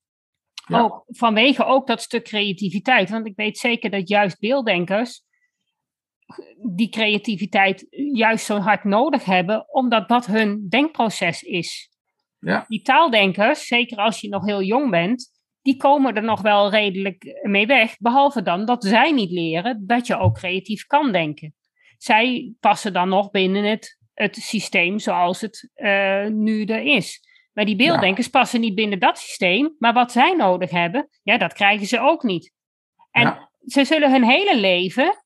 Ja. 0.68 0.80
Ook 0.82 1.03
vanwege 1.07 1.66
ook 1.66 1.88
dat 1.88 2.01
stuk 2.01 2.24
creativiteit. 2.24 3.09
Want 3.09 3.28
ik 3.28 3.36
weet 3.36 3.57
zeker 3.57 3.89
dat 3.89 4.09
juist 4.09 4.39
beelddenkers 4.39 5.24
die 6.76 6.90
creativiteit 6.90 7.88
juist 8.14 8.46
zo 8.46 8.58
hard 8.58 8.84
nodig 8.84 9.26
hebben, 9.26 9.74
omdat 9.74 10.10
dat 10.10 10.26
hun 10.26 10.70
denkproces 10.70 11.42
is. 11.42 11.90
Ja. 12.40 12.66
Die 12.68 12.82
taaldenkers, 12.82 13.68
zeker 13.68 13.98
als 13.98 14.22
je 14.22 14.30
nog 14.30 14.46
heel 14.46 14.62
jong 14.62 14.90
bent, 14.90 15.32
die 15.62 15.78
komen 15.78 16.16
er 16.16 16.24
nog 16.24 16.42
wel 16.42 16.70
redelijk 16.70 17.40
mee 17.42 17.66
weg. 17.66 17.98
Behalve 17.98 18.42
dan 18.42 18.66
dat 18.66 18.84
zij 18.84 19.12
niet 19.12 19.32
leren 19.32 19.84
dat 19.88 20.08
je 20.08 20.18
ook 20.18 20.34
creatief 20.36 20.86
kan 20.86 21.12
denken. 21.12 21.56
Zij 21.98 22.54
passen 22.60 22.94
dan 22.94 23.10
nog 23.10 23.32
binnen 23.32 23.64
het, 23.64 23.98
het 24.14 24.36
systeem 24.36 25.00
zoals 25.00 25.42
het 25.42 25.72
eh, 25.74 26.26
nu 26.26 26.64
er 26.66 26.82
is. 26.82 27.22
Maar 27.54 27.66
die 27.66 27.76
beelddenkers 27.76 28.28
passen 28.28 28.60
niet 28.60 28.76
binnen 28.76 29.00
dat 29.00 29.18
systeem. 29.18 29.76
Maar 29.80 29.94
wat 29.94 30.12
zij 30.12 30.34
nodig 30.34 30.70
hebben, 30.70 31.10
ja, 31.24 31.38
dat 31.38 31.54
krijgen 31.54 31.88
ze 31.88 32.00
ook 32.00 32.24
niet. 32.24 32.52
En 33.12 33.22
Ja. 33.22 33.50
ze 33.66 33.86
zullen 33.86 34.12
hun 34.12 34.24
hele 34.24 34.58
leven, 34.58 35.23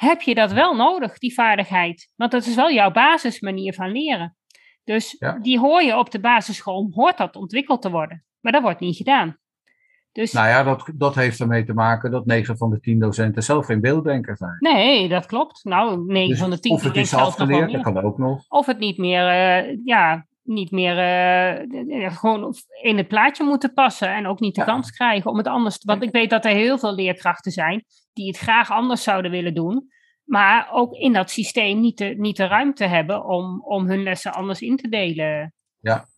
heb 0.00 0.20
je 0.20 0.34
dat 0.34 0.52
wel 0.52 0.74
nodig, 0.76 1.18
die 1.18 1.34
vaardigheid. 1.34 2.08
Want 2.16 2.30
dat 2.30 2.46
is 2.46 2.54
wel 2.54 2.70
jouw 2.72 2.90
basismanier 2.90 3.74
van 3.74 3.90
leren. 3.92 4.36
Dus 4.84 5.16
Ja. 5.18 5.38
die 5.38 5.58
hoor 5.58 5.82
je 5.82 5.96
op 5.98 6.10
de 6.10 6.20
basisschool, 6.20 6.90
hoort 6.94 7.18
dat 7.18 7.36
ontwikkeld 7.36 7.82
te 7.82 7.90
worden. 7.90 8.24
Maar 8.40 8.52
dat 8.52 8.62
wordt 8.62 8.80
niet 8.80 8.96
gedaan. 8.96 9.38
Dus 10.12 10.32
Nou 10.32 10.48
ja, 10.48 10.62
dat, 10.62 10.90
dat 10.94 11.14
heeft 11.14 11.40
ermee 11.40 11.64
te 11.64 11.72
maken 11.74 12.10
dat 12.10 12.26
9 12.26 12.56
van 12.56 12.70
de 12.70 12.80
10 12.80 12.98
docenten 12.98 13.42
zelf 13.42 13.66
geen 13.66 13.80
beelddenker 13.80 14.36
zijn. 14.36 14.56
nee, 14.58 15.08
dat 15.08 15.26
klopt. 15.26 15.64
Nou, 15.64 16.04
9 16.06 16.28
Dus 16.28 16.38
van 16.38 16.50
de 16.50 16.58
10 16.60 16.72
of 16.72 16.82
het 16.82 16.96
is 16.96 17.14
afgeleerd, 17.14 17.72
dat 17.72 17.82
kan 17.82 18.02
ook 18.02 18.18
nog. 18.18 18.44
Of 18.48 18.66
het 18.66 18.78
niet 18.78 18.98
meer, 18.98 19.28
eh, 19.28 19.78
ja, 19.84 20.26
niet 20.42 20.70
meer 20.70 20.98
eh, 20.98 22.04
eh, 22.04 22.16
gewoon 22.16 22.54
in 22.82 22.96
het 22.96 23.08
plaatje 23.08 23.44
moeten 23.44 23.72
passen. 23.72 24.14
En 24.14 24.26
ook 24.26 24.40
niet 24.40 24.54
de 24.54 24.60
Ja. 24.60 24.66
kans 24.66 24.90
krijgen 24.90 25.30
om 25.30 25.36
het 25.36 25.46
anders 25.46 25.78
te... 25.78 25.86
Want 25.86 26.02
ik 26.02 26.12
weet 26.12 26.30
dat 26.30 26.44
er 26.44 26.50
heel 26.54 26.78
veel 26.78 26.94
leerkrachten 26.94 27.52
zijn 27.52 27.84
die 28.12 28.26
het 28.26 28.38
graag 28.38 28.70
anders 28.70 29.02
zouden 29.02 29.30
willen 29.30 29.54
doen. 29.54 29.88
Maar 30.24 30.68
ook 30.72 30.92
in 30.94 31.12
dat 31.12 31.30
systeem 31.30 31.80
niet 31.80 31.98
de, 31.98 32.04
niet 32.04 32.36
de 32.36 32.46
ruimte 32.46 32.84
hebben 32.84 33.24
om, 33.24 33.62
om 33.64 33.86
hun 33.88 34.02
lessen 34.02 34.32
anders 34.32 34.60
in 34.60 34.76
te 34.76 34.88
delen. 34.88 35.54
Ja. 35.80 36.08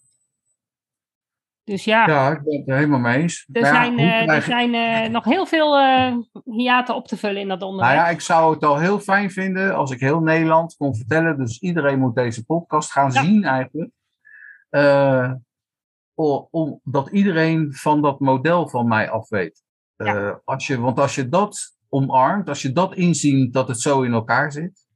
Dus 1.64 1.84
ja, 1.84 2.07
Ja, 2.07 2.30
ik 2.30 2.43
ben 2.43 2.59
het 2.59 2.68
er 2.68 2.74
helemaal 2.76 2.99
mee 2.99 3.18
eens. 3.18 3.49
er 3.53 3.66
zijn, 3.66 3.99
eh, 3.99 4.28
er 4.28 4.43
zijn 4.43 4.74
eh, 4.74 5.11
nog 5.11 5.24
heel 5.24 5.47
veel 5.47 5.78
eh 5.78 6.14
hiaten 6.45 6.95
op 6.95 7.07
te 7.07 7.16
vullen 7.16 7.40
in 7.40 7.49
dat 7.49 7.59
Nou 7.59 7.70
onderwijs. 7.70 7.99
ja, 7.99 8.09
ik 8.09 8.20
zou 8.20 8.55
het 8.55 8.64
al 8.64 8.78
heel 8.78 8.99
fijn 9.01 9.30
vinden 9.30 9.74
als 9.74 9.90
ik 9.90 10.01
heel 10.01 10.20
Nederland 10.20 10.76
kon 10.76 10.97
vertellen. 10.97 11.38
Dus 11.38 11.61
iedereen 11.61 11.99
moet 11.99 12.14
deze 12.14 12.45
podcast 12.45 12.93
gaan 12.93 13.12
Ja. 13.12 13.22
zien 13.22 13.45
eigenlijk. 13.45 13.90
Om, 16.51 16.80
dat 16.82 17.09
iedereen 17.11 17.72
van 17.74 18.03
dat 18.03 18.20
model 18.20 18.68
van 18.68 18.88
mij 18.88 19.11
af 19.11 19.28
weet. 19.28 19.62
Als 20.45 20.66
je, 20.66 20.80
want 20.80 20.99
als 20.99 21.14
je 21.14 21.28
dat 21.28 21.76
omarmt, 21.93 22.49
als 22.49 22.62
je 22.62 22.72
dat 22.72 22.95
inziet 22.95 23.53
dat 23.53 23.68
het 23.68 23.80
zo 23.80 24.03
in 24.03 24.12
elkaar 24.12 24.53
zit. 24.53 24.86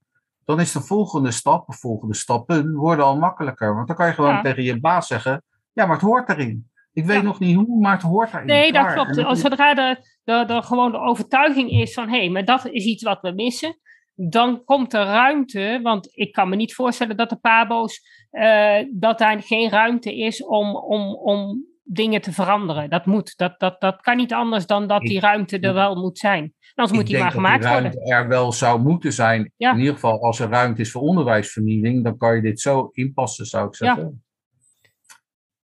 Dan 0.44 0.60
is 0.60 0.72
de 0.72 0.80
volgende 0.80 1.30
stap, 1.30 1.66
de 1.66 1.72
volgende 1.72 2.14
stappen, 2.14 2.74
worden 2.74 3.04
al 3.04 3.18
makkelijker. 3.18 3.74
Want 3.74 3.86
dan 3.86 3.96
kan 3.96 4.06
je 4.06 4.12
gewoon 4.12 4.30
Ja. 4.34 4.40
tegen 4.42 4.62
je 4.62 4.80
baas 4.80 5.06
zeggen: 5.06 5.42
Ja, 5.72 5.86
maar 5.86 5.94
het 5.96 6.04
hoort 6.04 6.28
erin. 6.28 6.70
Ik 6.92 7.04
weet 7.04 7.16
Ja. 7.16 7.22
nog 7.22 7.38
niet 7.38 7.56
hoe, 7.56 7.80
maar 7.80 7.92
het 7.92 8.02
hoort 8.02 8.32
erin. 8.32 8.46
Nee, 8.46 8.72
dat 8.72 8.92
klopt. 8.92 9.24
Als 9.24 9.40
zodra 9.40 9.76
er, 9.76 9.98
er, 10.24 10.50
er 10.50 10.62
gewoon 10.62 10.92
de 10.92 10.98
overtuiging 10.98 11.70
is 11.70 11.94
van 11.94 12.08
hé, 12.08 12.18
hey, 12.18 12.28
maar 12.28 12.44
dat 12.44 12.66
is 12.66 12.84
iets 12.84 13.02
wat 13.02 13.20
we 13.20 13.32
missen, 13.32 13.78
dan 14.14 14.64
komt 14.64 14.92
er 14.92 15.04
ruimte. 15.04 15.80
Want 15.82 16.08
ik 16.12 16.32
kan 16.32 16.48
me 16.48 16.56
niet 16.56 16.74
voorstellen 16.74 17.16
dat 17.16 17.30
de 17.30 17.36
Pabo's, 17.36 18.00
eh, 18.30 18.78
dat 18.92 19.18
daar 19.18 19.42
geen 19.42 19.70
ruimte 19.70 20.16
is 20.18 20.44
om, 20.44 20.76
om, 20.76 21.14
om 21.14 21.64
dingen 21.88 22.20
te 22.20 22.32
veranderen. 22.32 22.90
Dat 22.90 23.06
moet. 23.06 23.36
Dat, 23.36 23.60
dat, 23.60 23.80
dat 23.80 24.00
kan 24.00 24.16
niet 24.16 24.32
anders 24.32 24.66
dan 24.66 24.86
dat 24.86 25.02
die 25.02 25.20
ruimte 25.20 25.58
er 25.58 25.74
wel 25.74 25.94
moet 25.94 26.18
zijn. 26.18 26.54
Anders 26.74 26.96
moet 26.96 27.00
ik 27.00 27.06
die 27.06 27.16
denk 27.16 27.20
maar 27.20 27.32
dat 27.32 27.32
gemaakt 27.32 27.62
die 27.62 27.72
worden. 27.72 27.92
ruimte 27.92 28.14
er 28.14 28.28
wel 28.28 28.52
zou 28.52 28.80
moeten 28.80 29.12
zijn. 29.12 29.52
Ja. 29.56 29.72
In 29.72 29.78
ieder 29.78 29.94
geval, 29.94 30.22
als 30.22 30.40
er 30.40 30.48
ruimte 30.48 30.80
is 30.80 30.90
voor 30.90 31.02
onderwijsvernieling, 31.02 32.04
dan 32.04 32.16
kan 32.16 32.36
je 32.36 32.42
dit 32.42 32.60
zo 32.60 32.88
inpassen, 32.92 33.46
zou 33.46 33.66
ik 33.66 33.74
zeggen. 33.74 34.24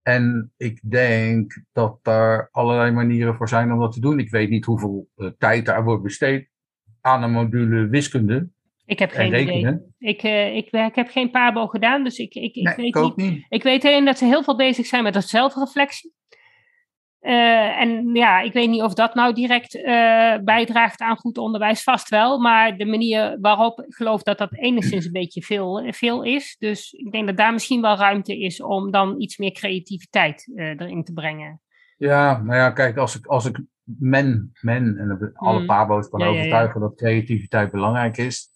En 0.02 0.54
ik 0.58 0.82
denk 0.92 1.64
dat 1.72 2.00
er 2.02 2.50
allerlei 2.52 2.92
manieren 2.92 3.36
voor 3.36 3.48
zijn 3.50 3.72
om 3.72 3.80
dat 3.80 3.92
te 3.92 4.00
doen. 4.00 4.20
Ik 4.20 4.32
weet 4.32 4.50
niet 4.50 4.66
hoeveel 4.66 5.10
eh, 5.16 5.28
tijd 5.38 5.66
daar 5.66 5.84
wordt 5.84 6.04
besteed 6.04 6.50
aan 7.02 7.24
een 7.24 7.32
module 7.32 7.88
wiskunde 7.88 8.50
Ik 8.92 9.00
heb 9.00 9.12
en 9.12 9.32
geen 9.32 9.42
idee. 9.42 9.80
Ik, 9.98 10.24
eh, 10.24 10.56
ik, 10.56 10.70
ik 10.72 10.96
heb 10.96 11.10
geen 11.10 11.32
Pabo 11.32 11.68
gedaan, 11.68 12.04
dus 12.04 12.18
ik, 12.18 12.34
ik, 12.34 12.56
ik 12.56 12.64
nee, 12.64 12.76
weet 12.76 12.86
ik 12.86 12.96
niet 12.96 12.96
ook 12.96 13.16
niet. 13.16 13.46
Ik 13.50 13.64
weet 13.64 13.86
alleen 13.86 14.06
dat 14.06 14.18
ze 14.18 14.26
heel 14.26 14.44
veel 14.44 14.56
bezig 14.56 14.86
zijn 14.86 15.04
met 15.04 15.14
dat 15.14 15.28
zelfreflectie. 15.28 16.14
Eh, 17.20 17.80
en 17.80 18.14
ja, 18.14 18.40
ik 18.40 18.54
weet 18.54 18.70
niet 18.70 18.82
of 18.82 18.94
dat 18.94 19.16
nou 19.16 19.34
direct 19.34 19.76
eh, 19.76 20.36
bijdraagt 20.44 21.00
aan 21.00 21.18
goed 21.18 21.38
onderwijs, 21.38 21.84
vast 21.84 22.10
wel. 22.10 22.40
Maar 22.40 22.78
de 22.78 22.86
manier 22.86 23.38
waarop, 23.42 23.82
ik 23.82 23.94
geloof 23.94 24.24
dat 24.24 24.38
dat 24.38 24.58
enigszins 24.58 25.06
een 25.06 25.12
beetje 25.12 25.42
veel, 25.42 25.84
veel 25.88 26.24
is. 26.24 26.56
Dus 26.60 26.92
ik 26.92 27.12
denk 27.12 27.28
dat 27.28 27.38
daar 27.38 27.54
misschien 27.54 27.82
wel 27.82 27.96
ruimte 27.96 28.40
is 28.40 28.62
om 28.62 28.92
dan 28.92 29.22
iets 29.22 29.38
meer 29.38 29.52
creativiteit 29.52 30.52
erin 30.56 31.04
te 31.04 31.14
brengen. 31.14 31.62
Ja, 31.98 32.42
nou 32.42 32.58
ja, 32.58 32.72
kijk, 32.72 32.98
als 32.98 33.18
ik, 33.18 33.26
als 33.26 33.46
ik 33.46 33.62
men, 33.84 34.52
men 34.62 34.98
en 34.98 35.32
alle 35.34 35.60
Mm. 35.60 35.66
pabo's 35.66 36.10
kan 36.10 36.20
Ja, 36.20 36.26
ja, 36.26 36.32
ja. 36.32 36.38
overtuigen 36.38 36.82
dat 36.82 36.96
creativiteit 36.96 37.72
belangrijk 37.72 38.18
is, 38.18 38.51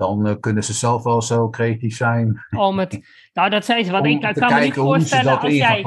dan 0.00 0.26
eh, 0.26 0.34
kunnen 0.40 0.64
ze 0.64 0.72
zelf 0.72 1.02
wel 1.02 1.22
zo 1.22 1.48
creatief 1.48 1.96
zijn. 1.96 2.46
Om 2.56 2.78
het, 2.78 3.00
nou, 3.32 3.50
dat 3.50 3.64
zei 3.64 3.84
ze, 3.84 3.90
want 3.90 4.06
ik 4.06 4.20
kan 4.20 4.54
me 4.54 4.60
niet 4.60 4.74
voorstellen 4.74 5.40
als 5.40 5.52
jij, 5.52 5.84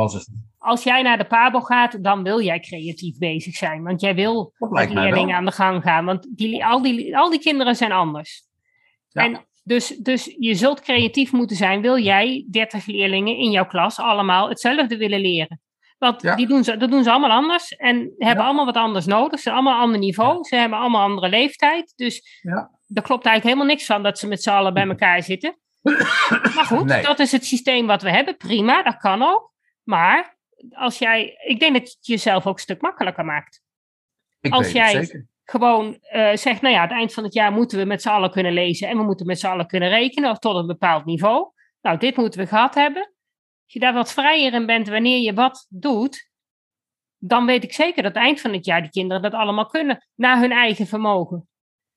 als 0.58 0.84
jij 0.84 1.02
naar 1.02 1.18
de 1.18 1.26
Pabo 1.26 1.60
gaat, 1.60 2.04
dan 2.04 2.24
wil 2.24 2.42
jij 2.42 2.60
creatief 2.60 3.18
bezig 3.18 3.56
zijn. 3.56 3.84
Want 3.84 4.02
jij 4.02 4.16
wil 4.16 4.54
met 4.58 4.94
leerlingen 4.94 5.36
aan 5.36 5.46
de 5.46 5.52
gang 5.52 5.84
gaan. 5.84 6.06
Want 6.06 6.28
die, 6.38 6.66
al, 6.66 6.82
die, 6.82 7.18
al 7.18 7.30
die 7.30 7.40
kinderen 7.40 7.76
zijn 7.76 7.92
anders. 7.92 8.44
Ja. 9.08 9.24
En 9.24 9.46
dus, 9.64 9.88
dus 9.88 10.36
je 10.40 10.56
zult 10.56 10.82
creatief 10.82 11.32
moeten 11.32 11.56
zijn. 11.56 11.82
Wil 11.82 11.98
jij 11.98 12.48
30 12.50 12.86
leerlingen 12.86 13.38
in 13.38 13.52
jouw 13.52 13.66
klas 13.66 14.00
allemaal 14.00 14.50
hetzelfde 14.50 14.98
willen 14.98 15.20
leren? 15.20 15.62
Want 15.98 16.22
Ja. 16.22 16.36
die 16.36 16.48
doen 16.48 16.64
ze, 16.64 16.78
dat 16.78 16.92
doen 16.92 17.04
ze 17.04 17.12
allemaal 17.12 17.38
anders. 17.38 17.76
En 17.76 17.96
hebben 18.18 18.44
Ja. 18.44 18.46
allemaal 18.46 18.66
wat 18.66 18.76
anders 18.76 19.06
nodig. 19.06 19.40
Ze 19.40 19.50
hebben 19.50 19.64
allemaal 19.64 19.74
een 19.74 19.86
ander 19.86 20.00
niveau. 20.00 20.44
Ze 20.44 20.56
hebben 20.56 20.80
allemaal 20.80 21.04
een 21.04 21.10
andere 21.10 21.30
leeftijd. 21.30 21.94
Dus 21.96 22.42
Ja. 22.94 23.02
er 23.02 23.08
klopt 23.08 23.26
eigenlijk 23.26 23.44
helemaal 23.44 23.76
niks 23.76 23.86
van 23.86 24.04
dat 24.04 24.20
ze 24.20 24.28
met 24.28 24.44
z'n 24.44 24.50
allen 24.50 24.74
bij 24.74 24.88
elkaar 24.88 25.24
zitten. 25.24 25.58
Maar 26.56 26.66
goed, 26.66 26.86
Nee. 26.86 27.02
dat 27.04 27.20
is 27.20 27.32
het 27.32 27.46
systeem 27.46 27.88
wat 27.88 28.02
we 28.02 28.10
hebben. 28.12 28.38
Prima, 28.38 28.84
dat 28.84 28.98
kan 28.98 29.22
ook. 29.22 29.54
Maar 29.84 30.38
als 30.72 30.98
jij, 30.98 31.38
ik 31.46 31.60
denk 31.60 31.74
dat 31.74 31.82
het 31.82 31.98
jezelf 32.02 32.48
ook 32.48 32.54
een 32.56 32.60
stuk 32.62 32.82
makkelijker 32.82 33.26
maakt. 33.26 33.62
Ik 34.42 34.54
Als 34.54 34.72
jij- 34.72 34.92
zeker. 35.04 35.28
Gewoon 35.44 35.98
eh, 36.02 36.36
zegt, 36.36 36.62
nou 36.62 36.74
ja, 36.74 36.82
het 36.82 36.92
eind 36.92 37.14
van 37.14 37.24
het 37.24 37.34
jaar 37.34 37.52
moeten 37.52 37.78
we 37.78 37.86
met 37.86 38.02
z'n 38.02 38.10
allen 38.10 38.32
kunnen 38.32 38.54
lezen 38.54 38.88
en 38.88 38.98
we 38.98 39.04
moeten 39.04 39.26
met 39.26 39.40
z'n 39.40 39.48
allen 39.48 39.68
kunnen 39.68 39.90
rekenen 39.90 40.30
of 40.30 40.40
tot 40.40 40.56
een 40.56 40.68
bepaald 40.68 41.06
niveau. 41.06 41.52
Nou, 41.82 41.98
dit 41.98 42.16
moeten 42.18 42.40
we 42.40 42.48
gehad 42.48 42.76
hebben. 42.76 43.02
Als 43.64 43.74
je 43.74 43.80
daar 43.80 43.94
wat 43.94 44.14
vrijer 44.14 44.54
in 44.54 44.66
bent 44.66 44.88
wanneer 44.88 45.20
je 45.20 45.34
wat 45.34 45.66
doet, 45.70 46.30
dan 47.18 47.46
weet 47.46 47.64
ik 47.64 47.74
zeker 47.74 48.04
dat 48.04 48.14
eind 48.16 48.42
van 48.42 48.54
het 48.54 48.66
jaar 48.66 48.82
die 48.82 48.90
kinderen 48.92 49.22
dat 49.24 49.34
allemaal 49.34 49.66
kunnen, 49.66 50.08
naar 50.16 50.40
hun 50.40 50.52
eigen 50.52 50.88
vermogen. 50.88 51.48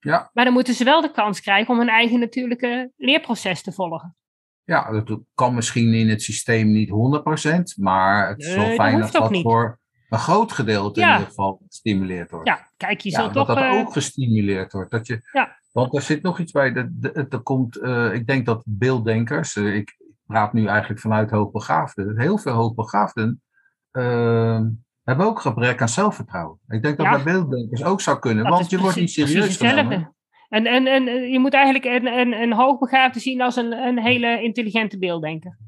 Ja. 0.07 0.31
Maar 0.33 0.45
dan 0.45 0.53
moeten 0.53 0.75
ze 0.75 0.85
wel 0.85 1.01
de 1.01 1.11
kans 1.11 1.41
krijgen 1.41 1.73
om 1.75 1.79
hun 1.79 1.89
eigen 1.89 2.21
natuurlijke 2.21 2.93
leerproces 2.97 3.63
te 3.63 3.73
volgen. 3.73 4.17
Ja, 4.65 4.91
dat 5.03 5.21
kan 5.35 5.55
misschien 5.55 5.95
in 5.95 6.09
het 6.09 6.23
systeem 6.23 6.73
niet 6.73 6.89
100%, 6.89 7.83
maar 7.83 8.29
het 8.29 8.39
is 8.43 8.55
wel 8.55 8.67
dat 8.67 8.75
fijn 8.75 9.01
dat 9.11 9.31
niet. 9.31 9.43
voor 9.43 9.81
een 10.09 10.19
groot 10.19 10.53
gedeelte 10.53 11.01
Ja. 11.01 11.07
in 11.07 11.13
ieder 11.13 11.29
geval 11.29 11.61
gestimuleerd 11.69 12.31
wordt. 12.31 12.49
Ja, 12.49 12.71
kijk, 12.77 13.01
je 13.01 13.11
Ja, 13.11 13.21
zult 13.21 13.35
dat 13.35 13.47
toch... 13.47 13.57
dat 13.57 13.65
eh, 13.65 13.79
ook 13.79 13.93
gestimuleerd 13.93 14.73
wordt. 14.73 14.91
Dat 14.91 15.07
je, 15.07 15.29
Ja. 15.33 15.59
Want 15.73 15.95
er 15.95 16.03
zit 16.03 16.23
nog 16.23 16.39
iets 16.39 16.53
bij. 16.53 16.73
Dat, 16.73 16.87
dat, 16.91 17.33
er 17.33 17.41
komt, 17.41 17.77
eh, 17.77 18.13
ik 18.13 18.27
denk 18.27 18.47
dat 18.47 18.63
beelddenkers, 18.67 19.57
eh, 19.57 19.75
ik 19.75 19.97
praat 20.27 20.53
nu 20.53 20.67
eigenlijk 20.67 21.01
vanuit 21.01 21.31
hoogbegaafden, 21.31 22.21
heel 22.21 22.39
veel 22.39 22.53
hoogbegaafden 22.53 23.43
eh, 23.91 24.61
hebben 25.07 25.27
ook 25.27 25.41
gebrek 25.41 25.81
aan 25.81 25.89
zelfvertrouwen. 25.89 26.59
Ik 26.69 26.83
denk 26.83 26.97
dat 26.97 27.07
Ja. 27.07 27.13
bij 27.13 27.23
beelddenkers 27.23 27.85
ook 27.85 28.01
zou 28.01 28.19
kunnen, 28.19 28.45
dat 28.45 28.53
want 28.53 28.71
je 28.71 28.79
wordt 28.79 28.97
niet 28.97 29.11
serieus 29.11 29.57
genomen. 29.57 30.15
En, 30.49 30.67
en, 30.67 30.87
en 30.87 31.09
eh, 31.09 31.33
je 31.33 31.39
moet 31.39 31.55
eigenlijk 31.55 31.85
een, 31.85 32.07
een, 32.07 32.33
een 32.33 32.53
hoogbegaafde 32.53 33.21
zien 33.21 33.41
als 33.41 33.57
een, 33.57 33.73
een 33.73 33.99
hele 33.99 34.43
intelligente 34.43 34.99
beelddenker. 34.99 35.59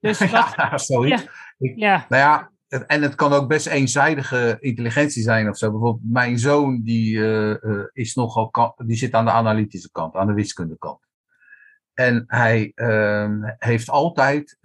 Dus 0.00 0.18
wat, 0.30 0.52
ja, 0.56 0.78
zoiets. 0.78 1.26
ja, 1.58 2.06
Nou 2.08 2.22
ja, 2.22 2.50
en 2.86 3.02
het 3.02 3.14
kan 3.14 3.32
ook 3.32 3.48
best 3.48 3.66
eenzijdige 3.66 4.56
intelligentie 4.60 5.22
zijn 5.22 5.48
of 5.48 5.56
zo. 5.56 5.70
Bijvoorbeeld 5.70 6.12
mijn 6.12 6.38
zoon 6.38 6.82
die, 6.82 7.18
eh, 7.18 7.50
eh, 7.50 7.84
is 7.92 8.14
nogal, 8.14 8.74
die 8.86 8.96
zit 8.96 9.14
aan 9.14 9.24
de 9.24 9.30
analytische 9.30 9.90
kant, 9.90 10.14
aan 10.14 10.26
de 10.26 10.32
wiskundekant. 10.32 10.98
En 11.94 12.24
hij 12.26 12.72
ehm, 12.74 13.38
heeft 13.58 13.90
altijd 13.90 14.58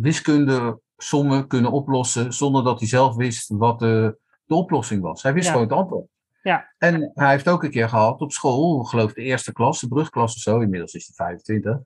wiskunde 0.00 0.80
sommen 0.96 1.46
kunnen 1.46 1.70
oplossen 1.72 2.32
zonder 2.32 2.64
dat 2.64 2.78
hij 2.78 2.88
zelf 2.88 3.16
wist 3.16 3.48
wat 3.48 3.78
de, 3.78 4.18
de 4.44 4.54
oplossing 4.54 5.02
was. 5.02 5.22
Hij 5.22 5.32
wist 5.32 5.46
Ja. 5.46 5.52
gewoon 5.52 5.66
het 5.68 5.76
antwoord. 5.76 6.06
Ja. 6.42 6.72
En 6.78 7.10
hij 7.14 7.30
heeft 7.30 7.48
ook 7.48 7.62
een 7.64 7.70
keer 7.70 7.88
gehad 7.88 8.20
op 8.20 8.32
school, 8.32 8.80
ik 8.82 8.88
geloof 8.88 9.12
de 9.12 9.22
eerste 9.22 9.52
klas, 9.52 9.80
de 9.80 9.88
brugklas 9.88 10.34
of 10.34 10.40
zo, 10.40 10.60
inmiddels 10.60 10.94
is 10.94 11.06
hij 11.06 11.26
25. 11.26 11.78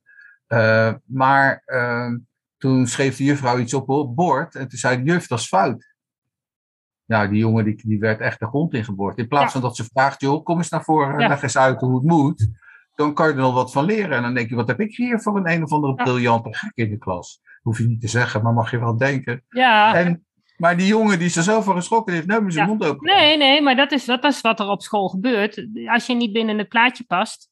Eh, 0.46 0.94
maar 1.04 1.62
ehm, 1.64 2.18
toen 2.56 2.86
schreef 2.86 3.16
de 3.16 3.24
juffrouw 3.24 3.58
iets 3.58 3.74
op 3.74 3.88
het 3.88 4.14
bord 4.14 4.54
en 4.54 4.68
toen 4.68 4.78
zei 4.78 4.96
de 4.96 5.02
juf, 5.10 5.26
dat 5.26 5.38
is 5.38 5.46
fout. 5.46 5.88
Nou, 7.04 7.28
die 7.28 7.38
jongen 7.38 7.64
die, 7.64 7.82
die 7.86 7.98
werd 7.98 8.20
echt 8.20 8.38
de 8.40 8.46
grond 8.46 8.74
ingeboord. 8.74 9.18
In 9.18 9.28
plaats 9.28 9.44
Ja. 9.44 9.50
van 9.50 9.60
dat 9.60 9.76
ze 9.76 9.84
vraagt, 9.84 10.20
joh, 10.20 10.44
kom 10.44 10.56
eens 10.58 10.68
naar 10.68 10.84
voren, 10.84 11.18
Ja. 11.20 11.28
leg 11.28 11.42
eens 11.42 11.56
uit 11.58 11.80
hoe 11.80 11.94
het 11.94 12.04
moet. 12.04 12.48
Dan 12.94 13.14
kan 13.14 13.26
je 13.28 13.32
er 13.32 13.38
nog 13.40 13.54
wat 13.54 13.72
van 13.72 13.84
leren. 13.84 14.16
En 14.16 14.22
dan 14.22 14.34
denk 14.34 14.48
je, 14.48 14.54
wat 14.54 14.68
heb 14.68 14.80
ik 14.80 14.96
hier 14.96 15.20
voor 15.20 15.36
een 15.36 15.50
een 15.50 15.62
of 15.62 15.72
andere 15.72 15.94
Ja. 15.96 16.02
briljante 16.04 16.54
gek 16.54 16.72
in 16.74 16.90
de 16.90 16.98
klas? 16.98 17.40
Hoef 17.60 17.78
je 17.78 17.84
niet 17.86 18.00
te 18.00 18.08
zeggen, 18.08 18.42
maar 18.42 18.52
mag 18.52 18.70
je 18.70 18.78
wel 18.78 18.96
denken. 18.96 19.44
ja. 19.48 19.94
En, 19.94 20.24
maar 20.56 20.76
die 20.76 20.86
jongen 20.86 21.18
die 21.18 21.26
is 21.26 21.36
er 21.36 21.42
zo 21.42 21.60
van 21.60 21.74
geschrokken, 21.76 22.14
heeft 22.14 22.26
nooit 22.26 22.42
meer 22.42 22.52
zijn 22.52 22.64
Ja. 22.66 22.70
mond 22.72 22.84
open. 22.84 23.06
Nee, 23.14 23.36
nee, 23.36 23.62
maar 23.62 23.76
dat 23.76 23.92
is, 23.92 24.04
dat 24.04 24.24
is 24.24 24.40
wat 24.40 24.60
er 24.60 24.68
op 24.68 24.82
school 24.82 25.08
gebeurt. 25.08 25.66
Als 25.86 26.06
je 26.06 26.14
niet 26.14 26.32
binnen 26.32 26.58
het 26.58 26.68
plaatje 26.68 27.04
past. 27.04 27.48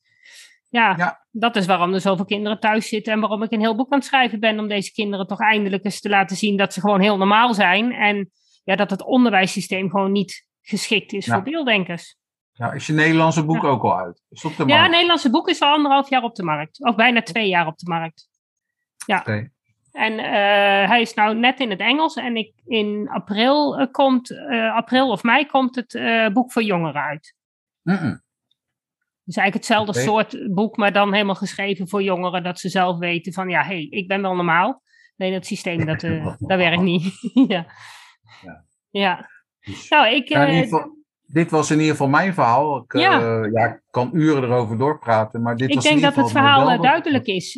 Ja, 0.69 0.95
Ja. 0.97 1.27
dat 1.31 1.57
is 1.57 1.67
waarom 1.67 1.95
er 1.95 2.01
zoveel 2.01 2.25
kinderen 2.25 2.61
thuis 2.61 2.89
zitten 2.89 3.13
en 3.13 3.21
waarom 3.21 3.43
ik 3.43 3.53
een 3.53 3.61
heel 3.61 3.77
boek 3.77 3.93
aan 3.93 3.99
het 3.99 4.07
schrijven 4.07 4.41
ben. 4.41 4.59
Om 4.59 4.69
deze 4.69 4.93
kinderen 4.93 5.27
toch 5.27 5.41
eindelijk 5.41 5.85
eens 5.85 6.01
te 6.01 6.09
laten 6.09 6.37
zien 6.37 6.57
dat 6.57 6.73
ze 6.73 6.81
gewoon 6.81 7.01
heel 7.01 7.17
normaal 7.17 7.55
zijn. 7.55 7.93
En 7.93 8.31
ja, 8.65 8.77
dat 8.77 8.91
het 8.91 9.03
onderwijssysteem 9.05 9.91
gewoon 9.91 10.13
niet 10.13 10.47
geschikt 10.63 11.13
is 11.13 11.27
Ja. 11.27 11.35
voor 11.35 11.43
beelddenkers. 11.43 12.17
Ja, 12.53 12.73
is 12.73 12.87
je 12.87 12.93
Nederlandse 12.93 13.45
boek 13.45 13.63
Ja. 13.63 13.69
ook 13.69 13.83
al 13.83 13.97
uit? 13.99 14.23
Is 14.31 14.45
op 14.45 14.57
de 14.57 14.63
Ja, 14.63 14.67
markt? 14.69 14.83
het 14.83 14.91
Nederlandse 14.93 15.31
boek 15.31 15.49
is 15.49 15.61
al 15.61 15.73
anderhalf 15.73 16.11
jaar 16.11 16.23
op 16.23 16.35
de 16.35 16.43
markt. 16.45 16.85
Of 16.85 16.95
bijna 16.95 17.23
twee 17.23 17.49
jaar 17.49 17.67
op 17.67 17.79
de 17.79 17.91
markt. 17.91 18.29
Oké. 19.07 19.51
En 19.99 20.19
eh, 20.19 20.89
hij 20.89 21.01
is 21.01 21.15
nou 21.15 21.37
net 21.37 21.61
in 21.61 21.71
het 21.71 21.81
Engels. 21.81 22.15
En 22.15 22.37
ik, 22.37 22.53
in 22.65 23.09
april, 23.09 23.79
eh, 23.79 23.87
komt, 23.91 24.31
eh, 24.31 24.75
april 24.75 25.11
of 25.11 25.23
mei 25.23 25.47
komt 25.47 25.75
het 25.77 26.01
boek 26.33 26.53
voor 26.53 26.63
jongeren 26.63 27.03
uit. 27.03 27.35
Mm-mm. 27.83 28.27
Dus 29.25 29.37
eigenlijk 29.37 29.55
hetzelfde 29.55 30.01
soort 30.01 30.55
boek, 30.55 30.77
maar 30.77 30.93
dan 30.93 31.13
helemaal 31.13 31.35
geschreven 31.35 31.89
voor 31.89 32.03
jongeren. 32.03 32.43
Dat 32.43 32.59
ze 32.59 32.69
zelf 32.69 32.99
weten 32.99 33.33
van, 33.33 33.49
ja, 33.49 33.63
hé, 33.63 33.67
hey, 33.67 33.87
ik 33.91 34.09
ben 34.09 34.23
wel 34.23 34.35
normaal. 34.35 34.83
Nee, 35.17 35.33
dat 35.33 35.47
systeem, 35.47 35.85
dat, 35.87 36.01
dat 36.51 36.59
werkt 36.59 36.83
niet. 36.83 37.05
ja. 37.55 37.67
Ja. 38.43 38.65
ja. 38.91 39.29
Dus- 39.61 39.89
Nou, 39.89 40.15
ik... 40.15 40.29
Ja, 40.29 40.47
geval, 40.47 40.97
dit 41.23 41.51
was 41.51 41.71
in 41.71 41.77
ieder 41.77 41.91
geval 41.91 42.09
mijn 42.09 42.35
verhaal. 42.35 42.77
Ik, 42.79 42.93
Ja. 42.93 43.45
ja, 43.53 43.67
ik 43.67 43.83
kan 43.91 44.11
uren 44.13 44.43
erover 44.43 44.79
doorpraten, 44.79 45.43
maar 45.43 45.57
dit 45.57 45.69
ik 45.69 45.75
was 45.75 45.85
in 45.85 45.91
denk 45.91 46.03
ieder 46.03 46.15
dat 46.15 46.25
het 46.25 46.43
verhaal 46.43 46.81
duidelijk 46.81 47.27
is. 47.27 47.55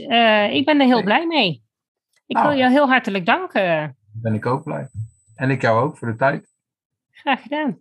Ik 0.51 0.65
ben 0.65 0.81
er 0.81 0.87
heel 0.87 1.03
blij 1.03 1.27
mee. 1.27 1.69
Ik 2.31 2.37
Nou. 2.37 2.49
wil 2.49 2.59
je 2.59 2.69
heel 2.71 2.89
hartelijk 2.89 3.27
danken. 3.27 3.97
Ben 4.13 4.35
ik 4.35 4.47
ook 4.47 4.63
blij. 4.65 4.89
En 5.35 5.51
ik 5.51 5.63
jou 5.63 5.83
ook 5.83 5.99
voor 5.99 6.09
de 6.09 6.17
tijd. 6.17 6.47
Graag 7.13 7.43
gedaan. 7.43 7.81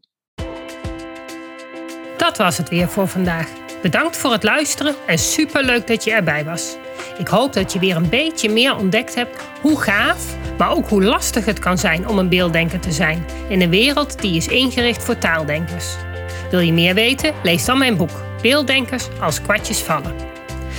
Dat 2.18 2.38
was 2.38 2.58
het 2.58 2.70
weer 2.70 2.88
voor 2.88 3.08
vandaag. 3.08 3.50
Bedankt 3.82 4.18
voor 4.18 4.32
het 4.32 4.44
luisteren 4.44 4.96
en 5.08 5.18
superleuk 5.18 5.88
dat 5.88 6.04
je 6.04 6.12
erbij 6.12 6.46
was. 6.46 6.78
Ik 7.18 7.28
hoop 7.28 7.54
dat 7.54 7.74
je 7.74 7.80
weer 7.80 7.96
een 7.96 8.10
beetje 8.10 8.50
meer 8.50 8.76
ontdekt 8.76 9.16
hebt 9.16 9.42
hoe 9.62 9.82
gaaf, 9.82 10.36
maar 10.58 10.72
ook 10.72 10.90
hoe 10.90 11.04
lastig 11.04 11.46
het 11.46 11.60
kan 11.60 11.78
zijn 11.78 12.08
om 12.08 12.18
een 12.18 12.30
beelddenker 12.30 12.80
te 12.80 12.92
zijn 12.92 13.26
in 13.50 13.62
een 13.62 13.70
wereld 13.70 14.22
die 14.22 14.36
is 14.36 14.48
ingericht 14.48 15.04
voor 15.04 15.18
taaldenkers. 15.18 15.96
Wil 16.52 16.60
je 16.60 16.74
meer 16.74 16.94
weten? 16.94 17.34
Lees 17.44 17.66
dan 17.66 17.78
mijn 17.78 17.98
boek 17.98 18.28
Beelddenkers 18.42 19.08
als 19.22 19.42
kwartjes 19.42 19.84
vallen. 19.84 20.16